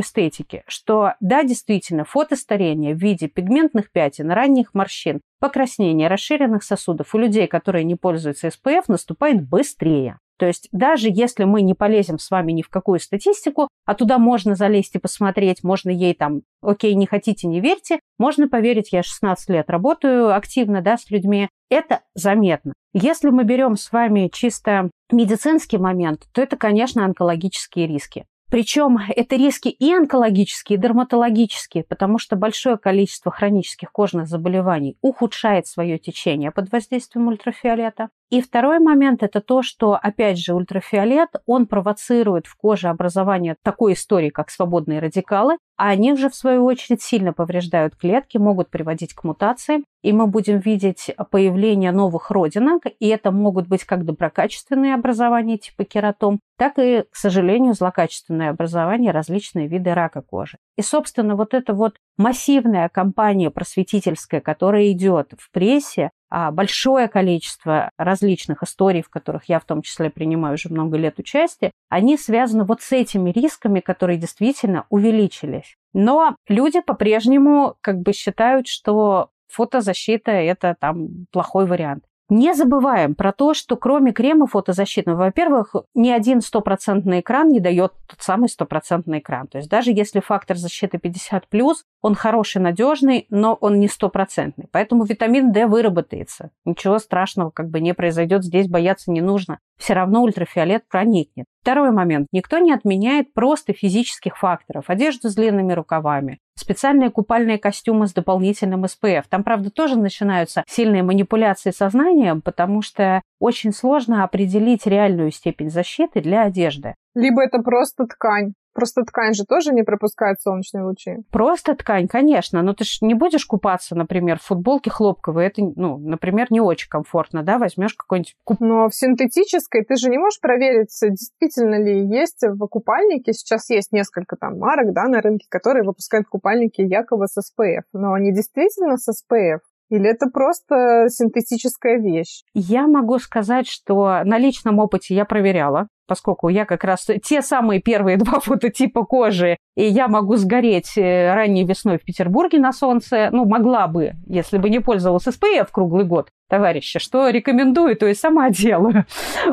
эстетики, 0.00 0.62
что 0.66 1.14
да, 1.20 1.42
действительно, 1.42 2.04
фотостарение 2.04 2.94
в 2.94 2.98
виде 2.98 3.28
пигментных 3.28 3.90
пятен, 3.90 4.30
ранних 4.30 4.72
морщин, 4.72 5.20
покраснения, 5.40 6.08
расширенных 6.08 6.62
сосудов 6.62 7.14
у 7.14 7.18
людей, 7.18 7.48
которые 7.48 7.84
не 7.84 7.96
пользуются 7.96 8.48
SPF, 8.48 8.84
наступает 8.88 9.46
быстрее. 9.48 10.18
То 10.38 10.46
есть 10.46 10.68
даже 10.72 11.08
если 11.10 11.44
мы 11.44 11.62
не 11.62 11.74
полезем 11.74 12.18
с 12.18 12.30
вами 12.30 12.52
ни 12.52 12.62
в 12.62 12.68
какую 12.68 13.00
статистику, 13.00 13.68
а 13.84 13.94
туда 13.94 14.18
можно 14.18 14.54
залезть 14.54 14.94
и 14.94 14.98
посмотреть, 14.98 15.64
можно 15.64 15.90
ей 15.90 16.14
там, 16.14 16.42
окей, 16.62 16.94
не 16.94 17.06
хотите, 17.06 17.46
не 17.46 17.60
верьте, 17.60 18.00
можно 18.18 18.48
поверить, 18.48 18.92
я 18.92 19.02
16 19.02 19.48
лет 19.50 19.70
работаю 19.70 20.34
активно 20.34 20.82
да, 20.82 20.96
с 20.96 21.10
людьми, 21.10 21.48
это 21.70 22.00
заметно. 22.14 22.72
Если 22.92 23.30
мы 23.30 23.44
берем 23.44 23.76
с 23.76 23.92
вами 23.92 24.30
чисто 24.32 24.90
медицинский 25.10 25.78
момент, 25.78 26.26
то 26.32 26.42
это, 26.42 26.56
конечно, 26.56 27.04
онкологические 27.04 27.86
риски. 27.86 28.26
Причем 28.48 28.98
это 29.08 29.34
риски 29.34 29.68
и 29.68 29.92
онкологические, 29.92 30.78
и 30.78 30.80
дерматологические, 30.80 31.82
потому 31.82 32.18
что 32.18 32.36
большое 32.36 32.78
количество 32.78 33.32
хронических 33.32 33.90
кожных 33.90 34.28
заболеваний 34.28 34.96
ухудшает 35.00 35.66
свое 35.66 35.98
течение 35.98 36.52
под 36.52 36.70
воздействием 36.70 37.26
ультрафиолета. 37.26 38.08
И 38.28 38.40
второй 38.40 38.80
момент– 38.80 39.22
это 39.24 39.40
то, 39.40 39.62
что, 39.62 39.94
опять 39.94 40.38
же, 40.38 40.54
ультрафиолет, 40.54 41.28
он 41.46 41.66
провоцирует 41.66 42.46
в 42.46 42.56
коже 42.56 42.88
образование 42.88 43.56
такой 43.62 43.92
истории, 43.92 44.30
как 44.30 44.50
свободные 44.50 44.98
радикалы, 44.98 45.58
а 45.76 45.90
они 45.90 46.16
же, 46.16 46.28
в 46.28 46.34
свою 46.34 46.64
очередь, 46.64 47.02
сильно 47.02 47.32
повреждают 47.32 47.94
клетки, 47.94 48.38
могут 48.38 48.70
приводить 48.70 49.14
к 49.14 49.22
мутациям, 49.24 49.84
и 50.02 50.12
мы 50.12 50.26
будем 50.26 50.58
видеть 50.58 51.10
появление 51.30 51.92
новых 51.92 52.30
родинок, 52.30 52.84
и 52.98 53.08
это 53.08 53.30
могут 53.30 53.68
быть 53.68 53.84
как 53.84 54.04
доброкачественные 54.04 54.94
образования 54.94 55.58
типа 55.58 55.84
кератом, 55.84 56.40
так 56.56 56.78
и, 56.78 57.04
к 57.10 57.16
сожалению, 57.16 57.74
злокачественные 57.74 58.50
образования, 58.50 59.10
различные 59.10 59.68
виды 59.68 59.94
рака 59.94 60.22
кожи. 60.22 60.56
И, 60.76 60.82
собственно, 60.82 61.36
вот 61.36 61.54
эта 61.54 61.74
вот 61.74 61.96
массивная 62.16 62.88
кампания 62.88 63.50
просветительская, 63.50 64.40
которая 64.40 64.90
идет 64.90 65.34
в 65.38 65.50
прессе, 65.50 66.10
большое 66.30 67.08
количество 67.08 67.90
различных 67.98 68.62
историй, 68.62 69.02
в 69.02 69.08
которых 69.08 69.48
я 69.48 69.60
в 69.60 69.64
том 69.64 69.82
числе 69.82 70.10
принимаю 70.10 70.54
уже 70.54 70.68
много 70.68 70.96
лет 70.96 71.18
участие, 71.18 71.70
они 71.88 72.16
связаны 72.16 72.64
вот 72.64 72.82
с 72.82 72.92
этими 72.92 73.30
рисками, 73.30 73.80
которые 73.80 74.18
действительно 74.18 74.86
увеличились. 74.90 75.76
Но 75.92 76.36
люди 76.48 76.80
по-прежнему 76.80 77.76
как 77.80 78.00
бы 78.00 78.12
считают, 78.12 78.66
что 78.66 79.30
фотозащита– 79.48 80.30
это 80.32 80.76
там 80.78 81.26
плохой 81.30 81.66
вариант. 81.66 82.04
Не 82.28 82.54
забываем 82.54 83.14
про 83.14 83.32
то, 83.32 83.54
что 83.54 83.76
кроме 83.76 84.12
крема 84.12 84.48
фотозащитного, 84.48 85.16
во-первых, 85.16 85.76
ни 85.94 86.10
один 86.10 86.40
стопроцентный 86.40 87.20
экран 87.20 87.50
не 87.50 87.60
дает 87.60 87.92
тот 88.08 88.20
самый 88.20 88.48
стопроцентный 88.48 89.20
экран. 89.20 89.46
То 89.46 89.58
есть 89.58 89.70
даже 89.70 89.92
если 89.92 90.18
фактор 90.18 90.56
защиты 90.56 90.98
50+, 90.98 91.74
он 92.02 92.14
хороший, 92.16 92.60
надежный, 92.60 93.26
но 93.30 93.54
он 93.54 93.78
не 93.78 93.86
стопроцентный. 93.86 94.66
Поэтому 94.72 95.04
витамин 95.04 95.52
D 95.52 95.68
выработается. 95.68 96.50
Ничего 96.64 96.98
страшного 96.98 97.50
как 97.50 97.68
бы 97.68 97.80
не 97.80 97.94
произойдет, 97.94 98.42
здесь 98.42 98.68
бояться 98.68 99.12
не 99.12 99.20
нужно. 99.20 99.60
Все 99.78 99.94
равно 99.94 100.22
ультрафиолет 100.22 100.88
проникнет. 100.88 101.46
Второй 101.62 101.92
момент. 101.92 102.26
Никто 102.32 102.58
не 102.58 102.72
отменяет 102.72 103.34
просто 103.34 103.72
физических 103.72 104.36
факторов. 104.36 104.84
Одежду 104.88 105.28
с 105.28 105.34
длинными 105.36 105.72
рукавами, 105.72 106.40
специальные 106.56 107.10
купальные 107.10 107.58
костюмы 107.58 108.06
с 108.06 108.12
дополнительным 108.12 108.84
SPF. 108.84 109.24
Там, 109.28 109.44
правда, 109.44 109.70
тоже 109.70 109.98
начинаются 109.98 110.64
сильные 110.66 111.02
манипуляции 111.02 111.70
сознанием, 111.70 112.40
потому 112.42 112.82
что 112.82 113.22
очень 113.38 113.72
сложно 113.72 114.24
определить 114.24 114.86
реальную 114.86 115.30
степень 115.30 115.70
защиты 115.70 116.20
для 116.20 116.42
одежды. 116.42 116.94
Либо 117.14 117.44
это 117.44 117.58
просто 117.58 118.06
ткань. 118.06 118.54
Просто 118.76 119.04
ткань 119.04 119.32
же 119.32 119.44
тоже 119.46 119.72
не 119.72 119.82
пропускает 119.82 120.38
солнечные 120.38 120.84
лучи. 120.84 121.16
Просто 121.32 121.74
ткань, 121.74 122.08
конечно, 122.08 122.60
но 122.60 122.74
ты 122.74 122.84
же 122.84 122.98
не 123.00 123.14
будешь 123.14 123.46
купаться, 123.46 123.94
например, 123.94 124.38
в 124.38 124.42
футболке 124.42 124.90
хлопковой. 124.90 125.46
Это, 125.46 125.62
ну, 125.76 125.96
например, 125.96 126.48
не 126.50 126.60
очень 126.60 126.90
комфортно, 126.90 127.42
да? 127.42 127.56
Возьмешь 127.56 127.94
какой-нибудь 127.94 128.36
куп... 128.44 128.60
Но 128.60 128.90
в 128.90 128.94
синтетической 128.94 129.82
ты 129.82 129.96
же 129.96 130.10
не 130.10 130.18
можешь 130.18 130.40
проверить, 130.42 130.90
действительно 131.00 131.82
ли 131.82 132.06
есть 132.06 132.42
в 132.42 132.66
купальнике. 132.66 133.32
Сейчас 133.32 133.70
есть 133.70 133.92
несколько 133.92 134.36
там 134.36 134.58
марок, 134.58 134.92
да, 134.92 135.04
на 135.04 135.22
рынке, 135.22 135.46
которые 135.48 135.82
выпускают 135.82 136.26
купальники 136.28 136.82
якобы 136.82 137.28
с 137.28 137.38
SPF. 137.38 137.84
Но 137.94 138.12
они 138.12 138.30
действительно 138.30 138.98
с 138.98 139.08
SPF. 139.08 139.60
Или 139.90 140.10
это 140.10 140.26
просто 140.32 141.06
синтетическая 141.08 141.98
вещь? 141.98 142.42
Я 142.54 142.86
могу 142.86 143.18
сказать, 143.18 143.68
что 143.68 144.22
на 144.24 144.38
личном 144.38 144.78
опыте 144.78 145.14
я 145.14 145.24
проверяла 145.24 145.88
поскольку 146.06 146.48
я 146.48 146.64
как 146.64 146.84
раз 146.84 147.06
те 147.24 147.42
самые 147.42 147.80
первые 147.80 148.16
два 148.16 148.40
фототипа 148.40 149.04
кожи, 149.04 149.58
и 149.76 149.84
я 149.84 150.08
могу 150.08 150.36
сгореть 150.36 150.96
э, 150.96 151.34
ранней 151.34 151.64
весной 151.64 151.98
в 151.98 152.04
Петербурге 152.04 152.58
на 152.58 152.72
солнце, 152.72 153.28
ну, 153.32 153.44
могла 153.44 153.86
бы, 153.86 154.12
если 154.26 154.58
бы 154.58 154.70
не 154.70 154.80
пользовалась 154.80 155.26
SPF 155.26 155.68
круглый 155.70 156.04
год, 156.04 156.28
товарищи, 156.48 156.98
что 156.98 157.28
рекомендую, 157.28 157.96
то 157.96 158.06
и 158.06 158.14
сама 158.14 158.50
делаю. 158.50 159.04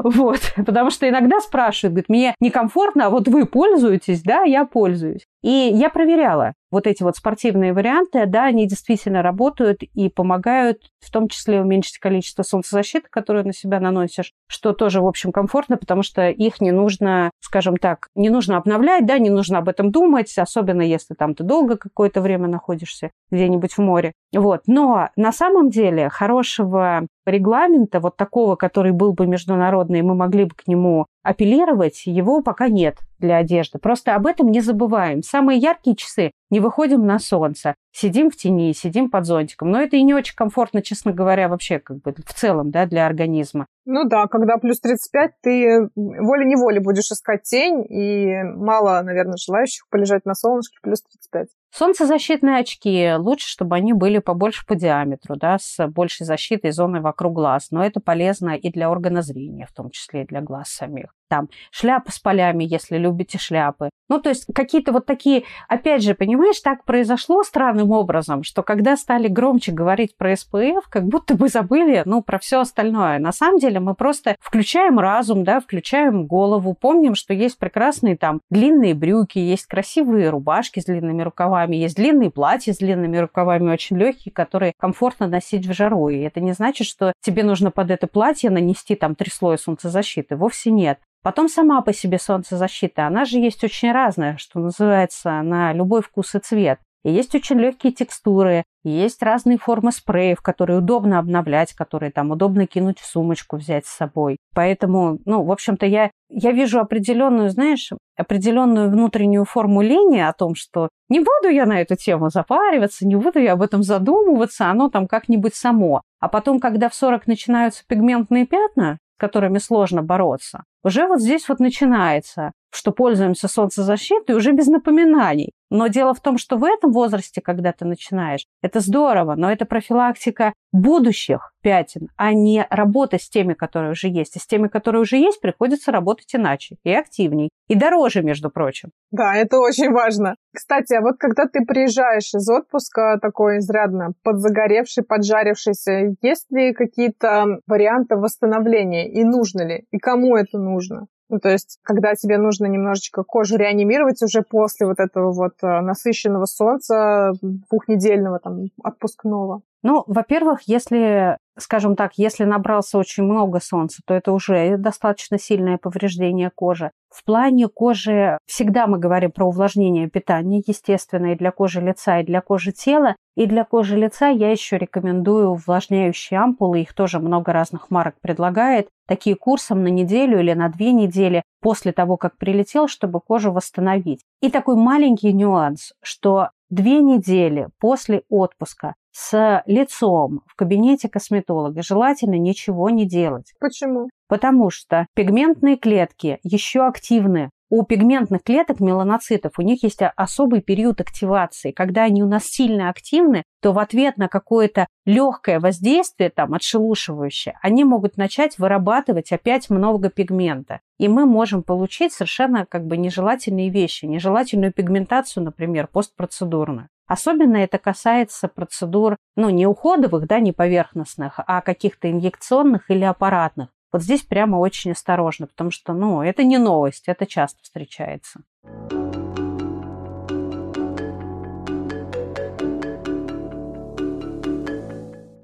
Вот. 0.04 0.40
Потому 0.56 0.90
что 0.90 1.08
иногда 1.10 1.40
спрашивают, 1.40 1.94
говорят, 1.94 2.10
мне 2.10 2.36
некомфортно, 2.40 3.08
а 3.08 3.10
вот 3.10 3.28
вы 3.28 3.46
пользуетесь, 3.46 4.22
да, 4.22 4.44
я 4.44 4.66
пользуюсь. 4.66 5.26
И 5.42 5.50
я 5.50 5.90
проверяла 5.90 6.54
вот 6.74 6.88
эти 6.88 7.04
вот 7.04 7.16
спортивные 7.16 7.72
варианты, 7.72 8.26
да, 8.26 8.46
они 8.46 8.68
действительно 8.68 9.22
работают 9.22 9.84
и 9.84 10.10
помогают 10.10 10.92
в 11.00 11.12
том 11.12 11.28
числе 11.28 11.62
уменьшить 11.62 12.00
количество 12.00 12.44
солнцезащиты, 12.44 13.08
которую 13.10 13.46
на 13.46 13.54
себя 13.54 13.80
наносишь, 13.80 14.34
что 14.48 14.74
тоже, 14.74 15.02
в 15.02 15.08
общем, 15.08 15.32
комфортно, 15.32 15.78
потому 15.78 16.02
что 16.02 16.30
их 16.30 16.60
не 16.62 16.72
нужно, 16.72 17.30
скажем 17.40 17.78
так, 17.78 18.10
не 18.16 18.30
нужно 18.30 18.58
обновлять, 18.58 19.06
да, 19.06 19.20
не 19.20 19.30
нужно 19.30 19.60
об 19.60 19.70
этом 19.70 19.92
думать, 19.92 20.36
особенно 20.38 20.82
если 20.82 21.14
там 21.14 21.36
ты 21.36 21.44
долго 21.44 21.78
какое-то 21.78 22.22
время 22.22 22.48
находишься 22.48 23.12
где-нибудь 23.32 23.74
в 23.74 23.80
море. 23.80 24.14
Вот. 24.34 24.64
Но 24.66 25.10
на 25.16 25.32
самом 25.32 25.70
деле 25.70 26.10
хорошего 26.10 27.08
регламента, 27.26 28.00
вот 28.00 28.18
такого, 28.18 28.56
который 28.56 28.92
был 28.92 29.14
бы 29.14 29.28
международный, 29.28 30.02
мы 30.02 30.16
могли 30.16 30.46
бы 30.46 30.56
к 30.56 30.68
нему 30.68 31.06
апеллировать, 31.24 32.06
его 32.06 32.42
пока 32.42 32.68
нет 32.68 32.98
для 33.18 33.38
одежды. 33.38 33.80
Просто 33.80 34.16
об 34.16 34.28
этом 34.28 34.52
не 34.52 34.60
забываем. 34.60 35.24
Самые 35.24 35.58
яркие 35.58 35.96
часы 35.96 36.32
не 36.50 36.60
выходим 36.60 37.06
на 37.06 37.20
солнце, 37.20 37.76
сидим 37.92 38.30
в 38.30 38.36
тени, 38.36 38.74
сидим 38.74 39.10
под 39.10 39.26
зонтиком. 39.26 39.72
Но 39.72 39.82
это 39.82 39.96
и 39.96 40.04
не 40.04 40.14
очень 40.14 40.36
комфортно, 40.36 40.82
честно 40.82 41.14
говоря, 41.14 41.48
вообще 41.48 41.80
как 41.80 42.02
бы 42.02 42.14
в 42.26 42.34
целом, 42.34 42.70
да, 42.72 42.86
для 42.86 43.06
организма. 43.06 43.66
Ну 43.86 44.04
да, 44.04 44.28
когда 44.28 44.58
плюс 44.58 44.80
35, 44.82 45.32
ты 45.42 45.90
волей-неволей 45.96 46.80
будешь 46.80 47.10
искать 47.12 47.44
тень, 47.44 47.86
и 47.90 48.44
мало, 48.44 49.02
наверное, 49.02 49.38
желающих 49.38 49.88
полежать 49.90 50.26
на 50.26 50.36
солнышке 50.36 50.78
плюс 50.82 51.02
35. 51.02 51.48
Солнцезащитные 51.76 52.60
очки 52.60 53.14
лучше, 53.18 53.48
чтобы 53.48 53.76
они 53.76 53.94
были 53.94 54.20
побольше 54.20 54.64
по 54.68 54.76
диаметру, 54.76 55.36
да, 55.36 55.58
с 55.60 55.88
большей 55.88 56.24
защитой 56.24 56.70
зоны 56.70 57.02
вокруг 57.02 57.34
глаз. 57.34 57.70
Но 57.72 57.84
это 57.84 58.00
полезно 58.00 58.52
и 58.52 58.70
для 58.70 58.92
органа 58.92 59.24
зрения, 59.24 59.66
в 59.66 59.74
том 59.74 59.90
числе 59.90 60.22
и 60.22 60.28
для 60.28 60.42
глаз 60.42 60.70
самих. 60.70 61.16
Там 61.30 61.50
шляпы 61.72 62.12
с 62.12 62.20
полями, 62.20 62.64
если 62.64 62.98
любите 63.00 63.40
шляпы. 63.40 63.90
Ну, 64.08 64.20
то 64.20 64.30
есть 64.30 64.46
какие-то 64.54 64.92
вот 64.92 65.08
такие, 65.08 65.46
опять 65.68 66.04
же, 66.04 66.14
понимаешь, 66.14 66.60
так 66.60 66.86
произошло 66.86 67.42
странным 67.42 67.90
образом, 67.90 68.44
что 68.44 68.62
когда 68.62 68.96
стали 68.96 69.28
громче 69.28 69.72
говорить 69.72 70.16
про 70.16 70.36
СПФ, 70.36 70.88
как 70.92 71.06
будто 71.06 71.34
бы 71.34 71.48
забыли, 71.48 72.04
ну, 72.06 72.22
про 72.22 72.38
все 72.38 72.60
остальное. 72.60 73.18
На 73.18 73.32
самом 73.32 73.58
деле 73.58 73.80
мы 73.80 73.96
просто 73.96 74.36
включаем 74.40 75.00
разум, 75.00 75.44
да, 75.44 75.60
включаем 75.60 76.28
голову, 76.28 76.76
помним, 76.80 77.16
что 77.16 77.34
есть 77.34 77.58
прекрасные 77.58 78.16
там 78.16 78.42
длинные 78.52 78.94
брюки, 78.94 79.40
есть 79.40 79.66
красивые 79.66 80.30
рубашки 80.30 80.82
с 80.82 80.86
длинными 80.86 81.24
рукавами, 81.24 81.62
рукавами, 81.64 81.76
есть 81.76 81.95
длинные 81.95 82.30
платья 82.30 82.74
с 82.74 82.78
длинными 82.78 83.18
рукавами, 83.18 83.72
очень 83.72 83.97
легкие, 83.97 84.34
которые 84.34 84.74
комфортно 84.78 85.28
носить 85.28 85.66
в 85.66 85.74
жару. 85.74 86.09
И 86.09 86.20
это 86.20 86.39
не 86.41 86.53
значит, 86.53 86.88
что 86.88 87.14
тебе 87.22 87.43
нужно 87.43 87.72
под 87.72 87.91
это 87.91 88.07
платье 88.07 88.49
нанести 88.49 88.95
там 88.95 89.16
три 89.16 89.32
слоя 89.32 89.57
солнцезащиты. 89.57 90.36
Вовсе 90.36 90.72
нет. 90.72 90.99
Потом 91.24 91.47
сама 91.47 91.82
по 91.82 91.93
себе 91.93 92.20
солнцезащита, 92.20 93.07
она 93.07 93.24
же 93.24 93.38
есть 93.39 93.64
очень 93.64 93.93
разная, 93.93 94.36
что 94.38 94.59
называется, 94.59 95.41
на 95.41 95.72
любой 95.72 96.01
вкус 96.01 96.36
и 96.36 96.39
цвет. 96.39 96.80
И 97.04 97.12
есть 97.12 97.36
очень 97.36 97.60
легкие 97.60 97.91
текстуры, 97.91 98.64
есть 98.84 99.22
разные 99.22 99.58
формы 99.58 99.91
спреев, 99.91 100.41
которые 100.41 100.80
удобно 100.80 101.20
обновлять, 101.20 101.74
которые 101.74 102.12
там 102.12 102.32
удобно 102.32 102.66
кинуть 102.66 102.99
в 102.99 103.06
сумочку, 103.06 103.58
взять 103.58 103.86
с 103.86 103.95
собой. 103.95 104.38
Поэтому, 104.54 105.20
ну, 105.26 105.43
в 105.43 105.51
общем-то, 105.51 105.86
я, 105.86 106.12
я 106.30 106.51
вижу 106.51 106.80
определенную, 106.80 107.49
знаешь, 107.49 107.91
определенную 108.18 108.89
внутреннюю 108.89 109.45
форму 109.45 109.82
лени 109.82 110.20
о 110.20 110.34
том, 110.34 110.56
что 110.56 110.89
не 111.10 111.20
буду 111.20 111.49
я 111.49 111.66
на 111.66 111.82
эту 111.82 111.95
тему 111.95 112.30
запариваться, 112.30 113.06
не 113.06 113.16
буду 113.16 113.39
я 113.39 113.54
об 113.54 113.62
этом 113.62 113.84
задумываться, 113.84 114.70
оно 114.70 114.89
там 114.89 115.08
как-нибудь 115.08 115.56
само. 115.56 116.01
А 116.20 116.30
потом, 116.30 116.60
когда 116.60 116.89
в 116.89 116.95
40 116.95 117.28
начинаются 117.28 117.84
пигментные 117.88 118.45
пятна, 118.45 118.97
с 119.18 119.20
которыми 119.20 119.58
сложно 119.58 120.04
бороться, 120.04 120.64
уже 120.84 121.08
вот 121.08 121.22
здесь 121.22 121.47
вот 121.49 121.60
начинается, 121.60 122.51
что 122.74 122.92
пользуемся 122.92 123.48
солнцезащитой 123.48 124.36
уже 124.36 124.52
без 124.52 124.68
напоминаний. 124.68 125.54
Но 125.70 125.88
дело 125.88 126.14
в 126.14 126.20
том, 126.20 126.38
что 126.38 126.58
в 126.58 126.64
этом 126.64 126.92
возрасте, 126.92 127.42
когда 127.42 127.72
ты 127.72 127.86
начинаешь, 127.86 128.46
это 128.62 128.80
здорово, 128.80 129.36
но 129.36 129.52
это 129.52 129.66
профилактика 129.66 130.54
будущих 130.72 131.52
пятен, 131.62 132.10
а 132.16 132.34
не 132.34 132.68
работа 132.70 133.18
с 133.18 133.30
теми, 133.30 133.54
которые 133.54 133.92
уже 133.92 134.08
есть. 134.08 134.36
И 134.36 134.40
с 134.40 134.46
теми, 134.46 134.68
которые 134.68 135.02
уже 135.02 135.18
есть, 135.18 135.42
приходится 135.42 135.92
работать 135.92 136.34
иначе 136.36 136.76
и 136.84 136.94
активней. 136.94 137.50
И 137.68 137.76
дороже, 137.76 138.22
между 138.22 138.50
прочим. 138.50 138.90
Да, 139.12 139.36
это 139.36 139.58
очень 139.60 139.92
важно. 139.92 140.36
Кстати, 140.54 140.94
а 140.94 141.02
вот 141.02 141.16
когда 141.18 141.46
ты 141.46 141.66
приезжаешь 141.66 142.34
из 142.34 142.48
отпуска 142.50 143.18
такой 143.20 143.60
изрядно 143.60 144.14
подзагоревший, 144.24 145.04
поджарившийся, 145.04 146.16
есть 146.22 146.52
ли 146.52 146.74
какие-то 146.74 147.60
варианты 147.66 148.16
восстановления? 148.16 149.10
И 149.12 149.24
нужно 149.24 149.64
ли? 149.64 149.86
И 149.92 149.98
кому 149.98 150.36
это 150.36 150.58
нужно? 150.58 151.08
Ну, 151.34 151.40
то 151.40 151.50
есть, 151.50 151.80
когда 151.82 152.14
тебе 152.14 152.38
нужно 152.38 152.68
немножечко 152.68 153.24
кожу 153.24 153.56
реанимировать 153.56 154.22
уже 154.22 154.44
после 154.44 154.86
вот 154.86 155.00
этого 155.00 155.32
вот 155.32 155.54
э, 155.64 155.82
насыщенного 155.82 156.46
солнца 156.46 157.32
двухнедельного 157.42 158.38
там 158.38 158.68
отпускного. 158.84 159.64
Ну, 159.82 160.04
во-первых, 160.06 160.62
если, 160.68 161.40
скажем 161.58 161.95
так, 161.95 162.14
если 162.18 162.43
набрался 162.43 162.97
очень 162.97 163.24
много 163.24 163.60
солнца, 163.60 164.01
то 164.06 164.14
это 164.14 164.32
уже 164.32 164.78
достаточно 164.78 165.38
сильное 165.38 165.78
повреждение 165.78 166.51
кожи. 166.54 166.91
В 167.10 167.24
плане 167.24 167.68
кожи 167.68 168.39
всегда 168.47 168.88
мы 168.88 168.97
говорим 168.97 169.32
про 169.32 169.45
увлажнение 169.45 170.10
питания, 170.10 170.64
естественно, 170.66 171.34
и 171.34 171.36
для 171.36 171.51
кожи 171.51 171.80
лица, 171.80 172.20
и 172.20 172.26
для 172.26 172.41
кожи 172.41 172.72
тела. 172.72 173.16
И 173.36 173.45
для 173.45 173.66
кожи 173.66 173.97
лица 173.97 174.30
я 174.30 174.51
еще 174.51 174.78
рекомендую 174.78 175.49
увлажняющие 175.49 176.39
ампулы, 176.39 176.82
их 176.82 176.93
тоже 176.93 177.20
много 177.20 177.54
разных 177.54 177.91
марок 177.91 178.16
предлагает. 178.22 178.89
Такие 179.08 179.36
курсом 179.36 179.84
на 179.84 179.89
неделю 179.89 180.39
или 180.39 180.54
на 180.54 180.70
две 180.70 180.91
недели 180.91 181.43
после 181.62 181.91
того, 181.91 182.18
как 182.18 182.38
прилетел, 182.38 182.88
чтобы 182.88 183.20
кожу 183.22 183.51
восстановить. 183.51 184.22
И 184.41 184.49
такой 184.49 184.76
маленький 184.76 185.34
нюанс, 185.34 185.93
что 186.01 186.49
две 186.70 186.99
недели 186.99 187.68
после 187.80 188.24
отпуска 188.30 188.95
с 189.14 189.61
лицом 189.68 190.41
в 190.47 190.55
кабинете 190.55 191.07
косметолога 191.07 191.84
желательно 191.84 192.38
ничего 192.38 192.89
не 192.89 193.07
делать. 193.07 193.53
Почему? 193.59 194.09
Потому 194.28 194.72
что 194.72 195.05
пигментные 195.14 195.78
клетки 195.78 196.39
еще 196.43 196.88
активны 196.88 197.51
у 197.76 197.82
пигментных 197.82 198.44
клеток 198.44 198.80
меланоцитов, 198.80 199.54
у 199.58 199.64
них 199.64 199.82
есть 199.82 200.00
особый 200.16 200.62
период 200.62 201.02
активации. 201.02 201.72
Когда 201.72 202.04
они 202.04 202.22
у 202.22 202.28
нас 202.28 202.44
сильно 202.46 202.88
активны, 202.90 203.42
то 203.64 203.72
в 203.72 203.80
ответ 203.80 204.16
на 204.18 204.28
какое-то 204.28 204.86
легкое 205.08 205.60
воздействие, 205.60 206.30
там, 206.30 206.54
отшелушивающее, 206.54 207.58
они 207.64 207.84
могут 207.84 208.16
начать 208.16 208.60
вырабатывать 208.60 209.32
опять 209.32 209.72
много 209.72 210.12
пигмента. 210.12 210.82
И 211.00 211.08
мы 211.08 211.26
можем 211.26 211.64
получить 211.64 212.14
совершенно 212.14 212.68
как 212.68 212.86
бы 212.86 212.96
нежелательные 212.96 213.72
вещи, 213.72 214.06
нежелательную 214.06 214.72
пигментацию, 214.72 215.44
например, 215.44 215.88
постпроцедурную. 215.88 216.90
Особенно 217.08 217.58
это 217.58 217.80
касается 217.80 218.50
процедур, 218.50 219.18
ну, 219.36 219.50
не 219.50 219.66
уходовых, 219.66 220.28
да, 220.28 220.40
не 220.40 220.52
поверхностных, 220.52 221.40
а 221.48 221.62
каких-то 221.62 222.12
инъекционных 222.12 222.92
или 222.92 223.04
аппаратных. 223.04 223.70
Вот 223.94 224.02
здесь 224.02 224.24
прямо 224.24 224.58
очень 224.58 224.91
осторожно, 224.91 225.46
потому 225.46 225.70
что, 225.70 225.94
ну, 225.94 226.24
это 226.24 226.44
не 226.44 226.58
новость, 226.58 227.08
это 227.08 227.28
часто 227.28 227.62
встречается. 227.62 228.39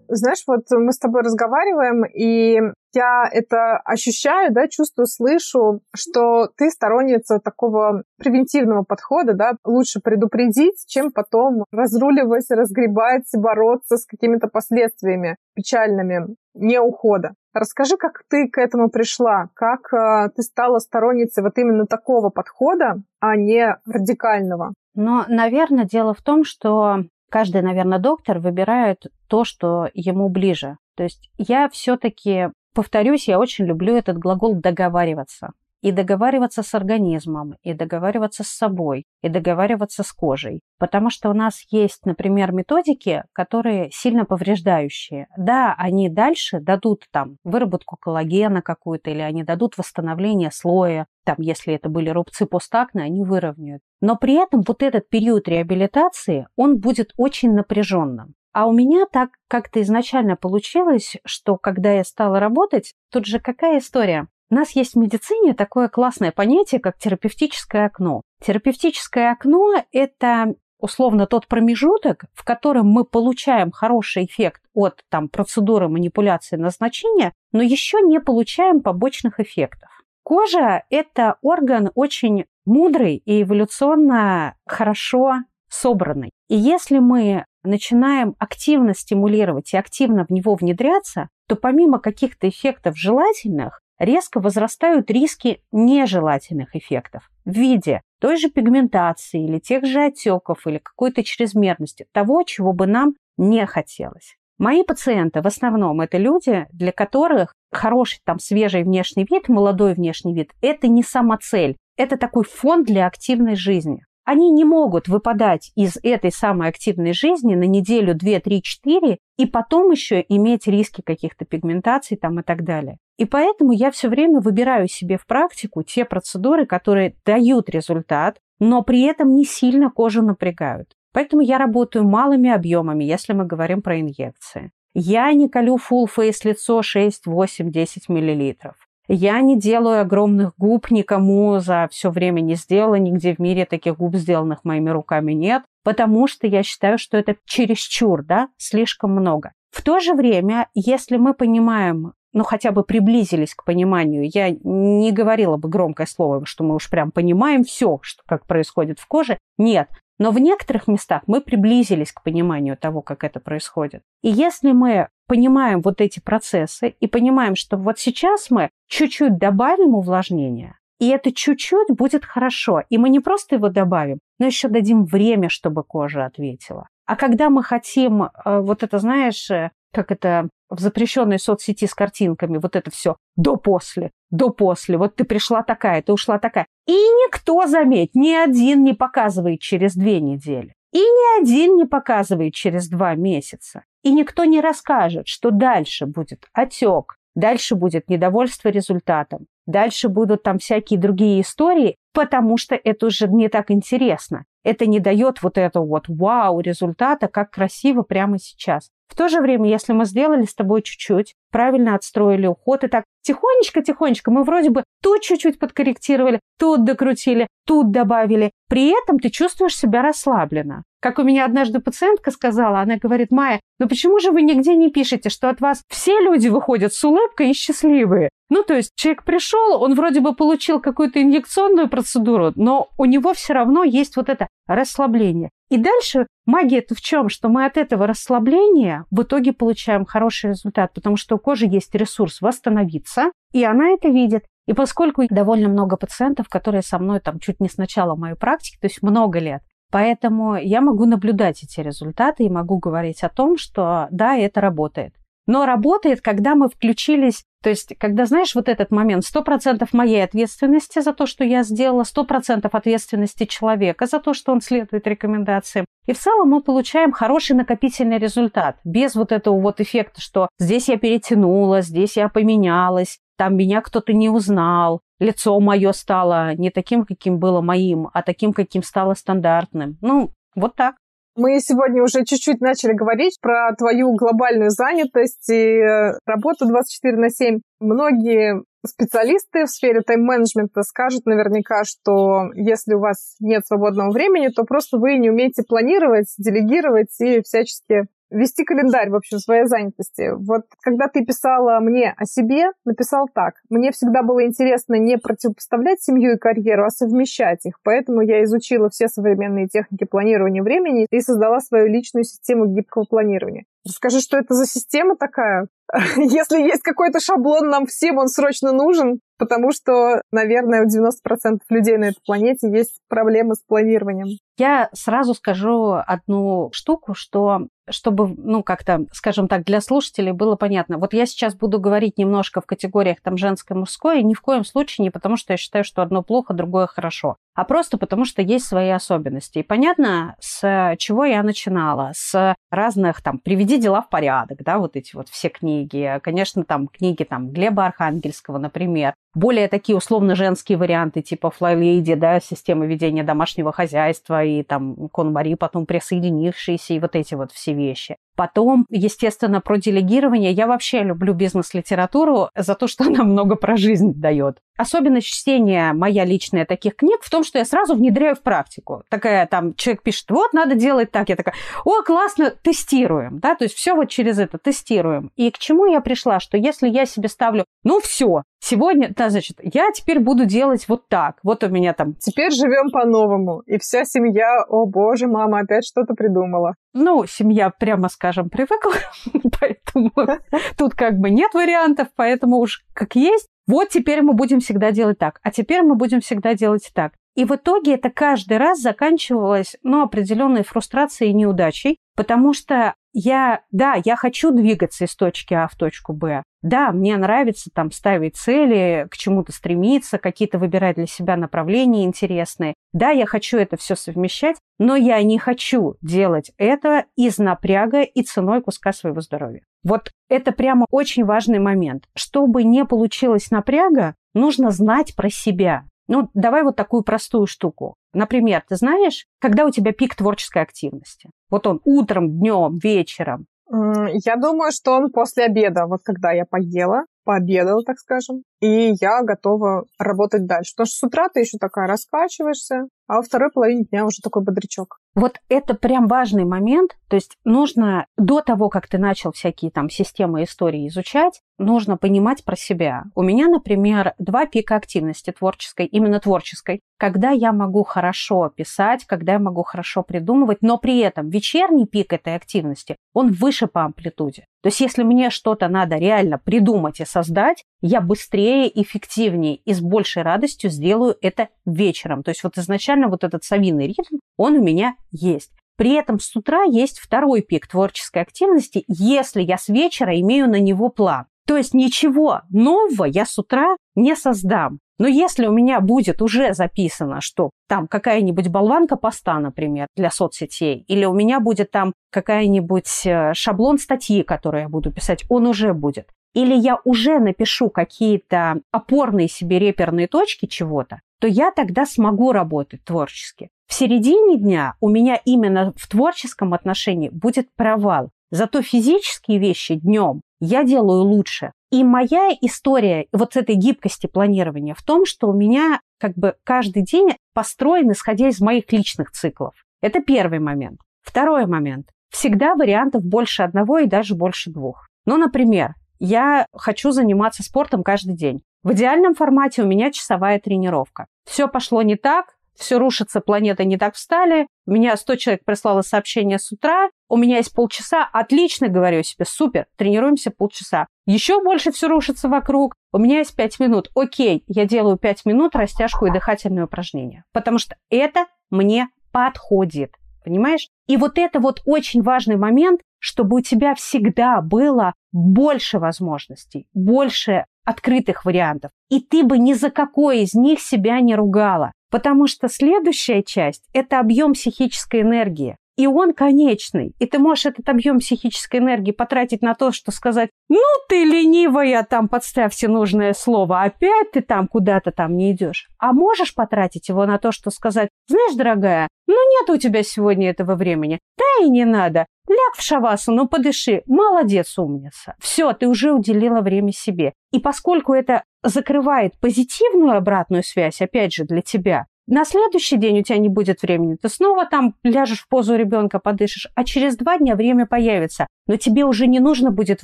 Знаешь, 0.08 0.43
вот 0.47 0.64
мы 0.72 0.91
с 0.91 0.97
тобой 0.97 1.22
разговариваем, 1.22 2.04
и 2.06 2.74
я 2.94 3.24
это 3.32 3.78
ощущаю, 3.86 4.54
да, 4.54 4.68
чувствую, 4.68 5.08
слышу, 5.08 5.82
что 5.96 6.50
ты 6.58 6.70
сторонница 6.70 7.40
такого 7.40 8.04
превентивного 8.18 8.84
подхода, 8.84 9.34
да, 9.34 9.54
лучше 9.66 10.00
предупредить, 10.00 10.86
чем 10.88 11.12
потом 11.12 11.66
разруливать, 11.72 12.50
разгребать, 12.50 13.28
бороться 13.34 13.98
с 13.98 14.06
какими-то 14.06 14.48
последствиями 14.48 15.38
печальными 15.56 16.36
не 16.54 16.80
ухода. 16.80 17.34
Расскажи, 17.54 17.98
как 17.98 18.24
ты 18.30 18.48
к 18.48 18.60
этому 18.60 18.90
пришла, 18.90 19.50
как 19.54 19.94
э, 19.94 20.30
ты 20.36 20.44
стала 20.44 20.80
сторонницей 20.80 21.44
вот 21.44 21.58
именно 21.58 21.86
такого 21.86 22.30
подхода, 22.30 23.02
а 23.20 23.36
не 23.36 23.78
радикального. 23.86 24.74
Но, 24.96 25.26
наверное, 25.28 25.86
дело 25.86 26.14
в 26.14 26.22
том, 26.22 26.44
что 26.44 27.06
каждый, 27.30 27.62
наверное, 27.62 28.00
доктор 28.00 28.40
выбирает 28.40 29.06
то, 29.28 29.44
что 29.44 29.88
ему 29.94 30.30
ближе. 30.30 30.78
То 30.96 31.04
есть 31.04 31.32
я 31.38 31.70
все-таки, 31.70 32.50
повторюсь, 32.80 33.28
я 33.28 33.40
очень 33.40 33.66
люблю 33.66 33.94
этот 33.94 34.18
глагол 34.18 34.56
договариваться 34.56 35.52
и 35.82 35.92
договариваться 35.92 36.64
с 36.64 36.74
организмом, 36.74 37.56
и 37.62 37.74
договариваться 37.74 38.46
с 38.46 38.48
собой, 38.48 39.06
и 39.22 39.28
договариваться 39.28 40.02
с 40.04 40.14
кожей. 40.14 40.62
Потому 40.78 41.10
что 41.10 41.30
у 41.30 41.34
нас 41.34 41.66
есть, 41.72 42.06
например, 42.06 42.54
методики, 42.54 43.26
которые 43.34 43.90
сильно 43.92 44.24
повреждающие. 44.24 45.28
Да, 45.36 45.76
они 45.78 46.08
дальше 46.08 46.62
дадут 46.62 47.04
там 47.12 47.36
выработку 47.44 47.98
коллагена 48.00 48.62
какую-то, 48.62 49.10
или 49.10 49.20
они 49.20 49.44
дадут 49.44 49.78
восстановление 49.78 50.52
слоя, 50.52 51.06
там, 51.26 51.36
если 51.40 51.74
это 51.74 51.90
были 51.90 52.10
рубцы 52.10 52.46
постакне, 52.46 53.04
они 53.04 53.26
выровняют. 53.26 53.82
Но 54.00 54.16
при 54.16 54.36
этом 54.36 54.62
вот 54.66 54.82
этот 54.84 55.10
период 55.10 55.50
реабилитации, 55.50 56.48
он 56.56 56.78
будет 56.80 57.12
очень 57.18 57.52
напряженным. 57.52 58.36
А 58.60 58.66
у 58.66 58.74
меня 58.74 59.05
так 59.10 59.30
как-то 59.47 59.82
изначально 59.82 60.36
получилось, 60.36 61.16
что 61.24 61.55
когда 61.55 61.93
я 61.93 62.03
стала 62.03 62.41
работать, 62.41 62.93
тут 63.10 63.26
же 63.26 63.39
какая 63.39 63.80
история? 63.80 64.28
У 64.49 64.55
нас 64.55 64.72
есть 64.72 64.95
в 64.95 64.99
медицине 64.99 65.53
такое 65.53 65.88
классное 65.88 66.34
понятие, 66.34 66.82
как 66.82 66.97
терапевтическое 66.97 67.86
окно. 67.86 68.22
Терапевтическое 68.43 69.32
окно– 69.32 69.76
это 69.93 70.55
условно 70.78 71.26
тот 71.26 71.47
промежуток, 71.47 72.26
в 72.34 72.43
котором 72.43 72.88
мы 72.88 73.05
получаем 73.05 73.72
хороший 73.72 74.26
эффект 74.26 74.62
от 74.74 75.05
там, 75.07 75.30
процедуры 75.30 75.88
манипуляции 75.88 76.57
назначения, 76.57 77.32
но 77.53 77.62
еще 77.64 78.01
не 78.01 78.20
получаем 78.20 78.82
побочных 78.82 79.39
эффектов. 79.39 79.89
Кожа– 80.24 80.84
это 80.89 81.38
орган 81.41 81.91
очень 81.95 82.43
мудрый 82.66 83.22
и 83.24 83.43
эволюционно 83.43 84.55
хорошо 84.66 85.36
собранный. 85.70 86.32
И 86.49 86.55
если 86.57 86.99
мы 86.99 87.45
начинаем 87.64 88.36
активно 88.39 88.93
стимулировать 88.93 89.74
и 89.74 89.78
активно 89.78 90.26
в 90.26 90.30
него 90.30 90.55
внедряться, 90.55 91.30
то 91.47 91.55
помимо 91.55 91.99
каких-то 91.99 92.47
эффектов 92.47 92.97
желательных, 92.97 93.82
резко 93.99 94.39
возрастают 94.39 95.12
риски 95.12 95.62
нежелательных 95.72 96.76
эффектов 96.76 97.30
в 97.45 97.51
виде 97.51 98.01
той 98.20 98.38
же 98.38 98.49
пигментации 98.49 99.43
или 99.43 99.60
тех 99.60 99.86
же 99.86 100.05
отеков 100.05 100.66
или 100.66 100.78
какой-то 100.78 101.24
чрезмерности, 101.24 102.05
того, 102.14 102.43
чего 102.43 102.74
бы 102.74 102.88
нам 102.88 103.14
не 103.38 103.66
хотелось. 103.66 104.36
Мои 104.57 104.84
пациенты 104.84 105.41
в 105.41 105.47
основном 105.47 106.01
это 106.01 106.18
люди, 106.18 106.68
для 106.74 106.91
которых 106.91 107.53
хороший 107.72 108.20
там 108.26 108.39
свежий 108.39 108.84
внешний 108.84 109.26
вид, 109.30 109.47
молодой 109.47 109.93
внешний 109.93 110.34
вид– 110.34 110.51
это 110.62 110.88
не 110.88 111.01
самоцель, 111.01 111.78
это 111.95 112.18
такой 112.18 112.43
фон 112.43 112.84
для 112.84 113.07
активной 113.07 113.55
жизни 113.55 114.03
они 114.30 114.52
не 114.52 114.64
могут 114.64 115.08
выпадать 115.08 115.72
из 115.76 115.98
этой 116.04 116.32
самой 116.32 116.70
активной 116.70 117.14
жизни 117.14 117.56
на 117.56 117.64
неделю, 117.64 118.14
две, 118.14 118.40
три, 118.40 118.62
четыре, 118.62 119.18
и 119.40 119.48
потом 119.48 119.90
еще 119.90 120.24
иметь 120.30 120.68
риски 120.68 121.02
каких-то 121.02 121.46
пигментаций 121.46 122.16
там 122.16 122.40
и 122.40 122.44
так 122.44 122.64
далее. 122.64 122.98
И 123.18 123.26
поэтому 123.26 123.72
я 123.72 123.90
все 123.90 124.08
время 124.08 124.40
выбираю 124.40 124.88
себе 124.88 125.18
в 125.18 125.26
практику 125.26 125.82
те 125.82 126.06
процедуры, 126.06 126.68
которые 126.68 127.16
дают 127.26 127.72
результат, 127.72 128.38
но 128.60 128.84
при 128.84 129.02
этом 129.02 129.36
не 129.36 129.46
сильно 129.46 129.90
кожу 129.90 130.22
напрягают. 130.22 130.90
Поэтому 131.12 131.42
я 131.42 131.58
работаю 131.58 132.08
малыми 132.08 132.52
объемами, 132.52 133.04
если 133.04 133.34
мы 133.34 133.46
говорим 133.48 133.82
про 133.82 134.00
инъекции. 134.00 134.72
Я 134.94 135.34
не 135.34 135.50
колю 135.50 135.78
full 135.78 136.06
face 136.06 136.42
лицо 136.44 136.84
6, 136.84 137.26
8, 137.26 137.72
10 137.72 138.10
миллилитров. 138.10 138.76
Я 139.12 139.41
не 139.41 139.60
делаю 139.60 140.01
огромных 140.01 140.53
губ 140.55 140.91
никому 140.91 141.57
за 141.57 141.88
все 141.91 142.12
время 142.12 142.41
не 142.41 142.53
сделала, 142.53 142.93
нигде 142.93 143.34
в 143.34 143.39
мире 143.39 143.66
таких 143.66 143.97
губ, 143.97 144.16
сделанных 144.16 144.64
моими 144.64 144.91
руками, 144.91 145.34
нет, 145.34 145.64
потому 145.84 146.28
что 146.28 146.45
я 146.45 146.62
считаю, 146.62 146.99
что 146.99 147.18
это 147.18 147.36
чересчур, 147.45 148.24
да, 148.24 148.49
слишком 148.57 149.12
много. 149.12 149.51
В 149.72 149.82
то 149.82 149.99
же 149.99 150.14
время, 150.14 150.68
если 150.76 151.18
мы 151.18 151.34
понимаем, 151.34 152.14
ну, 152.34 152.43
хотя 152.43 152.72
бы 152.72 152.84
приблизились 152.84 153.55
к 153.55 153.66
пониманию. 153.66 154.30
Я 154.32 154.51
не 154.51 155.12
говорила 155.12 155.57
бы 155.57 155.70
громкое 155.70 156.05
слово, 156.05 156.45
что 156.45 156.64
мы 156.64 156.76
уж 156.76 156.88
прям 156.88 157.12
понимаем 157.12 157.64
все, 157.64 157.97
что, 158.03 158.22
как 158.28 158.45
происходит 158.45 158.99
в 158.99 159.07
коже. 159.07 159.39
Нет. 159.57 159.89
Но 160.20 160.32
в 160.32 160.39
некоторых 160.39 160.88
местах 160.88 161.24
мы 161.28 161.41
приблизились 161.41 162.11
к 162.11 162.22
пониманию 162.24 162.78
того, 162.78 163.01
как 163.01 163.24
это 163.24 163.39
происходит. 163.39 164.03
И 164.22 164.30
если 164.30 164.74
мы 164.74 165.07
понимаем 165.28 165.82
вот 165.82 166.01
эти 166.01 166.20
процессы 166.20 166.89
и 166.99 167.07
понимаем, 167.07 167.55
что 167.55 167.78
вот 167.78 167.99
сейчас 167.99 168.51
мы 168.51 168.70
чуть-чуть 168.88 169.38
добавим 169.38 169.95
увлажнения, 169.95 170.78
и 170.99 171.07
это 171.07 171.32
чуть-чуть 171.32 171.89
будет 171.89 172.26
хорошо. 172.26 172.84
И 172.89 172.97
мы 172.97 173.09
не 173.09 173.22
просто 173.22 173.55
его 173.55 173.70
добавим, 173.70 174.20
но 174.38 174.45
еще 174.45 174.67
дадим 174.67 175.05
время, 175.05 175.47
чтобы 175.47 175.84
кожа 175.84 176.26
ответила. 176.26 176.89
А 177.05 177.15
когда 177.15 177.49
мы 177.49 177.63
хотим, 177.63 178.24
э, 178.24 178.30
вот 178.59 178.84
это, 178.84 178.99
знаешь, 178.99 179.49
э, 179.49 179.72
как 179.93 180.11
это 180.11 180.49
в 180.70 180.80
запрещенной 180.80 181.39
соцсети 181.39 181.86
с 181.86 181.93
картинками, 181.93 182.57
вот 182.57 182.76
это 182.76 182.91
все 182.91 183.17
до-после, 183.36 184.11
до-после, 184.30 184.97
вот 184.97 185.15
ты 185.15 185.24
пришла 185.24 185.63
такая, 185.63 186.01
ты 186.01 186.13
ушла 186.13 186.39
такая. 186.39 186.67
И 186.88 186.91
никто, 186.91 187.67
заметь, 187.67 188.15
ни 188.15 188.34
один 188.34 188.84
не 188.84 188.93
показывает 188.93 189.61
через 189.61 189.95
две 189.95 190.20
недели. 190.20 190.74
И 190.91 190.99
ни 190.99 191.41
один 191.41 191.76
не 191.76 191.86
показывает 191.86 192.53
через 192.53 192.88
два 192.88 193.15
месяца. 193.15 193.84
И 194.03 194.11
никто 194.11 194.45
не 194.45 194.61
расскажет, 194.61 195.28
что 195.28 195.51
дальше 195.51 196.05
будет 196.05 196.47
отек, 196.53 197.17
дальше 197.36 197.76
будет 197.76 198.09
недовольство 198.09 198.70
результатом, 198.70 199.45
дальше 199.70 200.09
будут 200.09 200.43
там 200.43 200.59
всякие 200.59 200.99
другие 200.99 201.41
истории, 201.41 201.95
потому 202.13 202.57
что 202.57 202.76
это 202.76 203.07
уже 203.07 203.28
не 203.28 203.49
так 203.49 203.72
интересно. 203.72 204.45
Это 204.63 204.86
не 204.86 204.99
дает 204.99 205.41
вот 205.41 205.57
этого 205.57 205.86
вот 205.86 206.05
вау 206.07 206.59
результата, 206.59 207.28
как 207.28 207.51
красиво 207.51 208.01
прямо 208.01 208.38
сейчас. 208.39 208.89
В 209.07 209.15
то 209.15 209.28
же 209.28 209.41
время, 209.41 209.67
если 209.70 209.93
мы 209.93 210.05
сделали 210.05 210.43
с 210.43 210.53
тобой 210.53 210.84
чуть-чуть, 210.84 211.34
правильно 211.51 211.95
отстроили 211.95 212.45
уход, 212.45 212.84
и 212.84 212.88
так 212.88 213.05
тихонечко-тихонечко 213.24 214.32
мы 214.32 214.43
вроде 214.43 214.70
бы 214.70 214.84
тут 215.01 215.22
чуть-чуть 215.22 215.57
подкорректировали, 215.57 216.39
тут 216.59 216.84
докрутили, 216.86 217.47
тут 217.65 217.91
добавили. 217.91 218.51
При 218.70 218.89
этом 218.89 219.17
ты 219.17 219.30
чувствуешь 219.30 219.76
себя 219.76 220.03
расслабленно. 220.03 220.84
Как 221.01 221.17
у 221.17 221.24
меня 221.24 221.45
однажды 221.45 221.80
пациентка 221.80 222.30
сказала, 222.30 222.82
она 222.82 222.97
говорит, 222.97 223.32
Майя, 223.32 223.59
ну 223.80 223.88
почему 223.88 224.20
же 224.20 224.32
вы 224.32 224.41
нигде 224.41 224.76
не 224.76 224.91
пишете, 224.91 225.30
что 225.30 225.49
от 225.49 225.59
вас 225.61 225.84
все 225.88 226.20
люди 226.20 226.49
выходят 226.49 226.93
с 226.93 227.03
улыбкой 227.03 227.49
и 227.49 227.53
счастливые? 227.53 228.30
Ну, 228.50 228.64
то 228.64 228.74
есть 228.74 228.91
человек 228.95 229.24
пришел, 229.24 229.82
он 229.82 229.93
вроде 229.93 230.22
бы 230.22 230.34
получил 230.34 230.80
какую-то 230.80 231.22
инъекционную 231.22 231.88
процедуру, 231.88 232.52
но 232.56 232.89
у 232.97 233.06
него 233.06 233.34
все 233.34 233.54
равно 233.54 233.84
есть 233.84 234.16
вот 234.16 234.28
это 234.28 234.47
расслабление. 234.68 235.52
И 235.70 235.78
дальше 235.78 236.26
магия-то 236.47 236.95
в 236.95 237.02
чем? 237.02 237.30
Что 237.30 237.47
мы 237.47 237.66
от 237.66 237.78
этого 237.78 238.08
расслабления 238.08 239.06
в 239.12 239.22
итоге 239.22 239.54
получаем 239.54 240.04
хороший 240.04 240.52
результат, 240.52 240.93
потому 240.93 241.16
что 241.16 241.36
у 241.36 241.39
кожи 241.39 241.68
есть 241.68 241.93
ресурс 241.93 242.41
восстановиться, 242.41 243.32
и 243.54 243.64
она 243.64 243.89
это 243.89 244.10
видит. 244.10 244.45
И 244.66 244.74
поскольку 244.74 245.24
довольно 245.30 245.70
много 245.70 245.95
пациентов, 245.95 246.50
которые 246.50 246.82
со 246.82 246.97
мной 246.97 247.20
там 247.20 247.39
чуть 247.39 247.60
не 247.60 247.70
с 247.70 247.78
начала 247.78 248.16
моей 248.16 248.36
практики, 248.36 248.78
то 248.82 248.88
есть 248.88 249.04
много 249.04 249.39
лет, 249.39 249.62
Поэтому 249.91 250.56
я 250.56 250.82
могу 250.82 251.06
наблюдать 251.06 251.64
эти 251.64 251.80
результаты 251.80 252.43
и 252.43 252.50
могу 252.50 252.78
говорить 252.78 253.24
о 253.24 253.30
том, 253.30 253.58
что 253.58 254.08
да, 254.12 254.36
это 254.36 254.62
работает. 254.62 255.16
Но 255.50 255.66
работает, 255.66 256.22
когда 256.22 256.54
мы 256.54 256.70
включились 256.70 257.43
то 257.62 257.70
есть, 257.70 257.93
когда, 257.97 258.26
знаешь, 258.26 258.56
вот 258.56 258.70
этот 258.70 258.89
момент, 258.89 259.26
100% 259.26 259.86
моей 259.91 260.24
ответственности 260.24 261.02
за 261.02 261.12
то, 261.12 261.26
что 261.26 261.43
я 261.43 261.64
сделала, 261.64 262.04
100% 262.04 262.70
ответственности 262.72 263.43
человека 263.43 264.06
за 264.06 264.20
то, 264.20 264.34
что 264.34 264.54
он 264.54 264.62
следует 264.62 265.06
рекомендациям. 265.06 265.86
И 266.06 266.14
в 266.14 266.18
целом 266.18 266.47
мы 266.47 266.62
получаем 266.62 267.12
хороший 267.12 267.58
накопительный 267.58 268.18
результат, 268.18 268.78
без 268.86 269.16
вот 269.16 269.34
этого 269.34 269.60
вот 269.60 269.82
эффекта, 269.82 270.22
что 270.22 270.47
здесь 270.58 270.88
я 270.88 270.97
перетянула, 270.97 271.82
здесь 271.82 272.16
я 272.16 272.30
поменялась, 272.30 273.18
там 273.38 273.58
меня 273.58 273.82
кто-то 273.82 274.14
не 274.14 274.30
узнал, 274.30 275.02
лицо 275.20 275.60
мое 275.60 275.91
стало 275.91 276.56
не 276.56 276.70
таким, 276.70 277.04
каким 277.04 277.39
было 277.39 277.60
моим, 277.60 278.08
а 278.14 278.22
таким, 278.22 278.54
каким 278.54 278.84
стало 278.84 279.16
стандартным. 279.16 279.97
Ну, 280.00 280.32
вот 280.56 280.76
так. 280.76 280.95
Мы 281.40 281.62
сегодня 281.62 282.04
уже 282.04 282.26
чуть-чуть 282.26 282.60
начали 282.60 282.92
говорить 282.92 283.38
про 283.42 283.74
твою 283.78 284.14
глобальную 284.14 284.72
занятость 284.72 285.50
и 285.50 285.78
э, 285.78 286.18
работу 286.26 286.68
24 286.68 287.16
на 287.16 287.30
7. 287.30 287.62
Многие 287.80 288.62
специалисты 288.86 289.64
в 289.64 289.70
сфере 289.70 290.02
тайм-менеджмента 290.02 290.82
скажут 290.84 291.26
наверняка, 291.26 291.86
что 291.86 292.52
если 292.56 292.94
у 292.94 293.00
вас 293.00 293.38
нет 293.40 293.66
свободного 293.66 294.12
времени, 294.12 294.50
то 294.50 294.66
просто 294.66 294.98
вы 294.98 295.18
не 295.18 295.30
умеете 295.30 295.64
планировать, 295.64 296.28
делегировать 296.38 297.16
и 297.22 297.42
всячески 297.42 298.08
вести 298.32 298.64
календарь, 298.64 299.10
в 299.10 299.16
общем, 299.16 299.40
своей 299.40 299.66
занятости. 299.66 300.32
Вот 300.36 300.64
когда 300.82 301.08
ты 301.08 301.26
писала 301.26 301.80
мне 301.80 302.14
о 302.18 302.26
себе, 302.26 302.72
написал 302.86 303.28
так. 303.34 303.56
Мне 303.70 303.92
всегда 303.92 304.24
было 304.24 304.46
интересно 304.46 304.96
не 304.96 305.18
противопоставлять 305.18 306.02
семью 306.02 306.34
и 306.34 306.38
карьеру, 306.38 306.86
а 306.86 306.90
совмещать 306.90 307.66
их. 307.66 307.80
Поэтому 307.84 308.22
я 308.22 308.44
изучила 308.44 308.90
все 308.90 309.08
современные 309.08 309.68
техники 309.68 310.06
планирования 310.06 310.64
времени 310.64 311.08
и 311.10 311.22
создала 311.22 311.60
свою 311.60 311.88
личную 311.88 312.24
систему 312.24 312.66
гибкого 312.66 313.04
планирования. 313.04 313.66
Расскажи, 313.86 314.20
что 314.20 314.38
это 314.38 314.54
за 314.54 314.66
система 314.66 315.16
такая? 315.16 315.68
Если 316.18 316.62
есть 316.62 316.84
какой-то 316.84 317.20
шаблон, 317.20 317.70
нам 317.70 317.86
всем 317.86 318.18
он 318.18 318.28
срочно 318.28 318.72
нужен, 318.72 319.20
потому 319.38 319.72
что, 319.72 320.22
наверное, 320.32 320.84
у 320.84 320.88
90% 320.88 321.60
людей 321.70 321.98
на 321.98 322.06
этой 322.06 322.22
планете 322.26 322.70
есть 322.70 323.00
проблемы 323.08 323.56
с 323.56 323.60
планированием. 323.60 324.38
Я 324.58 324.90
сразу 324.94 325.34
скажу 325.34 325.94
одну 326.06 326.70
штуку, 326.74 327.14
что 327.16 327.68
чтобы, 327.90 328.28
ну, 328.38 328.62
как-то, 328.62 329.06
скажем 329.12 329.48
так, 329.48 329.64
для 329.64 329.82
слушателей 329.82 330.32
было 330.32 330.56
понятно. 330.56 331.00
Вот 331.00 331.14
я 331.14 331.26
сейчас 331.26 331.56
буду 331.56 331.80
говорить 331.80 332.20
немножко 332.20 332.62
в 332.62 332.68
категориях 332.68 333.18
там 333.22 333.36
женское, 333.36 333.74
мужское, 333.76 334.22
ни 334.22 334.36
в 334.36 334.42
коем 334.42 334.64
случае 334.64 335.06
не 335.06 335.10
потому, 335.10 335.38
что 335.38 335.54
я 335.54 335.58
считаю, 335.58 335.84
что 335.84 336.04
одно 336.04 336.22
плохо, 336.22 336.54
другое 336.54 336.86
хорошо, 336.86 337.38
а 337.60 337.66
просто 337.66 337.97
потому, 337.97 338.24
что 338.24 338.41
есть 338.41 338.66
свои 338.66 338.88
особенности. 338.88 339.60
И 339.60 339.64
понятно, 339.64 340.38
с 340.39 340.95
чего 340.97 341.26
я 341.26 341.43
начинала. 341.43 342.12
С 342.16 342.55
разных 342.72 343.22
там 343.22 343.38
«Приведи 343.38 343.78
дела 343.78 344.01
в 344.01 344.07
порядок», 344.07 344.64
да, 344.64 344.78
вот 344.78 344.95
эти 344.95 345.14
вот 345.14 345.28
все 345.28 345.49
книги. 345.49 346.22
Конечно, 346.24 346.64
там 346.64 346.88
книги 346.88 347.24
там 347.24 347.49
Глеба 347.49 347.88
Архангельского, 347.88 348.60
например, 348.60 349.14
более 349.36 349.68
такие 349.68 349.97
условно 349.97 350.36
женские 350.36 350.78
варианты, 350.78 351.22
типа 351.22 351.51
Флайлейди, 351.51 352.16
да, 352.16 352.39
системы 352.39 352.88
ведения 352.88 353.24
домашнего 353.24 353.74
хозяйства 353.74 354.41
и 354.41 354.64
там 354.64 355.10
Кон 355.10 355.34
Мари 355.34 355.55
потом 355.55 355.86
присоединившиеся 355.86 356.93
и 356.93 356.99
вот 356.99 357.18
эти 357.18 357.36
вот 357.36 357.51
все 357.51 357.74
вещи. 357.74 358.16
Потом, 358.38 358.86
естественно, 358.89 359.60
про 359.60 359.78
делегирование. 359.78 360.53
Я 360.53 360.66
вообще 360.66 361.03
люблю 361.03 361.34
бизнес-литературу 361.34 362.49
за 362.55 362.74
то, 362.76 362.88
что 362.88 363.03
она 363.03 363.26
много 363.26 363.57
про 363.57 363.76
жизнь 363.76 364.14
дает. 364.16 364.60
Особенность 364.80 365.28
чтения 365.28 365.92
моя 365.92 366.24
личная 366.24 366.66
таких 366.66 366.96
книг 366.96 367.20
в 367.22 367.30
том, 367.30 367.44
что 367.44 367.58
я 367.58 367.66
сразу 367.66 367.96
внедряю 367.96 368.34
в 368.34 368.42
практику. 368.42 369.04
Такая 369.10 369.46
там, 369.46 369.74
человек 369.74 370.04
пишет, 370.04 370.32
вот, 370.32 370.54
надо 370.54 370.76
делать 370.76 371.12
так. 371.12 371.28
Я 371.28 371.36
такая, 371.36 371.54
о, 371.84 372.02
классно, 372.02 372.52
тестируем. 372.52 373.40
Да? 373.40 373.56
То 373.56 373.66
есть 373.66 373.76
все 373.76 373.94
вот 373.94 374.06
через 374.06 374.40
это 374.40 374.58
тестируем. 374.58 375.32
И 375.36 375.52
к 375.52 375.58
чему 375.58 375.86
я 375.86 376.00
пришла? 376.00 376.40
Что 376.40 376.56
если 376.56 376.88
я 376.88 377.06
себе 377.06 377.28
ставлю, 377.28 377.66
ну 377.84 378.00
все, 378.00 378.44
сегодня, 378.62 379.12
да, 379.14 379.30
значит, 379.30 379.58
я 379.62 379.92
теперь 379.92 380.20
буду 380.20 380.46
делать 380.46 380.88
вот 380.88 381.10
так. 381.10 381.40
Вот 381.44 381.62
у 381.66 381.68
меня 381.68 381.92
там... 381.92 382.14
Теперь 382.14 382.54
живем 382.54 382.90
по-новому. 382.90 383.60
И 383.66 383.78
вся 383.80 384.06
семья, 384.06 384.64
о 384.70 384.86
боже, 384.86 385.28
мама 385.28 385.60
опять 385.60 385.86
что-то 385.86 386.14
придумала. 386.14 386.76
Ну, 386.94 387.26
семья, 387.28 387.70
прямо 387.70 388.08
скажем, 388.08 388.50
привыкла, 388.50 388.94
поэтому 389.60 390.12
тут 390.78 390.94
как 390.94 391.18
бы 391.18 391.30
нет 391.30 391.54
вариантов, 391.54 392.08
поэтому 392.16 392.60
уж 392.60 392.84
как 392.94 393.16
есть. 393.16 393.48
Вот 393.70 393.89
теперь 393.89 394.24
мы 394.24 394.34
будем 394.34 394.61
всегда 394.61 394.91
делать 394.91 395.20
так, 395.20 395.39
а 395.43 395.51
теперь 395.51 395.84
мы 395.84 395.93
будем 395.93 396.22
всегда 396.22 396.55
делать 396.55 396.89
так. 396.91 397.13
И 397.40 397.46
в 397.46 397.56
итоге 397.56 397.94
это 397.94 398.10
каждый 398.10 398.58
раз 398.58 398.82
заканчивалось 398.82 399.78
ну, 399.82 400.02
определенной 400.02 400.66
фрустрацией 400.66 401.32
и 401.32 401.34
неудачей, 401.34 401.98
потому 402.18 402.54
что 402.54 402.96
я, 403.14 403.62
да, 403.72 403.96
я 404.04 404.18
хочу 404.18 404.52
двигаться 404.52 405.06
из 405.06 405.16
точки 405.16 405.54
А 405.54 405.70
в 405.70 405.76
точку 405.78 406.12
Б. 406.12 406.44
Да, 406.62 406.92
мне 406.92 407.16
нравится 407.16 407.70
там 407.74 407.92
ставить 407.92 408.36
цели, 408.36 409.08
к 409.10 409.16
чему-то 409.16 409.54
стремиться, 409.54 410.18
какие-то 410.18 410.60
выбирать 410.60 410.98
для 410.98 411.08
себя 411.08 411.38
направления 411.38 412.04
интересные. 412.04 412.74
Да, 412.92 413.12
я 413.12 413.26
хочу 413.26 413.58
это 413.58 413.78
все 413.78 413.96
совмещать, 413.96 414.58
но 414.78 414.98
я 414.98 415.24
не 415.24 415.40
хочу 415.40 415.96
делать 416.02 416.52
это 416.58 417.06
из 417.16 417.38
напряга 417.38 418.02
и 418.02 418.22
ценой 418.22 418.62
куска 418.62 418.92
своего 418.92 419.22
здоровья. 419.22 419.62
Вот 419.86 420.12
это 420.28 420.52
прямо 420.52 420.86
очень 420.92 421.24
важный 421.24 421.60
момент. 421.60 422.04
Чтобы 422.18 422.66
не 422.66 422.84
получилось 422.84 423.50
напряга, 423.50 424.16
нужно 424.34 424.72
знать 424.72 425.16
про 425.16 425.30
себя. 425.30 425.86
Ну, 426.10 426.28
давай 426.34 426.64
вот 426.64 426.76
такую 426.76 427.03
простую 427.03 427.45
штуку. 427.45 427.95
Например, 428.14 428.64
ты 428.68 428.76
знаешь, 428.76 429.28
когда 429.39 429.66
у 429.66 429.70
тебя 429.70 429.93
пик 429.93 430.16
творческой 430.16 430.64
активности? 430.64 431.30
Вот 431.51 431.68
он 431.68 431.82
утром, 431.86 432.39
днем, 432.39 432.80
вечером. 432.82 433.45
Я 433.72 434.36
думаю, 434.36 434.72
что 434.72 434.93
он 434.93 435.12
после 435.12 435.45
обеда, 435.45 435.86
вот 435.86 435.99
когда 436.03 436.32
я 436.32 436.45
поела, 436.45 437.03
пообедала, 437.24 437.84
так 437.84 437.99
скажем, 437.99 438.41
и 438.60 438.93
я 438.99 439.22
готова 439.22 439.86
работать 439.99 440.47
дальше. 440.47 440.74
Потому 440.74 440.88
что 440.88 440.97
с 440.97 441.03
утра 441.03 441.30
ты 441.30 441.41
еще 441.41 441.60
такая 441.60 441.88
раскачиваешься, 441.88 442.88
а 443.05 443.18
во 443.18 443.22
второй 443.22 443.51
половине 443.51 443.84
дня 443.84 444.07
уже 444.07 444.24
такой 444.24 444.43
бодрячок. 444.43 444.97
Вот 445.14 445.38
это 445.49 445.76
прям 445.76 446.07
важный 446.07 446.45
момент. 446.45 446.97
То 447.07 447.18
есть 447.18 447.38
нужно 447.43 448.07
до 448.18 448.41
того, 448.41 448.70
как 448.70 448.88
ты 448.88 448.97
начал 448.97 449.32
всякие 449.32 449.70
там 449.70 449.91
системы 449.91 450.41
истории 450.43 450.88
изучать, 450.88 451.41
нужно 451.60 451.97
понимать 451.97 452.43
про 452.43 452.55
себя. 452.55 453.03
У 453.16 453.22
меня, 453.22 453.47
например, 453.47 454.14
два 454.18 454.45
пика 454.45 454.76
активности 454.76 455.32
творческой, 455.32 455.86
именно 455.86 456.20
творческой, 456.20 456.80
когда 456.97 457.32
я 457.32 457.53
могу 457.53 457.84
хорошо 457.84 458.49
писать, 458.49 459.05
когда 459.05 459.34
я 459.34 459.39
могу 459.39 459.64
хорошо 459.64 460.03
придумывать, 460.03 460.60
но 460.62 460.78
при 460.78 460.99
этом 460.99 461.30
вечерний 461.30 461.86
пик 461.86 462.14
этой 462.14 462.36
активности, 462.36 462.95
он 463.14 463.32
выше 463.32 463.68
по 463.68 463.84
амплитуде. 463.84 464.45
То 464.62 464.68
есть 464.68 464.82
если 464.82 465.03
мне 465.03 465.30
что-то 465.30 465.68
надо 465.68 465.97
реально 465.97 466.38
придумать 466.38 466.99
и 466.99 467.05
создать, 467.05 467.64
я 467.82 468.01
быстрее, 468.01 468.70
эффективнее 468.82 469.55
и 469.55 469.74
с 469.74 469.80
большей 469.80 470.24
радостью 470.24 470.70
сделаю 470.70 471.16
это 471.22 471.49
вечером. 471.66 472.24
То 472.24 472.32
есть 472.32 472.43
вот 472.43 472.57
изначально 472.57 473.07
вот 473.07 473.24
этот 473.24 473.43
совиный 473.43 473.88
ритм, 473.88 474.18
он 474.38 474.57
у 474.57 474.64
меня 474.64 474.95
есть. 475.12 475.51
При 475.80 475.93
этом 475.93 476.20
с 476.20 476.36
утра 476.36 476.64
есть 476.64 476.99
второй 476.99 477.41
пик 477.41 477.66
творческой 477.66 478.24
активности, 478.24 478.84
если 478.89 479.41
я 479.41 479.57
с 479.57 479.70
вечера 479.70 480.20
имею 480.20 480.49
на 480.49 480.60
него 480.60 480.89
план. 480.89 481.28
То 481.50 481.58
есть 481.58 481.74
ничего 481.74 482.41
нового 482.52 483.06
я 483.06 483.26
с 483.26 483.39
утра 483.39 483.76
не 483.95 484.16
создам. 484.16 484.78
Но 485.00 485.08
если 485.08 485.47
у 485.47 485.52
меня 485.52 485.80
будет 485.80 486.22
уже 486.22 486.54
записано, 486.54 487.22
что 487.22 487.50
там 487.68 487.88
какая-нибудь 487.88 488.50
болванка 488.50 488.97
поста, 488.97 489.39
например, 489.39 489.88
для 489.95 490.12
соцсетей, 490.12 490.86
или 490.88 491.06
у 491.06 491.14
меня 491.16 491.39
будет 491.39 491.72
там 491.72 491.93
какая-нибудь 492.12 493.02
э, 493.04 493.34
шаблон 493.34 493.80
статьи, 493.80 494.22
которую 494.22 494.62
я 494.62 494.70
буду 494.70 494.91
писать, 494.91 495.26
он 495.28 495.47
уже 495.47 495.74
будет. 495.74 496.12
Или 496.36 496.54
я 496.54 496.78
уже 496.86 497.18
напишу 497.18 497.72
какие-то 497.72 498.62
опорные 498.70 499.28
себе 499.28 499.58
реперные 499.58 500.06
точки 500.06 500.45
чего-то, 500.45 501.02
то 501.20 501.26
я 501.26 501.50
тогда 501.50 501.88
смогу 501.88 502.32
работать 502.32 502.84
творчески. 502.84 503.50
В 503.66 503.74
середине 503.74 504.38
дня 504.38 504.76
у 504.82 504.89
меня 504.89 505.20
именно 505.26 505.74
в 505.76 505.88
творческом 505.88 506.54
отношении 506.54 507.10
будет 507.10 507.47
провал. 507.56 508.12
Зато 508.32 508.62
физические 508.62 509.40
вещи 509.40 509.76
днем 509.76 510.22
я 510.40 510.64
делаю 510.64 511.02
лучше. 511.02 511.52
И 511.72 511.84
моя 511.84 512.30
история 512.42 513.06
вот 513.12 513.34
с 513.34 513.38
этой 513.38 513.56
гибкости 513.56 514.08
планирования 514.08 514.74
в 514.74 514.84
том, 514.84 515.06
что 515.06 515.28
у 515.28 515.34
меня 515.34 515.82
как 516.00 516.16
бы 516.16 516.36
каждый 516.44 516.84
день 516.84 517.16
построен, 517.34 517.92
исходя 517.92 518.28
из 518.30 518.40
моих 518.40 518.72
личных 518.72 519.12
циклов. 519.12 519.54
Это 519.82 520.02
первый 520.02 520.40
момент. 520.40 520.80
Второй 521.02 521.46
момент. 521.46 521.88
Всегда 522.10 522.56
вариантов 522.56 523.04
больше 523.04 523.44
одного 523.44 523.80
и 523.80 523.88
даже 523.88 524.16
больше 524.16 524.52
двух. 524.52 524.88
Ну, 525.06 525.18
например, 525.18 525.76
я 526.00 526.48
хочу 526.54 526.92
заниматься 526.92 527.44
спортом 527.44 527.84
каждый 527.84 528.16
день. 528.16 528.42
В 528.64 528.74
идеальном 528.74 529.16
формате 529.16 529.64
у 529.64 529.68
меня 529.68 529.92
часовая 529.92 530.40
тренировка. 530.40 531.08
Все 531.26 531.48
пошло 531.48 531.82
не 531.82 531.96
так, 531.96 532.36
все 532.60 532.78
рушится, 532.78 533.22
планеты 533.22 533.66
не 533.66 533.78
так 533.78 533.95
встали, 533.95 534.47
у 534.66 534.72
меня 534.72 534.95
100 534.95 535.16
человек 535.16 535.45
прислало 535.45 535.82
сообщение 535.82 536.39
с 536.39 536.51
утра, 536.51 536.89
у 537.07 537.18
меня 537.18 537.38
есть 537.38 537.53
полчаса, 537.53 538.07
отлично, 538.12 538.68
говорю 538.68 539.03
себе, 539.03 539.26
супер, 539.26 539.66
тренируемся 539.78 540.32
полчаса. 540.32 540.88
Еще 541.05 541.41
больше 541.41 541.72
все 541.72 541.88
рушится 541.88 542.30
вокруг, 542.30 542.76
у 542.91 542.99
меня 542.99 543.20
есть 543.20 543.36
5 543.36 543.60
минут, 543.60 543.89
окей, 543.95 544.43
я 544.47 544.66
делаю 544.66 544.97
5 544.97 545.26
минут 545.26 545.55
растяжку 545.55 546.05
и 546.05 546.12
дыхательные 546.12 546.66
упражнения, 546.66 547.24
потому 547.34 547.57
что 547.57 547.76
это 547.89 548.26
мне 548.49 548.89
подходит, 549.12 549.93
понимаешь? 550.24 550.68
И 550.88 550.97
вот 550.97 551.18
это 551.18 551.39
вот 551.39 551.62
очень 551.66 552.01
важный 552.01 552.38
момент, 552.38 552.82
чтобы 552.99 553.38
у 553.38 553.41
тебя 553.41 553.76
всегда 553.76 554.41
было 554.41 554.93
больше 555.12 555.80
возможностей, 555.80 556.68
больше 556.74 557.45
открытых 557.64 558.26
вариантов. 558.26 558.72
И 558.89 558.99
ты 558.99 559.24
бы 559.24 559.38
ни 559.38 559.53
за 559.53 559.70
какой 559.70 560.22
из 560.22 560.34
них 560.34 560.60
себя 560.60 560.99
не 560.99 561.16
ругала. 561.16 561.72
Потому 561.90 562.28
что 562.28 562.48
следующая 562.48 563.24
часть– 563.24 563.64
это 563.74 564.00
объем 564.00 564.34
психической 564.34 565.02
энергии 565.02 565.58
и 565.80 565.88
он 565.88 566.14
конечный. 566.14 566.94
И 567.00 567.06
ты 567.06 567.20
можешь 567.20 567.46
этот 567.46 567.70
объем 567.70 568.00
психической 568.00 568.60
энергии 568.60 568.92
потратить 568.92 569.42
на 569.42 569.56
то, 569.56 569.72
что 569.72 569.94
сказать, 569.94 570.30
ну 570.50 570.60
ты 570.90 571.06
ленивая, 571.06 571.84
там 571.90 572.10
подставьте 572.10 572.68
нужное 572.68 573.14
слово, 573.14 573.62
опять 573.62 574.12
ты 574.12 574.20
там 574.20 574.50
куда-то 574.50 574.92
там 574.92 575.16
не 575.16 575.32
идешь. 575.32 575.70
А 575.78 575.94
можешь 575.94 576.36
потратить 576.36 576.90
его 576.90 577.06
на 577.06 577.18
то, 577.18 577.32
что 577.32 577.50
сказать, 577.50 577.88
знаешь, 578.10 578.36
дорогая, 578.36 578.90
ну 579.08 579.16
нет 579.16 579.50
у 579.50 579.56
тебя 579.56 579.82
сегодня 579.84 580.30
этого 580.30 580.56
времени, 580.56 581.00
да 581.18 581.46
и 581.46 581.50
не 581.50 581.64
надо, 581.64 582.08
ляг 582.28 582.56
в 582.58 582.62
шавасу, 582.62 583.14
ну 583.14 583.30
подыши, 583.30 583.84
молодец, 583.86 584.58
умница. 584.58 585.16
Все, 585.20 585.54
ты 585.54 585.66
уже 585.70 585.94
уделила 585.94 586.42
время 586.42 586.74
себе. 586.74 587.14
И 587.32 587.40
поскольку 587.40 587.94
это 587.94 588.24
закрывает 588.44 589.14
позитивную 589.20 589.98
обратную 589.98 590.44
связь, 590.44 590.82
опять 590.82 591.14
же, 591.14 591.26
для 591.26 591.42
тебя, 591.42 591.86
на 592.12 592.26
следующий 592.26 592.78
день 592.78 593.02
у 593.02 593.04
тебя 593.04 593.20
не 593.20 593.30
будет 593.30 593.62
времени, 593.62 593.96
ты 593.96 594.10
снова 594.10 594.48
там 594.48 594.74
ляжешь 594.84 595.20
в 595.22 595.28
позу 595.28 595.56
ребенка, 595.56 596.00
подышишь, 596.00 596.48
а 596.56 596.64
через 596.64 596.98
два 596.98 597.20
дня 597.20 597.36
время 597.36 597.68
появится. 597.68 598.26
Но 598.48 598.56
тебе 598.56 598.84
уже 598.84 599.06
не 599.06 599.20
нужно 599.20 599.52
будет 599.52 599.84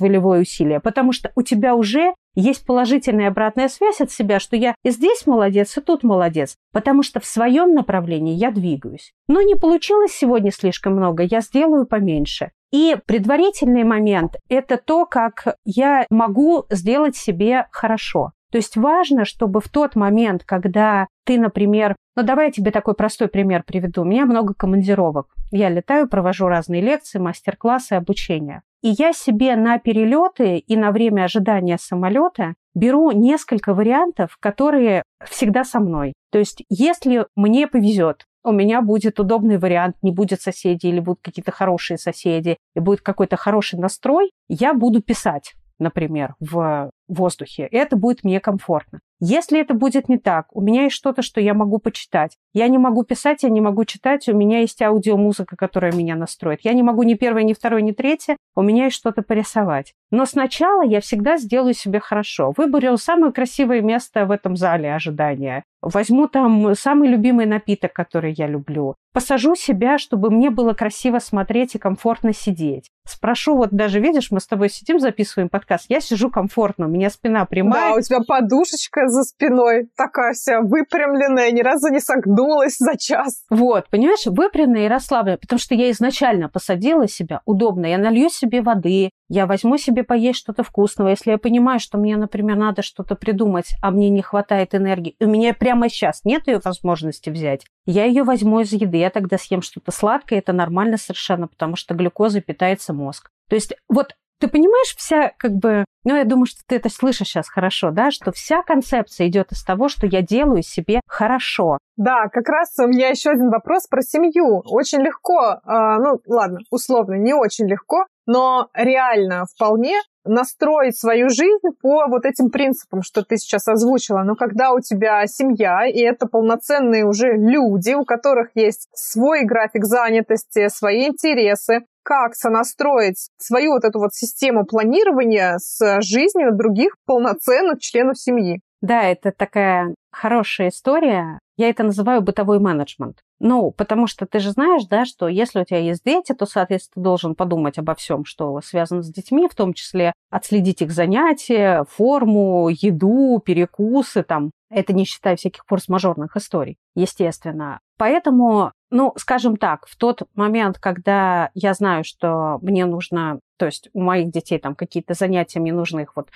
волевое 0.00 0.40
усилие, 0.40 0.80
потому 0.80 1.12
что 1.12 1.30
у 1.36 1.42
тебя 1.42 1.76
уже 1.76 2.14
есть 2.34 2.66
положительная 2.66 3.28
обратная 3.28 3.68
связь 3.68 4.00
от 4.00 4.10
себя, 4.10 4.40
что 4.40 4.56
я 4.56 4.74
и 4.82 4.90
здесь 4.90 5.24
молодец, 5.28 5.78
и 5.78 5.80
тут 5.80 6.02
молодец, 6.02 6.56
потому 6.72 7.04
что 7.04 7.20
в 7.20 7.26
своем 7.26 7.74
направлении 7.74 8.34
я 8.34 8.50
двигаюсь. 8.50 9.12
Но 9.28 9.40
не 9.40 9.54
получилось 9.54 10.10
сегодня 10.10 10.50
слишком 10.50 10.94
много, 10.94 11.22
я 11.22 11.40
сделаю 11.40 11.86
поменьше. 11.86 12.50
И 12.72 12.96
предварительный 13.06 13.84
момент– 13.84 14.34
это 14.48 14.78
то, 14.78 15.06
как 15.06 15.56
я 15.64 16.04
могу 16.10 16.64
сделать 16.70 17.16
себе 17.16 17.68
хорошо. 17.70 18.32
То 18.56 18.58
есть 18.58 18.78
важно, 18.78 19.26
чтобы 19.26 19.60
в 19.60 19.68
тот 19.68 19.96
момент, 19.96 20.42
когда 20.42 21.08
ты, 21.26 21.38
например, 21.38 21.94
ну 22.16 22.22
давай 22.22 22.46
я 22.46 22.52
тебе 22.52 22.70
такой 22.70 22.94
простой 22.94 23.28
пример 23.28 23.62
приведу. 23.66 24.00
У 24.00 24.06
меня 24.06 24.24
много 24.24 24.54
командировок. 24.54 25.26
Я 25.50 25.68
летаю, 25.68 26.08
провожу 26.08 26.46
разные 26.46 26.80
лекции, 26.80 27.18
мастер-классы, 27.18 27.92
обучение. 27.92 28.62
И 28.80 28.94
я 28.96 29.12
себе 29.12 29.56
на 29.56 29.78
перелеты 29.78 30.56
и 30.56 30.74
на 30.74 30.90
время 30.90 31.24
ожидания 31.24 31.76
самолета 31.78 32.54
беру 32.74 33.10
несколько 33.10 33.74
вариантов, 33.74 34.38
которые 34.40 35.02
всегда 35.26 35.62
со 35.62 35.78
мной. 35.78 36.14
То 36.32 36.38
есть, 36.38 36.64
если 36.70 37.26
мне 37.36 37.66
повезет, 37.66 38.24
у 38.42 38.52
меня 38.52 38.80
будет 38.80 39.20
удобный 39.20 39.58
вариант, 39.58 39.96
не 40.00 40.12
будет 40.12 40.40
соседей 40.40 40.88
или 40.88 41.00
будут 41.00 41.20
какие-то 41.22 41.52
хорошие 41.52 41.98
соседи, 41.98 42.56
и 42.74 42.80
будет 42.80 43.02
какой-то 43.02 43.36
хороший 43.36 43.78
настрой, 43.78 44.30
я 44.48 44.72
буду 44.72 45.02
писать 45.02 45.52
например, 45.78 46.34
в 46.40 46.90
воздухе. 47.08 47.68
Это 47.70 47.96
будет 47.96 48.24
мне 48.24 48.40
комфортно. 48.40 49.00
Если 49.18 49.58
это 49.58 49.72
будет 49.72 50.10
не 50.10 50.18
так, 50.18 50.46
у 50.54 50.60
меня 50.60 50.84
есть 50.84 50.94
что-то, 50.94 51.22
что 51.22 51.40
я 51.40 51.54
могу 51.54 51.78
почитать. 51.78 52.36
Я 52.52 52.68
не 52.68 52.76
могу 52.76 53.02
писать, 53.02 53.44
я 53.44 53.48
не 53.48 53.62
могу 53.62 53.86
читать, 53.86 54.28
у 54.28 54.36
меня 54.36 54.60
есть 54.60 54.82
аудиомузыка, 54.82 55.56
которая 55.56 55.92
меня 55.92 56.16
настроит. 56.16 56.60
Я 56.64 56.74
не 56.74 56.82
могу 56.82 57.02
ни 57.02 57.14
первое, 57.14 57.42
ни 57.42 57.54
второе, 57.54 57.80
ни 57.80 57.92
третье, 57.92 58.36
у 58.54 58.62
меня 58.62 58.84
есть 58.84 58.96
что-то 58.96 59.22
порисовать. 59.22 59.94
Но 60.10 60.26
сначала 60.26 60.82
я 60.82 61.00
всегда 61.00 61.38
сделаю 61.38 61.72
себе 61.72 61.98
хорошо. 61.98 62.52
Выберу 62.56 62.98
самое 62.98 63.32
красивое 63.32 63.80
место 63.80 64.26
в 64.26 64.30
этом 64.30 64.54
зале 64.54 64.94
ожидания. 64.94 65.64
Возьму 65.80 66.28
там 66.28 66.74
самый 66.74 67.08
любимый 67.08 67.46
напиток, 67.46 67.92
который 67.92 68.34
я 68.36 68.46
люблю. 68.46 68.96
Посажу 69.12 69.54
себя, 69.54 69.98
чтобы 69.98 70.30
мне 70.30 70.50
было 70.50 70.74
красиво 70.74 71.20
смотреть 71.20 71.74
и 71.74 71.78
комфортно 71.78 72.34
сидеть. 72.34 72.90
Спрошу, 73.06 73.56
вот 73.56 73.70
даже 73.70 74.00
видишь, 74.00 74.30
мы 74.30 74.40
с 74.40 74.46
тобой 74.46 74.68
сидим, 74.68 74.98
записываем 75.00 75.48
подкаст, 75.48 75.86
я 75.88 76.00
сижу 76.00 76.28
комфортно, 76.28 76.86
меня 76.96 77.10
спина 77.10 77.44
прямая. 77.44 77.92
Да, 77.92 77.96
у 77.96 78.00
тебя 78.00 78.20
подушечка 78.26 79.08
за 79.08 79.22
спиной 79.22 79.88
такая 79.96 80.32
вся 80.32 80.60
выпрямленная, 80.60 81.50
ни 81.50 81.60
разу 81.60 81.88
не 81.88 82.00
согнулась 82.00 82.76
за 82.78 82.96
час. 82.96 83.44
Вот, 83.50 83.88
понимаешь, 83.90 84.26
выпрямленная 84.26 84.86
и 84.86 84.88
расслабленная, 84.88 85.38
потому 85.38 85.58
что 85.58 85.74
я 85.74 85.90
изначально 85.90 86.48
посадила 86.48 87.08
себя 87.08 87.42
удобно. 87.44 87.86
Я 87.86 87.98
налью 87.98 88.28
себе 88.30 88.62
воды, 88.62 89.10
я 89.28 89.46
возьму 89.46 89.76
себе 89.76 90.04
поесть 90.04 90.38
что-то 90.38 90.62
вкусного. 90.62 91.08
Если 91.08 91.30
я 91.30 91.38
понимаю, 91.38 91.80
что 91.80 91.98
мне, 91.98 92.16
например, 92.16 92.56
надо 92.56 92.82
что-то 92.82 93.14
придумать, 93.14 93.74
а 93.82 93.90
мне 93.90 94.08
не 94.08 94.22
хватает 94.22 94.74
энергии, 94.74 95.16
у 95.20 95.26
меня 95.26 95.54
прямо 95.54 95.88
сейчас 95.88 96.20
нет 96.24 96.46
ее 96.46 96.60
возможности 96.64 97.30
взять, 97.30 97.64
я 97.84 98.04
ее 98.04 98.22
возьму 98.22 98.60
из 98.60 98.72
еды, 98.72 98.98
я 98.98 99.10
тогда 99.10 99.38
съем 99.38 99.62
что-то 99.62 99.92
сладкое, 99.92 100.38
это 100.38 100.52
нормально 100.52 100.96
совершенно, 100.96 101.48
потому 101.48 101.76
что 101.76 101.94
глюкозой 101.94 102.40
питается 102.40 102.92
мозг. 102.92 103.30
То 103.48 103.54
есть 103.54 103.74
вот 103.88 104.16
ты 104.38 104.48
понимаешь, 104.48 104.94
вся 104.96 105.32
как 105.38 105.52
бы, 105.52 105.84
ну, 106.04 106.16
я 106.16 106.24
думаю, 106.24 106.46
что 106.46 106.60
ты 106.66 106.76
это 106.76 106.88
слышишь 106.88 107.28
сейчас 107.28 107.48
хорошо, 107.48 107.90
да, 107.90 108.10
что 108.10 108.32
вся 108.32 108.62
концепция 108.62 109.28
идет 109.28 109.52
из 109.52 109.62
того, 109.62 109.88
что 109.88 110.06
я 110.06 110.22
делаю 110.22 110.62
себе 110.62 111.00
хорошо. 111.06 111.78
Да, 111.96 112.28
как 112.30 112.48
раз 112.48 112.74
у 112.78 112.86
меня 112.86 113.08
еще 113.08 113.30
один 113.30 113.50
вопрос 113.50 113.86
про 113.86 114.02
семью. 114.02 114.62
Очень 114.66 115.00
легко, 115.00 115.60
э, 115.64 115.96
ну, 115.98 116.20
ладно, 116.26 116.58
условно, 116.70 117.14
не 117.14 117.32
очень 117.32 117.66
легко, 117.66 118.04
но 118.26 118.68
реально 118.74 119.46
вполне 119.46 119.96
настроить 120.24 120.98
свою 120.98 121.28
жизнь 121.28 121.68
по 121.80 122.06
вот 122.08 122.24
этим 122.24 122.50
принципам, 122.50 123.02
что 123.02 123.22
ты 123.22 123.36
сейчас 123.36 123.68
озвучила. 123.68 124.22
Но 124.24 124.34
когда 124.34 124.72
у 124.72 124.80
тебя 124.80 125.26
семья, 125.26 125.86
и 125.86 126.00
это 126.00 126.26
полноценные 126.26 127.06
уже 127.06 127.32
люди, 127.32 127.94
у 127.94 128.04
которых 128.04 128.50
есть 128.54 128.88
свой 128.92 129.44
график 129.44 129.84
занятости, 129.84 130.68
свои 130.68 131.06
интересы, 131.06 131.86
как 132.06 132.36
сонастроить 132.36 133.30
свою 133.36 133.72
вот 133.72 133.84
эту 133.84 133.98
вот 133.98 134.14
систему 134.14 134.64
планирования 134.64 135.56
с 135.58 136.00
жизнью 136.00 136.56
других 136.56 136.96
полноценных 137.04 137.80
членов 137.80 138.16
семьи. 138.16 138.60
Да, 138.80 139.02
это 139.02 139.32
такая 139.32 139.92
хорошая 140.12 140.68
история. 140.68 141.40
Я 141.56 141.68
это 141.68 141.82
называю 141.82 142.22
бытовой 142.22 142.60
менеджмент. 142.60 143.18
Ну, 143.40 143.72
потому 143.72 144.06
что 144.06 144.24
ты 144.24 144.38
же 144.38 144.52
знаешь, 144.52 144.84
да, 144.86 145.04
что 145.04 145.26
если 145.26 145.60
у 145.60 145.64
тебя 145.64 145.78
есть 145.78 146.02
дети, 146.04 146.32
то, 146.32 146.46
соответственно, 146.46 147.02
ты 147.02 147.04
должен 147.04 147.34
подумать 147.34 147.78
обо 147.78 147.94
всем, 147.96 148.24
что 148.24 148.60
связано 148.60 149.02
с 149.02 149.10
детьми, 149.10 149.48
в 149.50 149.54
том 149.56 149.72
числе 149.74 150.12
отследить 150.30 150.82
их 150.82 150.92
занятия, 150.92 151.84
форму, 151.90 152.68
еду, 152.68 153.42
перекусы, 153.44 154.22
там, 154.22 154.52
это 154.70 154.92
не 154.92 155.04
считая 155.04 155.36
всяких 155.36 155.62
форс-мажорных 155.66 156.36
историй, 156.36 156.76
естественно. 156.94 157.80
Поэтому, 157.98 158.72
ну, 158.90 159.12
скажем 159.16 159.56
так, 159.56 159.86
в 159.86 159.96
тот 159.96 160.22
момент, 160.34 160.78
когда 160.78 161.50
я 161.54 161.74
знаю, 161.74 162.04
что 162.04 162.58
мне 162.62 162.86
нужно, 162.86 163.40
то 163.56 163.66
есть 163.66 163.88
у 163.92 164.00
моих 164.00 164.30
детей 164.30 164.58
там 164.58 164.74
какие-то 164.74 165.14
занятия, 165.14 165.60
мне 165.60 165.72
нужно 165.72 166.00
их 166.00 166.14
вот 166.16 166.30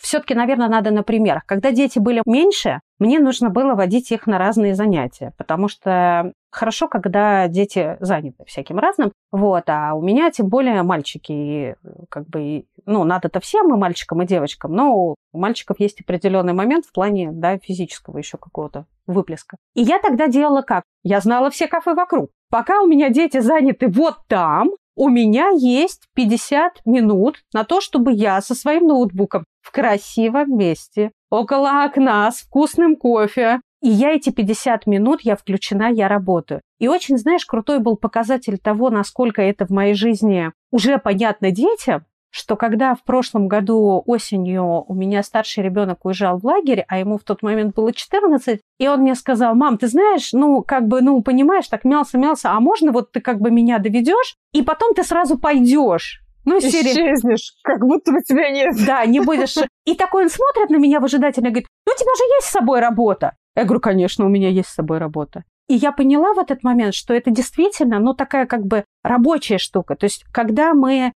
все-таки, 0.00 0.34
наверное, 0.34 0.68
надо 0.68 0.90
на 0.90 1.02
примерах. 1.02 1.44
Когда 1.46 1.72
дети 1.72 1.98
были 1.98 2.22
меньше, 2.26 2.80
мне 2.98 3.18
нужно 3.18 3.50
было 3.50 3.74
водить 3.74 4.12
их 4.12 4.26
на 4.26 4.38
разные 4.38 4.74
занятия, 4.74 5.32
потому 5.36 5.68
что 5.68 6.32
хорошо, 6.50 6.88
когда 6.88 7.48
дети 7.48 7.96
заняты 8.00 8.44
всяким 8.46 8.78
разным. 8.78 9.12
Вот, 9.30 9.64
а 9.68 9.94
у 9.94 10.02
меня 10.02 10.30
тем 10.30 10.48
более 10.48 10.82
мальчики, 10.82 11.76
как 12.08 12.26
бы, 12.28 12.64
ну, 12.86 13.04
надо-то 13.04 13.40
всем, 13.40 13.74
и 13.74 13.78
мальчикам, 13.78 14.22
и 14.22 14.26
девочкам, 14.26 14.72
но 14.72 14.94
у 14.94 15.16
мальчиков 15.32 15.78
есть 15.80 16.00
определенный 16.00 16.54
момент 16.54 16.86
в 16.86 16.92
плане, 16.92 17.30
да, 17.32 17.58
физического 17.58 18.18
еще 18.18 18.38
какого-то 18.38 18.86
выплеска. 19.06 19.56
И 19.74 19.82
я 19.82 19.98
тогда 19.98 20.28
делала 20.28 20.62
как? 20.62 20.84
Я 21.02 21.20
знала 21.20 21.50
все 21.50 21.68
кафе 21.68 21.94
вокруг. 21.94 22.30
Пока 22.50 22.80
у 22.80 22.86
меня 22.86 23.10
дети 23.10 23.40
заняты 23.40 23.88
вот 23.88 24.16
там, 24.28 24.70
у 24.96 25.10
меня 25.10 25.50
есть 25.54 26.08
50 26.14 26.86
минут 26.86 27.44
на 27.52 27.64
то, 27.64 27.80
чтобы 27.80 28.12
я 28.12 28.40
со 28.40 28.54
своим 28.54 28.86
ноутбуком 28.86 29.44
в 29.60 29.70
красивом 29.70 30.56
месте, 30.56 31.12
около 31.30 31.84
окна, 31.84 32.30
с 32.32 32.40
вкусным 32.40 32.96
кофе. 32.96 33.60
И 33.82 33.88
я 33.90 34.12
эти 34.12 34.30
50 34.30 34.86
минут, 34.86 35.20
я 35.20 35.36
включена, 35.36 35.92
я 35.92 36.08
работаю. 36.08 36.62
И 36.80 36.88
очень, 36.88 37.18
знаешь, 37.18 37.44
крутой 37.44 37.78
был 37.78 37.96
показатель 37.96 38.58
того, 38.58 38.88
насколько 38.88 39.42
это 39.42 39.66
в 39.66 39.70
моей 39.70 39.94
жизни 39.94 40.50
уже 40.72 40.98
понятно 40.98 41.50
детям, 41.50 42.06
что 42.36 42.56
когда 42.56 42.94
в 42.94 43.02
прошлом 43.02 43.48
году 43.48 44.02
осенью 44.06 44.84
у 44.86 44.94
меня 44.94 45.22
старший 45.22 45.64
ребенок 45.64 46.04
уезжал 46.04 46.38
в 46.38 46.44
лагерь, 46.44 46.84
а 46.88 46.98
ему 46.98 47.16
в 47.18 47.24
тот 47.24 47.42
момент 47.42 47.74
было 47.74 47.92
14, 47.92 48.60
и 48.78 48.88
он 48.88 49.00
мне 49.00 49.14
сказал, 49.14 49.54
мам, 49.54 49.78
ты 49.78 49.88
знаешь, 49.88 50.32
ну, 50.32 50.62
как 50.62 50.86
бы, 50.86 51.00
ну, 51.00 51.22
понимаешь, 51.22 51.68
так 51.68 51.84
мялся-мялся, 51.84 52.50
а 52.50 52.60
можно 52.60 52.92
вот 52.92 53.10
ты 53.10 53.20
как 53.20 53.40
бы 53.40 53.50
меня 53.50 53.78
доведешь, 53.78 54.36
и 54.52 54.62
потом 54.62 54.94
ты 54.94 55.02
сразу 55.02 55.38
пойдешь. 55.38 56.22
Ну, 56.44 56.58
Исчезнешь, 56.58 57.54
как 57.64 57.80
будто 57.80 58.12
бы 58.12 58.20
тебя 58.22 58.50
нет. 58.50 58.76
Да, 58.86 59.04
не 59.04 59.20
будешь. 59.20 59.56
И 59.84 59.94
такой 59.94 60.24
он 60.24 60.30
смотрит 60.30 60.70
на 60.70 60.76
меня 60.76 61.00
выжидательно 61.00 61.48
и 61.48 61.50
говорит, 61.50 61.68
ну, 61.86 61.92
у 61.92 61.98
тебя 61.98 62.14
же 62.16 62.22
есть 62.36 62.46
с 62.46 62.52
собой 62.52 62.80
работа. 62.80 63.34
Я 63.56 63.64
говорю, 63.64 63.80
конечно, 63.80 64.24
у 64.24 64.28
меня 64.28 64.48
есть 64.48 64.68
с 64.68 64.74
собой 64.74 64.98
работа. 64.98 65.42
И 65.68 65.74
я 65.74 65.90
поняла 65.90 66.32
в 66.34 66.38
этот 66.38 66.62
момент, 66.62 66.94
что 66.94 67.12
это 67.12 67.30
действительно, 67.30 67.98
ну, 67.98 68.14
такая 68.14 68.46
как 68.46 68.64
бы 68.64 68.84
рабочая 69.02 69.58
штука. 69.58 69.96
То 69.96 70.04
есть, 70.04 70.24
когда 70.32 70.74
мы, 70.74 71.12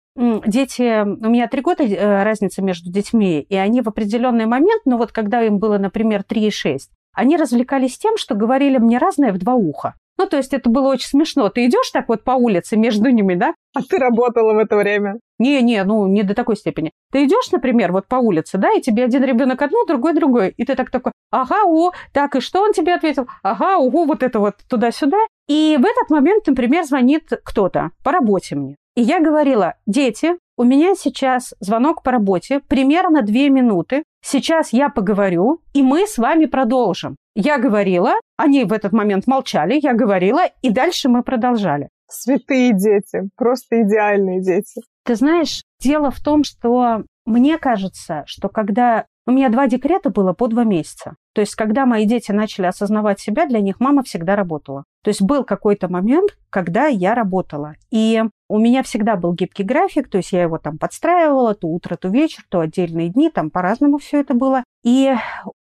дети, 0.46 1.02
у 1.02 1.28
меня 1.28 1.48
три 1.48 1.62
года 1.62 1.82
э, 1.82 2.22
разница 2.22 2.62
между 2.62 2.90
детьми, 2.90 3.40
и 3.40 3.56
они 3.56 3.80
в 3.80 3.88
определенный 3.88 4.46
момент, 4.46 4.82
ну, 4.84 4.98
вот 4.98 5.12
когда 5.12 5.42
им 5.42 5.58
было, 5.58 5.78
например, 5.78 6.22
3 6.22 6.46
и 6.46 6.50
6, 6.50 6.90
они 7.14 7.36
развлекались 7.36 7.98
тем, 7.98 8.16
что 8.16 8.34
говорили 8.34 8.78
мне 8.78 8.98
разное 8.98 9.32
в 9.32 9.38
два 9.38 9.54
уха. 9.54 9.94
Ну, 10.18 10.26
то 10.26 10.36
есть 10.36 10.52
это 10.52 10.68
было 10.68 10.88
очень 10.88 11.08
смешно. 11.08 11.48
Ты 11.48 11.64
идешь 11.64 11.90
так 11.90 12.08
вот 12.08 12.24
по 12.24 12.32
улице 12.32 12.76
между 12.76 13.08
ними, 13.08 13.34
да? 13.36 13.54
А 13.74 13.80
ты 13.82 13.96
работала 13.96 14.52
в 14.52 14.58
это 14.58 14.76
время. 14.76 15.18
Не-не, 15.38 15.82
ну 15.84 16.06
не 16.06 16.22
до 16.22 16.34
такой 16.34 16.56
степени. 16.56 16.90
Ты 17.10 17.24
идешь, 17.24 17.50
например, 17.50 17.90
вот 17.90 18.06
по 18.06 18.16
улице, 18.16 18.58
да, 18.58 18.70
и 18.72 18.82
тебе 18.82 19.04
один 19.04 19.24
ребенок 19.24 19.62
одно, 19.62 19.86
другой 19.86 20.12
другой, 20.12 20.52
и 20.54 20.64
ты 20.66 20.74
так 20.74 20.90
такой, 20.90 21.12
ага, 21.30 21.64
о, 21.64 21.92
так, 22.12 22.36
и 22.36 22.40
что 22.40 22.60
он 22.60 22.74
тебе 22.74 22.94
ответил? 22.94 23.28
Ага, 23.42 23.78
ого, 23.78 24.04
вот 24.04 24.22
это 24.22 24.40
вот 24.40 24.56
туда-сюда. 24.68 25.16
И 25.48 25.78
в 25.80 25.84
этот 25.86 26.10
момент, 26.10 26.46
например, 26.46 26.84
звонит 26.84 27.30
кто-то 27.42 27.92
по 28.04 28.12
работе 28.12 28.56
мне. 28.56 28.76
И 29.00 29.02
я 29.02 29.18
говорила, 29.18 29.76
дети, 29.86 30.32
у 30.58 30.62
меня 30.62 30.94
сейчас 30.94 31.54
звонок 31.58 32.02
по 32.02 32.10
работе, 32.10 32.60
примерно 32.60 33.22
две 33.22 33.48
минуты. 33.48 34.04
Сейчас 34.22 34.74
я 34.74 34.90
поговорю, 34.90 35.62
и 35.72 35.82
мы 35.82 36.06
с 36.06 36.18
вами 36.18 36.44
продолжим. 36.44 37.16
Я 37.34 37.56
говорила, 37.56 38.12
они 38.36 38.64
в 38.64 38.74
этот 38.74 38.92
момент 38.92 39.26
молчали, 39.26 39.80
я 39.82 39.94
говорила, 39.94 40.42
и 40.60 40.68
дальше 40.68 41.08
мы 41.08 41.22
продолжали. 41.22 41.88
Святые 42.10 42.74
дети, 42.74 43.30
просто 43.38 43.80
идеальные 43.84 44.42
дети. 44.42 44.82
Ты 45.06 45.14
знаешь, 45.14 45.62
дело 45.80 46.10
в 46.10 46.20
том, 46.20 46.44
что 46.44 47.04
мне 47.24 47.56
кажется, 47.56 48.24
что 48.26 48.50
когда... 48.50 49.06
У 49.26 49.32
меня 49.32 49.48
два 49.48 49.66
декрета 49.66 50.10
было 50.10 50.34
по 50.34 50.46
два 50.46 50.64
месяца. 50.64 51.14
То 51.34 51.40
есть, 51.40 51.54
когда 51.54 51.86
мои 51.86 52.04
дети 52.04 52.32
начали 52.32 52.66
осознавать 52.66 53.18
себя, 53.18 53.46
для 53.46 53.60
них 53.60 53.80
мама 53.80 54.02
всегда 54.02 54.36
работала. 54.36 54.84
То 55.02 55.08
есть 55.08 55.22
был 55.22 55.44
какой-то 55.44 55.88
момент, 55.88 56.36
когда 56.50 56.86
я 56.86 57.14
работала. 57.14 57.74
И 57.90 58.22
у 58.48 58.58
меня 58.58 58.82
всегда 58.82 59.16
был 59.16 59.32
гибкий 59.32 59.62
график, 59.62 60.10
то 60.10 60.18
есть 60.18 60.32
я 60.32 60.42
его 60.42 60.58
там 60.58 60.78
подстраивала, 60.78 61.54
то 61.54 61.68
утро, 61.68 61.96
то 61.96 62.08
вечер, 62.08 62.44
то 62.48 62.60
отдельные 62.60 63.08
дни, 63.08 63.30
там 63.30 63.50
по-разному 63.50 63.98
все 63.98 64.20
это 64.20 64.34
было. 64.34 64.64
И 64.84 65.14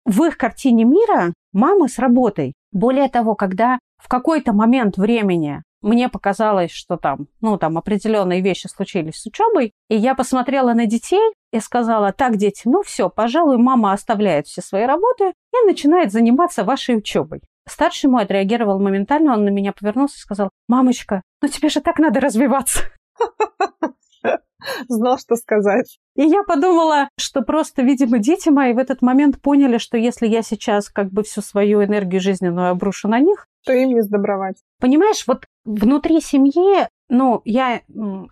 в 0.05 0.23
их 0.25 0.37
картине 0.37 0.85
мира 0.85 1.33
мамы 1.53 1.89
с 1.89 1.99
работой. 1.99 2.53
Более 2.73 3.09
того, 3.09 3.35
когда 3.35 3.79
в 4.03 4.09
какой-то 4.09 4.53
момент 4.53 4.99
времени 4.99 5.63
мне 5.81 6.09
показалось, 6.09 6.71
что 6.71 6.97
там, 6.97 7.27
ну, 7.41 7.59
там 7.59 7.77
определенные 7.77 8.41
вещи 8.41 8.67
случились 8.69 9.21
с 9.21 9.27
учебой, 9.27 9.73
и 9.89 9.97
я 9.97 10.15
посмотрела 10.15 10.73
на 10.73 10.87
детей 10.87 11.33
и 11.53 11.61
сказала, 11.61 12.13
так, 12.13 12.37
дети, 12.37 12.63
ну 12.65 12.83
все, 12.83 13.11
пожалуй, 13.11 13.59
мама 13.59 13.93
оставляет 13.93 14.47
все 14.47 14.63
свои 14.63 14.85
работы 14.85 15.33
и 15.53 15.67
начинает 15.67 16.11
заниматься 16.11 16.65
вашей 16.65 16.97
учебой. 16.97 17.43
Старший 17.69 18.11
мой 18.11 18.25
отреагировал 18.25 18.79
моментально, 18.81 19.33
он 19.35 19.45
на 19.45 19.49
меня 19.49 19.73
повернулся 19.73 20.17
и 20.17 20.21
сказал, 20.21 20.51
мамочка, 20.69 21.23
ну 21.41 21.49
тебе 21.49 21.69
же 21.69 21.81
так 21.81 21.99
надо 21.99 22.21
развиваться. 22.21 22.81
Знал, 24.89 25.19
что 25.19 25.37
сказать. 25.37 25.99
И 26.17 26.23
я 26.23 26.43
подумала, 26.43 27.09
что 27.19 27.43
просто, 27.43 27.83
видимо, 27.83 28.19
дети 28.19 28.49
мои 28.49 28.73
в 28.73 28.79
этот 28.79 29.03
момент 29.03 29.41
поняли, 29.41 29.79
что 29.79 29.97
если 29.97 30.27
я 30.27 30.43
сейчас 30.43 30.89
как 30.89 31.11
бы 31.11 31.23
всю 31.23 31.43
свою 31.43 31.85
энергию 31.85 32.21
жизненную 32.21 32.71
обрушу 32.71 33.09
на 33.09 33.21
них, 33.21 33.47
то 33.65 33.73
им 33.73 33.91
не 33.91 34.03
сдобровать. 34.03 34.57
Понимаешь, 34.81 35.25
вот 35.27 35.47
внутри 35.65 36.21
семьи, 36.21 36.89
ну, 37.09 37.43
я, 37.45 37.83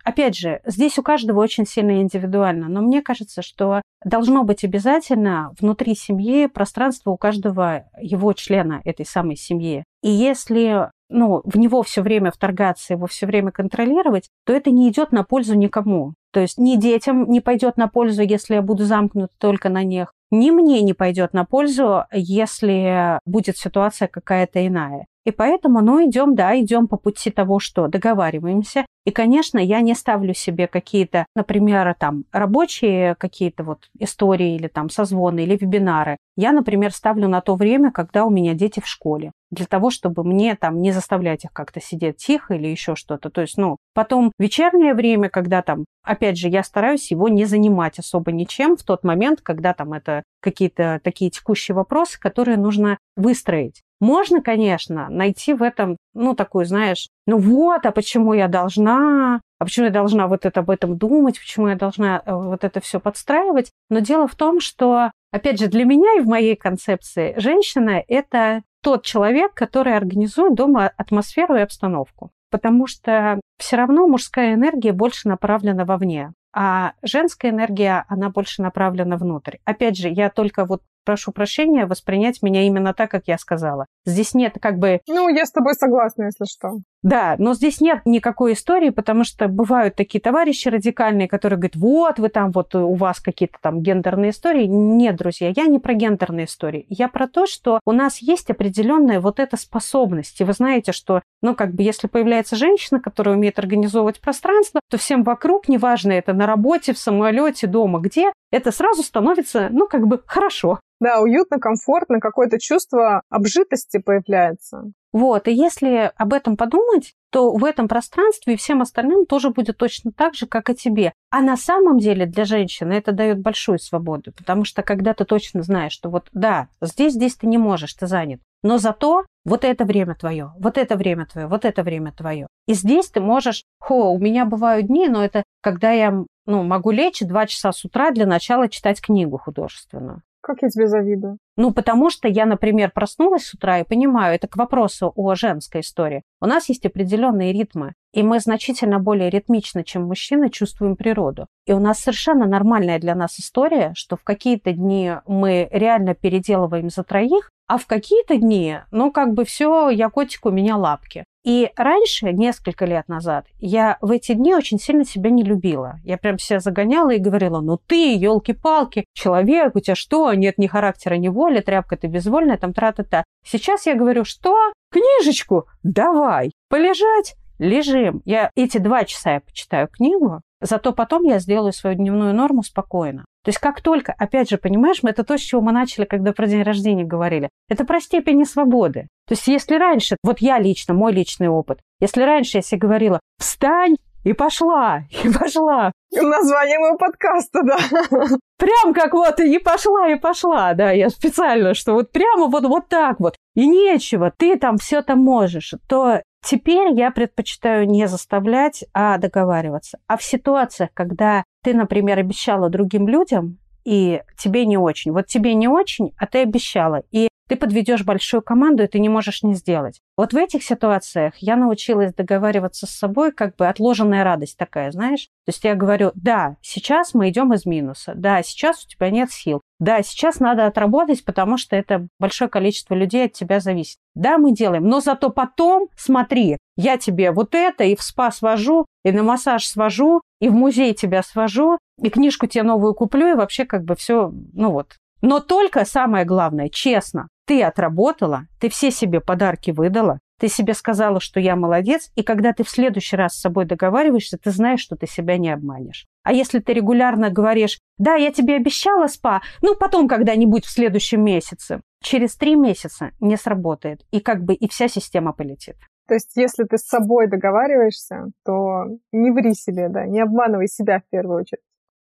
опять 0.03 0.35
же, 0.35 0.61
здесь 0.65 0.97
у 0.97 1.03
каждого 1.03 1.39
очень 1.39 1.65
сильно 1.65 2.01
индивидуально, 2.01 2.69
но 2.69 2.81
мне 2.81 3.01
кажется, 3.01 3.41
что 3.41 3.81
должно 4.03 4.43
быть 4.43 4.63
обязательно 4.63 5.53
внутри 5.59 5.95
семьи 5.95 6.47
пространство 6.47 7.11
у 7.11 7.17
каждого 7.17 7.85
его 7.99 8.33
члена 8.33 8.81
этой 8.83 9.05
самой 9.05 9.35
семьи. 9.35 9.83
И 10.01 10.09
если 10.09 10.89
ну, 11.09 11.41
в 11.45 11.57
него 11.57 11.83
все 11.83 12.01
время 12.01 12.31
вторгаться, 12.31 12.93
его 12.93 13.05
все 13.05 13.27
время 13.27 13.51
контролировать, 13.51 14.29
то 14.45 14.53
это 14.53 14.71
не 14.71 14.89
идет 14.89 15.11
на 15.11 15.23
пользу 15.23 15.53
никому. 15.55 16.15
То 16.31 16.39
есть 16.39 16.57
ни 16.57 16.75
детям 16.75 17.29
не 17.29 17.39
пойдет 17.39 17.77
на 17.77 17.87
пользу, 17.87 18.23
если 18.23 18.55
я 18.55 18.61
буду 18.63 18.83
замкнут 18.83 19.29
только 19.37 19.69
на 19.69 19.83
них, 19.83 20.11
ни 20.31 20.49
мне 20.49 20.81
не 20.81 20.93
пойдет 20.93 21.33
на 21.33 21.45
пользу, 21.45 22.05
если 22.11 23.19
будет 23.25 23.57
ситуация 23.57 24.07
какая-то 24.07 24.65
иная. 24.65 25.05
И 25.25 25.31
поэтому, 25.31 25.81
ну, 25.81 26.05
идем, 26.07 26.35
да, 26.35 26.59
идем 26.59 26.87
по 26.87 26.97
пути 26.97 27.31
того, 27.31 27.59
что 27.59 27.87
договариваемся. 27.87 28.85
И, 29.05 29.11
конечно, 29.11 29.57
я 29.59 29.81
не 29.81 29.95
ставлю 29.95 30.33
себе 30.33 30.67
какие-то, 30.67 31.25
например, 31.35 31.95
там, 31.97 32.25
рабочие 32.31 33.15
какие-то 33.15 33.63
вот 33.63 33.89
истории 33.99 34.55
или 34.55 34.67
там 34.67 34.89
созвоны 34.89 35.43
или 35.43 35.57
вебинары. 35.57 36.17
Я, 36.35 36.51
например, 36.51 36.91
ставлю 36.91 37.27
на 37.27 37.41
то 37.41 37.55
время, 37.55 37.91
когда 37.91 38.25
у 38.25 38.29
меня 38.29 38.53
дети 38.53 38.79
в 38.79 38.87
школе 38.87 39.31
для 39.53 39.65
того, 39.65 39.89
чтобы 39.89 40.23
мне 40.23 40.55
там 40.55 40.81
не 40.81 40.91
заставлять 40.91 41.45
их 41.45 41.53
как-то 41.53 41.79
сидеть 41.79 42.17
тихо 42.17 42.55
или 42.55 42.67
еще 42.67 42.95
что-то. 42.95 43.29
То 43.29 43.41
есть, 43.41 43.57
ну, 43.57 43.77
потом 43.93 44.31
вечернее 44.39 44.93
время, 44.93 45.29
когда 45.29 45.61
там, 45.61 45.85
опять 46.03 46.37
же, 46.37 46.49
я 46.49 46.63
стараюсь 46.63 47.11
его 47.11 47.29
не 47.29 47.45
занимать 47.45 47.99
особо 47.99 48.31
ничем 48.31 48.75
в 48.75 48.83
тот 48.83 49.03
момент, 49.03 49.41
когда 49.41 49.73
там 49.73 49.93
это 49.93 50.23
какие-то 50.41 50.99
такие 51.03 51.31
текущие 51.31 51.75
вопросы, 51.75 52.19
которые 52.19 52.57
нужно 52.57 52.97
выстроить. 53.15 53.81
Можно, 54.03 54.41
конечно, 54.41 55.07
найти 55.09 55.53
в 55.53 55.63
этом, 55.63 55.95
ну, 56.13 56.35
такую, 56.35 56.65
знаешь, 56.65 57.07
ну 57.25 57.37
вот, 57.37 57.85
а 57.85 57.91
почему 57.91 58.33
я 58.33 58.49
должна, 58.49 59.39
а 59.59 59.63
почему 59.63 59.85
я 59.85 59.93
должна 59.93 60.27
вот 60.27 60.45
это 60.45 60.59
об 60.59 60.69
этом 60.69 60.97
думать, 60.97 61.39
почему 61.39 61.69
я 61.69 61.75
должна 61.75 62.21
э, 62.25 62.33
вот 62.33 62.65
это 62.65 62.81
все 62.81 62.99
подстраивать. 62.99 63.71
Но 63.89 63.99
дело 63.99 64.27
в 64.27 64.35
том, 64.35 64.59
что, 64.59 65.11
опять 65.31 65.57
же, 65.57 65.67
для 65.67 65.85
меня 65.85 66.17
и 66.17 66.21
в 66.21 66.27
моей 66.27 66.57
концепции 66.57 67.33
женщина– 67.37 68.03
это 68.09 68.63
тот 68.83 69.03
человек, 69.03 69.53
который 69.53 69.95
организует 69.95 70.55
дома 70.55 70.91
атмосферу 70.97 71.55
и 71.55 71.61
обстановку. 71.61 72.31
Потому 72.51 72.85
что 72.85 73.39
все 73.57 73.77
равно 73.77 74.07
мужская 74.07 74.53
энергия 74.53 74.91
больше 74.91 75.27
направлена 75.27 75.85
вовне, 75.85 76.33
а 76.53 76.93
женская 77.01 77.49
энергия, 77.49 78.05
она 78.09 78.29
больше 78.29 78.61
направлена 78.61 79.17
внутрь. 79.17 79.57
Опять 79.65 79.97
же, 79.97 80.09
я 80.09 80.29
только 80.29 80.65
вот 80.65 80.83
прошу 81.03 81.31
прощения, 81.31 81.85
воспринять 81.85 82.41
меня 82.41 82.63
именно 82.63 82.93
так, 82.93 83.11
как 83.11 83.23
я 83.27 83.37
сказала. 83.37 83.85
Здесь 84.05 84.33
нет 84.33 84.57
как 84.61 84.77
бы... 84.77 85.01
Ну, 85.07 85.29
я 85.29 85.45
с 85.45 85.51
тобой 85.51 85.73
согласна, 85.75 86.25
если 86.25 86.45
что. 86.45 86.79
Да, 87.03 87.35
но 87.37 87.53
здесь 87.53 87.81
нет 87.81 88.01
никакой 88.05 88.53
истории, 88.53 88.89
потому 88.89 89.25
что 89.25 89.49
бывают 89.49 89.95
такие 89.95 90.21
товарищи 90.21 90.69
радикальные, 90.69 91.27
которые 91.27 91.59
говорят, 91.59 91.75
вот 91.75 92.19
вы 92.19 92.29
там, 92.29 92.51
вот 92.51 92.73
у 92.75 92.93
вас 92.93 93.19
какие-то 93.19 93.57
там 93.61 93.81
гендерные 93.81 94.31
истории. 94.31 94.65
Нет, 94.65 95.17
друзья, 95.17 95.51
я 95.53 95.65
не 95.65 95.79
про 95.79 95.93
гендерные 95.93 96.45
истории. 96.45 96.85
Я 96.87 97.09
про 97.09 97.27
то, 97.27 97.45
что 97.45 97.81
у 97.85 97.91
нас 97.91 98.19
есть 98.19 98.49
определенная 98.49 99.19
вот 99.19 99.41
эта 99.41 99.57
способность. 99.57 100.39
И 100.39 100.45
вы 100.45 100.53
знаете, 100.53 100.93
что, 100.93 101.21
ну, 101.41 101.55
как 101.55 101.73
бы, 101.73 101.83
если 101.83 102.07
появляется 102.07 102.55
женщина, 102.55 103.01
которая 103.01 103.35
умеет 103.35 103.59
организовывать 103.59 104.21
пространство, 104.21 104.79
то 104.89 104.97
всем 104.97 105.23
вокруг, 105.23 105.67
неважно, 105.67 106.13
это 106.13 106.31
на 106.31 106.47
работе, 106.47 106.93
в 106.93 106.97
самолете, 106.97 107.67
дома, 107.67 107.99
где, 107.99 108.31
это 108.53 108.71
сразу 108.71 109.01
становится, 109.01 109.69
ну, 109.71 109.87
как 109.87 110.05
бы 110.05 110.21
хорошо. 110.27 110.79
Да, 110.99 111.19
уютно, 111.19 111.59
комфортно, 111.59 112.19
какое-то 112.19 112.59
чувство 112.59 113.23
обжитости 113.29 113.97
появляется. 113.97 114.91
Вот, 115.11 115.47
и 115.47 115.53
если 115.53 116.11
об 116.15 116.33
этом 116.33 116.55
подумать, 116.55 117.13
то 117.31 117.51
в 117.51 117.65
этом 117.65 117.87
пространстве 117.87 118.53
и 118.53 118.57
всем 118.57 118.81
остальным 118.81 119.25
тоже 119.25 119.49
будет 119.49 119.77
точно 119.77 120.11
так 120.11 120.35
же, 120.35 120.45
как 120.45 120.69
и 120.69 120.75
тебе. 120.75 121.13
А 121.31 121.41
на 121.41 121.57
самом 121.57 121.97
деле 121.97 122.25
для 122.25 122.45
женщины 122.45 122.93
это 122.93 123.11
дает 123.11 123.39
большую 123.39 123.79
свободу, 123.79 124.31
потому 124.31 124.65
что 124.65 124.83
когда 124.83 125.13
ты 125.13 125.25
точно 125.25 125.63
знаешь, 125.63 125.91
что 125.91 126.09
вот 126.09 126.27
да, 126.31 126.67
здесь, 126.79 127.13
здесь 127.13 127.35
ты 127.35 127.47
не 127.47 127.57
можешь, 127.57 127.93
ты 127.93 128.07
занят, 128.07 128.39
но 128.63 128.77
зато 128.77 129.25
вот 129.45 129.65
это 129.65 129.83
время 129.83 130.15
твое, 130.15 130.53
вот 130.57 130.77
это 130.77 130.95
время 130.95 131.25
твое, 131.25 131.47
вот 131.47 131.65
это 131.65 131.83
время 131.83 132.11
твое. 132.11 132.47
И 132.65 132.73
здесь 132.73 133.09
ты 133.09 133.19
можешь, 133.19 133.65
хо, 133.83 134.13
у 134.13 134.17
меня 134.17 134.45
бывают 134.45 134.87
дни, 134.87 135.09
но 135.09 135.23
это 135.23 135.43
когда 135.61 135.91
я 135.91 136.23
ну, 136.45 136.63
могу 136.63 136.91
лечь 136.91 137.19
два 137.19 137.45
часа 137.45 137.73
с 137.73 137.83
утра 137.83 138.11
для 138.11 138.25
начала 138.25 138.69
читать 138.69 139.01
книгу 139.01 139.37
художественную. 139.37 140.21
Как 140.41 140.61
я 140.61 140.69
тебе 140.69 140.87
завидую. 140.87 141.37
Ну, 141.55 141.73
потому 141.73 142.09
что 142.09 142.27
я, 142.27 142.45
например, 142.45 142.91
проснулась 142.93 143.45
с 143.45 143.53
утра 143.53 143.79
и 143.79 143.85
понимаю, 143.85 144.35
это 144.35 144.47
к 144.47 144.57
вопросу 144.57 145.13
о 145.15 145.35
женской 145.35 145.81
истории. 145.81 146.21
У 146.41 146.45
нас 146.45 146.67
есть 146.67 146.85
определенные 146.85 147.53
ритмы, 147.53 147.93
и 148.13 148.23
мы 148.23 148.39
значительно 148.39 148.99
более 148.99 149.29
ритмично, 149.29 149.83
чем 149.83 150.03
мужчины, 150.03 150.49
чувствуем 150.49 150.97
природу. 150.97 151.47
И 151.65 151.71
у 151.71 151.79
нас 151.79 151.99
совершенно 151.99 152.45
нормальная 152.45 152.99
для 152.99 153.15
нас 153.15 153.39
история, 153.39 153.93
что 153.95 154.17
в 154.17 154.23
какие-то 154.23 154.73
дни 154.73 155.13
мы 155.27 155.69
реально 155.71 156.13
переделываем 156.13 156.89
за 156.89 157.03
троих, 157.03 157.49
а 157.67 157.77
в 157.77 157.85
какие-то 157.85 158.35
дни, 158.37 158.79
ну, 158.91 159.11
как 159.11 159.33
бы 159.33 159.45
все, 159.45 159.89
я 159.89 160.09
котик, 160.09 160.45
у 160.45 160.51
меня 160.51 160.75
лапки. 160.75 161.25
И 161.43 161.69
раньше, 161.75 162.31
несколько 162.31 162.85
лет 162.85 163.09
назад, 163.09 163.47
я 163.59 163.97
в 163.99 164.11
эти 164.11 164.33
дни 164.33 164.55
очень 164.55 164.79
сильно 164.79 165.03
себя 165.03 165.29
не 165.29 165.43
любила. 165.43 165.99
Я 166.03 166.17
прям 166.17 166.39
себя 166.39 166.59
загоняла 166.59 167.11
и 167.11 167.19
говорила, 167.19 167.59
ну 167.59 167.77
ты, 167.77 168.15
елки-палки, 168.15 169.05
человек, 169.13 169.75
у 169.75 169.81
тебя 169.81 169.95
что, 169.95 170.33
нет 170.33 170.57
ни 170.57 170.67
характера, 170.67 171.15
ни 171.15 171.27
воли, 171.27 171.59
тряпка 171.59 171.97
ты 171.97 172.07
безвольная, 172.07 172.57
там 172.57 172.73
тра-та-та. 172.73 173.23
Сейчас 173.45 173.85
я 173.85 173.95
говорю, 173.95 174.23
что? 174.23 174.55
Книжечку? 174.89 175.67
Давай. 175.83 176.51
Полежать? 176.69 177.35
Лежим. 177.59 178.21
Я 178.25 178.49
эти 178.55 178.77
два 178.77 179.03
часа 179.03 179.33
я 179.33 179.39
почитаю 179.41 179.87
книгу, 179.87 180.41
зато 180.63 180.93
потом 180.93 181.23
я 181.23 181.39
сделаю 181.39 181.73
свою 181.73 181.95
дневную 181.95 182.33
норму 182.33 182.63
спокойно. 182.63 183.25
То 183.43 183.49
есть 183.49 183.59
как 183.59 183.81
только, 183.81 184.13
опять 184.17 184.49
же, 184.49 184.57
понимаешь, 184.57 184.99
это 185.03 185.23
то, 185.23 185.37
с 185.37 185.41
чего 185.41 185.61
мы 185.61 185.71
начали, 185.71 186.05
когда 186.05 186.31
про 186.31 186.47
день 186.47 186.63
рождения 186.63 187.03
говорили. 187.03 187.49
Это 187.69 187.83
про 187.85 187.99
степень 187.99 188.45
свободы. 188.45 189.07
То 189.27 189.33
есть 189.33 189.47
если 189.47 189.75
раньше, 189.75 190.17
вот 190.23 190.39
я 190.39 190.59
лично, 190.59 190.93
мой 190.93 191.11
личный 191.11 191.49
опыт, 191.49 191.79
если 191.99 192.23
раньше 192.23 192.57
я 192.57 192.61
себе 192.61 192.79
говорила, 192.79 193.19
встань 193.37 193.97
и 194.23 194.33
пошла, 194.33 195.03
и 195.23 195.29
пошла. 195.29 195.91
Название 196.11 196.79
моего 196.79 196.97
подкаста, 196.97 197.61
да. 197.63 197.77
Прям 198.57 198.93
как 198.93 199.13
вот 199.13 199.39
и 199.39 199.59
пошла, 199.59 200.09
и 200.09 200.15
пошла, 200.15 200.73
да, 200.73 200.91
я 200.91 201.09
специально, 201.09 201.73
что 201.73 201.93
вот 201.93 202.11
прямо 202.11 202.47
вот, 202.47 202.63
вот 202.63 202.87
так 202.87 203.19
вот, 203.19 203.35
и 203.55 203.67
нечего, 203.67 204.31
ты 204.35 204.57
там 204.57 204.77
все 204.77 205.01
там 205.01 205.19
можешь, 205.19 205.73
то 205.89 206.21
Теперь 206.43 206.93
я 206.93 207.09
предпочитаю 207.11 207.87
не 207.87 208.07
заставлять, 208.07 208.83
а 208.93 209.17
договариваться. 209.17 209.99
А 210.07 210.17
в 210.17 210.23
ситуациях, 210.23 210.89
когда 210.93 211.43
ты, 211.63 211.73
например, 211.73 212.19
обещала 212.19 212.69
другим 212.69 213.07
людям, 213.07 213.59
и 213.85 214.21
тебе 214.37 214.65
не 214.65 214.77
очень. 214.77 215.13
Вот 215.13 215.27
тебе 215.27 215.53
не 215.53 215.67
очень, 215.67 216.13
а 216.17 216.27
ты 216.27 216.39
обещала. 216.39 217.03
И 217.11 217.29
ты 217.47 217.55
подведешь 217.55 218.03
большую 218.03 218.41
команду, 218.41 218.83
и 218.83 218.87
ты 218.87 218.99
не 218.99 219.09
можешь 219.09 219.43
не 219.43 219.53
сделать. 219.53 220.01
Вот 220.17 220.33
в 220.33 220.37
этих 220.37 220.63
ситуациях 220.63 221.33
я 221.37 221.55
научилась 221.55 222.13
договариваться 222.13 222.87
с 222.87 222.91
собой, 222.91 223.31
как 223.31 223.55
бы 223.55 223.67
отложенная 223.67 224.23
радость 224.23 224.57
такая, 224.57 224.91
знаешь? 224.91 225.27
То 225.45 225.49
есть 225.49 225.63
я 225.63 225.75
говорю, 225.75 226.11
да, 226.15 226.57
сейчас 226.61 227.13
мы 227.13 227.29
идем 227.29 227.53
из 227.53 227.65
минуса, 227.65 228.13
да, 228.15 228.41
сейчас 228.43 228.85
у 228.85 228.87
тебя 228.87 229.09
нет 229.09 229.31
сил, 229.31 229.61
да, 229.79 230.01
сейчас 230.01 230.39
надо 230.39 230.65
отработать, 230.65 231.25
потому 231.25 231.57
что 231.57 231.75
это 231.75 232.07
большое 232.19 232.49
количество 232.49 232.95
людей 232.95 233.25
от 233.25 233.33
тебя 233.33 233.59
зависит. 233.59 233.97
Да, 234.15 234.37
мы 234.37 234.53
делаем, 234.53 234.87
но 234.87 235.01
зато 235.01 235.29
потом, 235.29 235.89
смотри, 235.97 236.57
я 236.77 236.97
тебе 236.97 237.31
вот 237.31 237.55
это 237.55 237.83
и 237.83 237.95
в 237.95 238.01
спа 238.01 238.31
свожу, 238.31 238.85
и 239.03 239.11
на 239.11 239.23
массаж 239.23 239.65
свожу, 239.65 240.21
и 240.39 240.47
в 240.49 240.53
музей 240.53 240.93
тебя 240.93 241.23
свожу, 241.23 241.77
и 242.01 242.09
книжку 242.09 242.47
тебе 242.47 242.63
новую 242.63 242.93
куплю, 242.93 243.31
и 243.31 243.35
вообще 243.35 243.65
как 243.65 243.83
бы 243.83 243.95
все, 243.95 244.31
ну 244.53 244.71
вот. 244.71 244.97
Но 245.23 245.39
только 245.39 245.85
самое 245.85 246.25
главное, 246.25 246.67
честно, 246.67 247.29
ты 247.47 247.63
отработала, 247.63 248.47
ты 248.59 248.67
все 248.67 248.91
себе 248.91 249.21
подарки 249.21 249.71
выдала, 249.71 250.19
ты 250.37 250.49
себе 250.49 250.73
сказала, 250.73 251.21
что 251.21 251.39
я 251.39 251.55
молодец, 251.55 252.11
и 252.15 252.23
когда 252.23 252.51
ты 252.51 252.65
в 252.65 252.69
следующий 252.69 253.15
раз 253.15 253.33
с 253.33 253.39
собой 253.39 253.63
договариваешься, 253.63 254.37
ты 254.37 254.51
знаешь, 254.51 254.81
что 254.81 254.97
ты 254.97 255.07
себя 255.07 255.37
не 255.37 255.49
обманешь. 255.49 256.07
А 256.23 256.33
если 256.33 256.59
ты 256.59 256.73
регулярно 256.73 257.29
говоришь, 257.29 257.79
да, 257.97 258.15
я 258.15 258.33
тебе 258.33 258.55
обещала 258.55 259.07
спа, 259.07 259.41
ну 259.61 259.75
потом 259.75 260.09
когда-нибудь 260.09 260.65
в 260.65 260.69
следующем 260.69 261.23
месяце, 261.23 261.79
через 262.01 262.35
три 262.35 262.55
месяца 262.57 263.11
не 263.21 263.37
сработает, 263.37 264.01
и 264.11 264.19
как 264.19 264.43
бы 264.43 264.53
и 264.53 264.67
вся 264.67 264.89
система 264.89 265.31
полетит. 265.31 265.77
То 266.05 266.15
есть, 266.15 266.35
если 266.35 266.65
ты 266.65 266.77
с 266.77 266.85
собой 266.85 267.29
договариваешься, 267.29 268.25
то 268.43 268.87
не 269.13 269.31
ври 269.31 269.53
себе, 269.53 269.87
да, 269.87 270.05
не 270.05 270.19
обманывай 270.19 270.67
себя 270.67 270.99
в 270.99 271.09
первую 271.09 271.39
очередь 271.39 271.61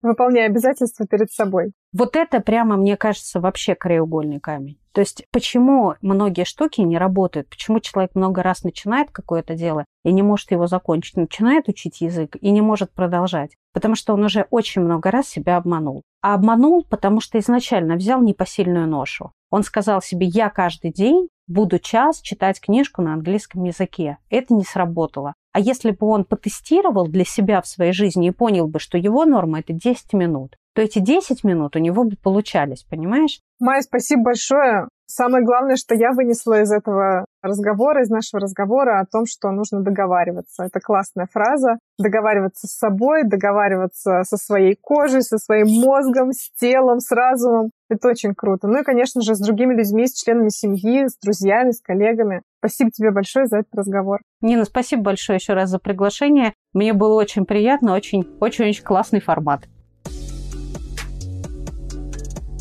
выполняя 0.07 0.47
обязательства 0.47 1.07
перед 1.07 1.31
собой. 1.31 1.73
Вот 1.93 2.17
это 2.17 2.41
прямо, 2.41 2.77
мне 2.77 2.97
кажется, 2.97 3.41
вообще 3.41 3.75
краеугольный 3.75 4.41
камень. 4.41 4.79
То 4.93 5.01
есть 5.01 5.27
почему 5.31 5.95
многие 6.01 6.45
штуки 6.45 6.81
не 6.81 6.97
работают, 6.97 7.51
почему 7.51 7.81
человек 7.81 8.15
много 8.15 8.43
раз 8.43 8.65
начинает 8.65 9.11
какое-то 9.11 9.55
дело 9.55 9.85
и 10.05 10.13
не 10.13 10.23
может 10.23 10.51
его 10.53 10.67
закончить, 10.67 11.19
начинает 11.19 11.69
учить 11.69 12.01
язык 12.01 12.37
и 12.41 12.51
не 12.51 12.63
может 12.63 12.95
продолжать, 12.95 13.51
потому 13.75 13.95
что 13.95 14.15
он 14.15 14.25
уже 14.25 14.47
очень 14.51 14.81
много 14.81 15.11
раз 15.11 15.29
себя 15.29 15.59
обманул. 15.59 16.03
А 16.23 16.33
обманул, 16.33 16.83
потому 16.89 17.21
что 17.21 17.39
изначально 17.39 17.97
взял 17.97 18.23
непосильную 18.23 18.87
ношу. 18.87 19.33
Он 19.51 19.65
сказал 19.65 20.01
себе, 20.01 20.27
я 20.27 20.49
каждый 20.49 20.93
день 20.93 21.29
буду 21.47 21.79
час 21.79 22.21
читать 22.21 22.61
книжку 22.61 23.03
на 23.03 23.13
английском 23.13 23.65
языке. 23.65 24.19
Это 24.31 24.55
не 24.55 24.65
сработало. 24.65 25.35
А 25.57 25.59
если 25.59 25.91
бы 25.91 26.07
он 26.09 26.27
потестировал 26.27 27.07
для 27.07 27.25
себя 27.25 27.63
в 27.63 27.67
своей 27.67 27.93
жизни 27.93 28.29
и 28.29 28.31
понял 28.31 28.69
бы, 28.69 28.79
что 28.79 28.99
его 28.99 29.25
норма– 29.25 29.61
это 29.61 29.73
10 29.73 30.13
минут, 30.13 30.57
то 30.75 30.83
эти 30.83 30.99
10 30.99 31.45
минут 31.45 31.77
у 31.77 31.79
него 31.79 32.05
бы 32.05 32.15
получались, 32.23 32.83
понимаешь? 32.83 33.41
Майя, 33.59 33.81
спасибо 33.81 34.25
большое. 34.25 34.89
Самое 35.07 35.43
главное, 35.43 35.77
что 35.77 35.95
я 35.95 36.11
вынесла 36.13 36.61
из 36.61 36.71
этого 36.71 37.25
разговора, 37.41 38.03
из 38.03 38.11
нашего 38.11 38.41
разговора 38.41 39.01
о 39.01 39.07
том, 39.07 39.25
что 39.25 39.51
нужно 39.51 39.81
договариваться. 39.81 40.65
Это 40.65 40.79
классная 40.79 41.27
фраза. 41.33 41.79
Договариваться 41.99 42.67
с 42.67 42.77
собой, 42.77 43.23
договариваться 43.25 44.25
со 44.25 44.37
своей 44.37 44.77
кожей, 44.79 45.23
со 45.23 45.39
своим 45.39 45.69
мозгом, 45.69 46.33
с 46.33 46.51
телом, 46.61 47.01
с 47.01 47.11
разумом. 47.13 47.71
Это 47.89 48.09
очень 48.09 48.35
круто. 48.35 48.67
Ну 48.67 48.81
и, 48.81 48.85
конечно 48.85 49.23
же, 49.23 49.35
с 49.35 49.39
другими 49.39 49.75
людьми, 49.75 50.07
с 50.07 50.15
членами 50.15 50.49
семьи, 50.49 51.07
с 51.07 51.17
друзьями, 51.19 51.71
с 51.71 51.81
коллегами. 51.81 52.43
Спасибо 52.59 52.91
тебе 52.91 53.11
большое 53.13 53.47
за 53.47 53.59
этот 53.59 53.75
разговор. 53.75 54.21
Нина, 54.41 54.65
спасибо 54.65 55.03
большое 55.03 55.37
еще 55.37 55.53
раз 55.53 55.71
за 55.71 55.79
приглашение. 55.79 56.53
Мне 56.73 56.93
было 56.93 57.15
очень 57.15 57.45
приятно, 57.45 57.95
очень-очень 57.95 58.83
классный 58.83 59.21
формат. 59.21 59.69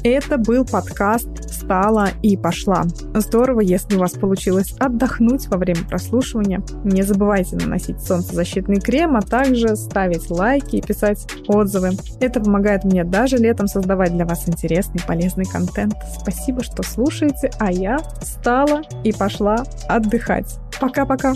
Это 0.06 0.38
был 0.38 0.66
подкаст 0.66 1.50
«Встала 1.50 2.10
и 2.22 2.38
пошла». 2.38 2.84
Здорово, 3.16 3.62
если 3.62 3.96
у 3.96 4.00
вас 4.00 4.12
получилось 4.12 4.76
отдохнуть 4.78 5.48
во 5.48 5.58
время 5.58 5.84
прослушивания. 5.90 6.62
Не 6.84 7.02
забывайте 7.02 7.56
наносить 7.56 8.00
солнцезащитный 8.04 8.80
крем, 8.80 9.16
а 9.18 9.24
также 9.24 9.76
ставить 9.76 10.30
лайки 10.30 10.76
и 10.76 10.82
писать 10.84 11.26
отзывы. 11.48 11.94
Это 12.20 12.40
помогает 12.40 12.84
мне 12.84 13.04
даже 13.04 13.38
летом 13.38 13.66
создавать 13.66 14.14
для 14.14 14.28
вас 14.28 14.48
интересный 14.48 15.02
полезный 15.08 15.46
контент. 15.46 15.96
Спасибо, 16.22 16.62
что 16.62 16.84
слушаете, 16.84 17.50
а 17.58 17.72
я 17.72 17.98
встала 18.22 18.84
и 19.04 19.12
пошла 19.12 19.64
отдыхать. 19.90 20.60
Пока-пока! 20.80 21.34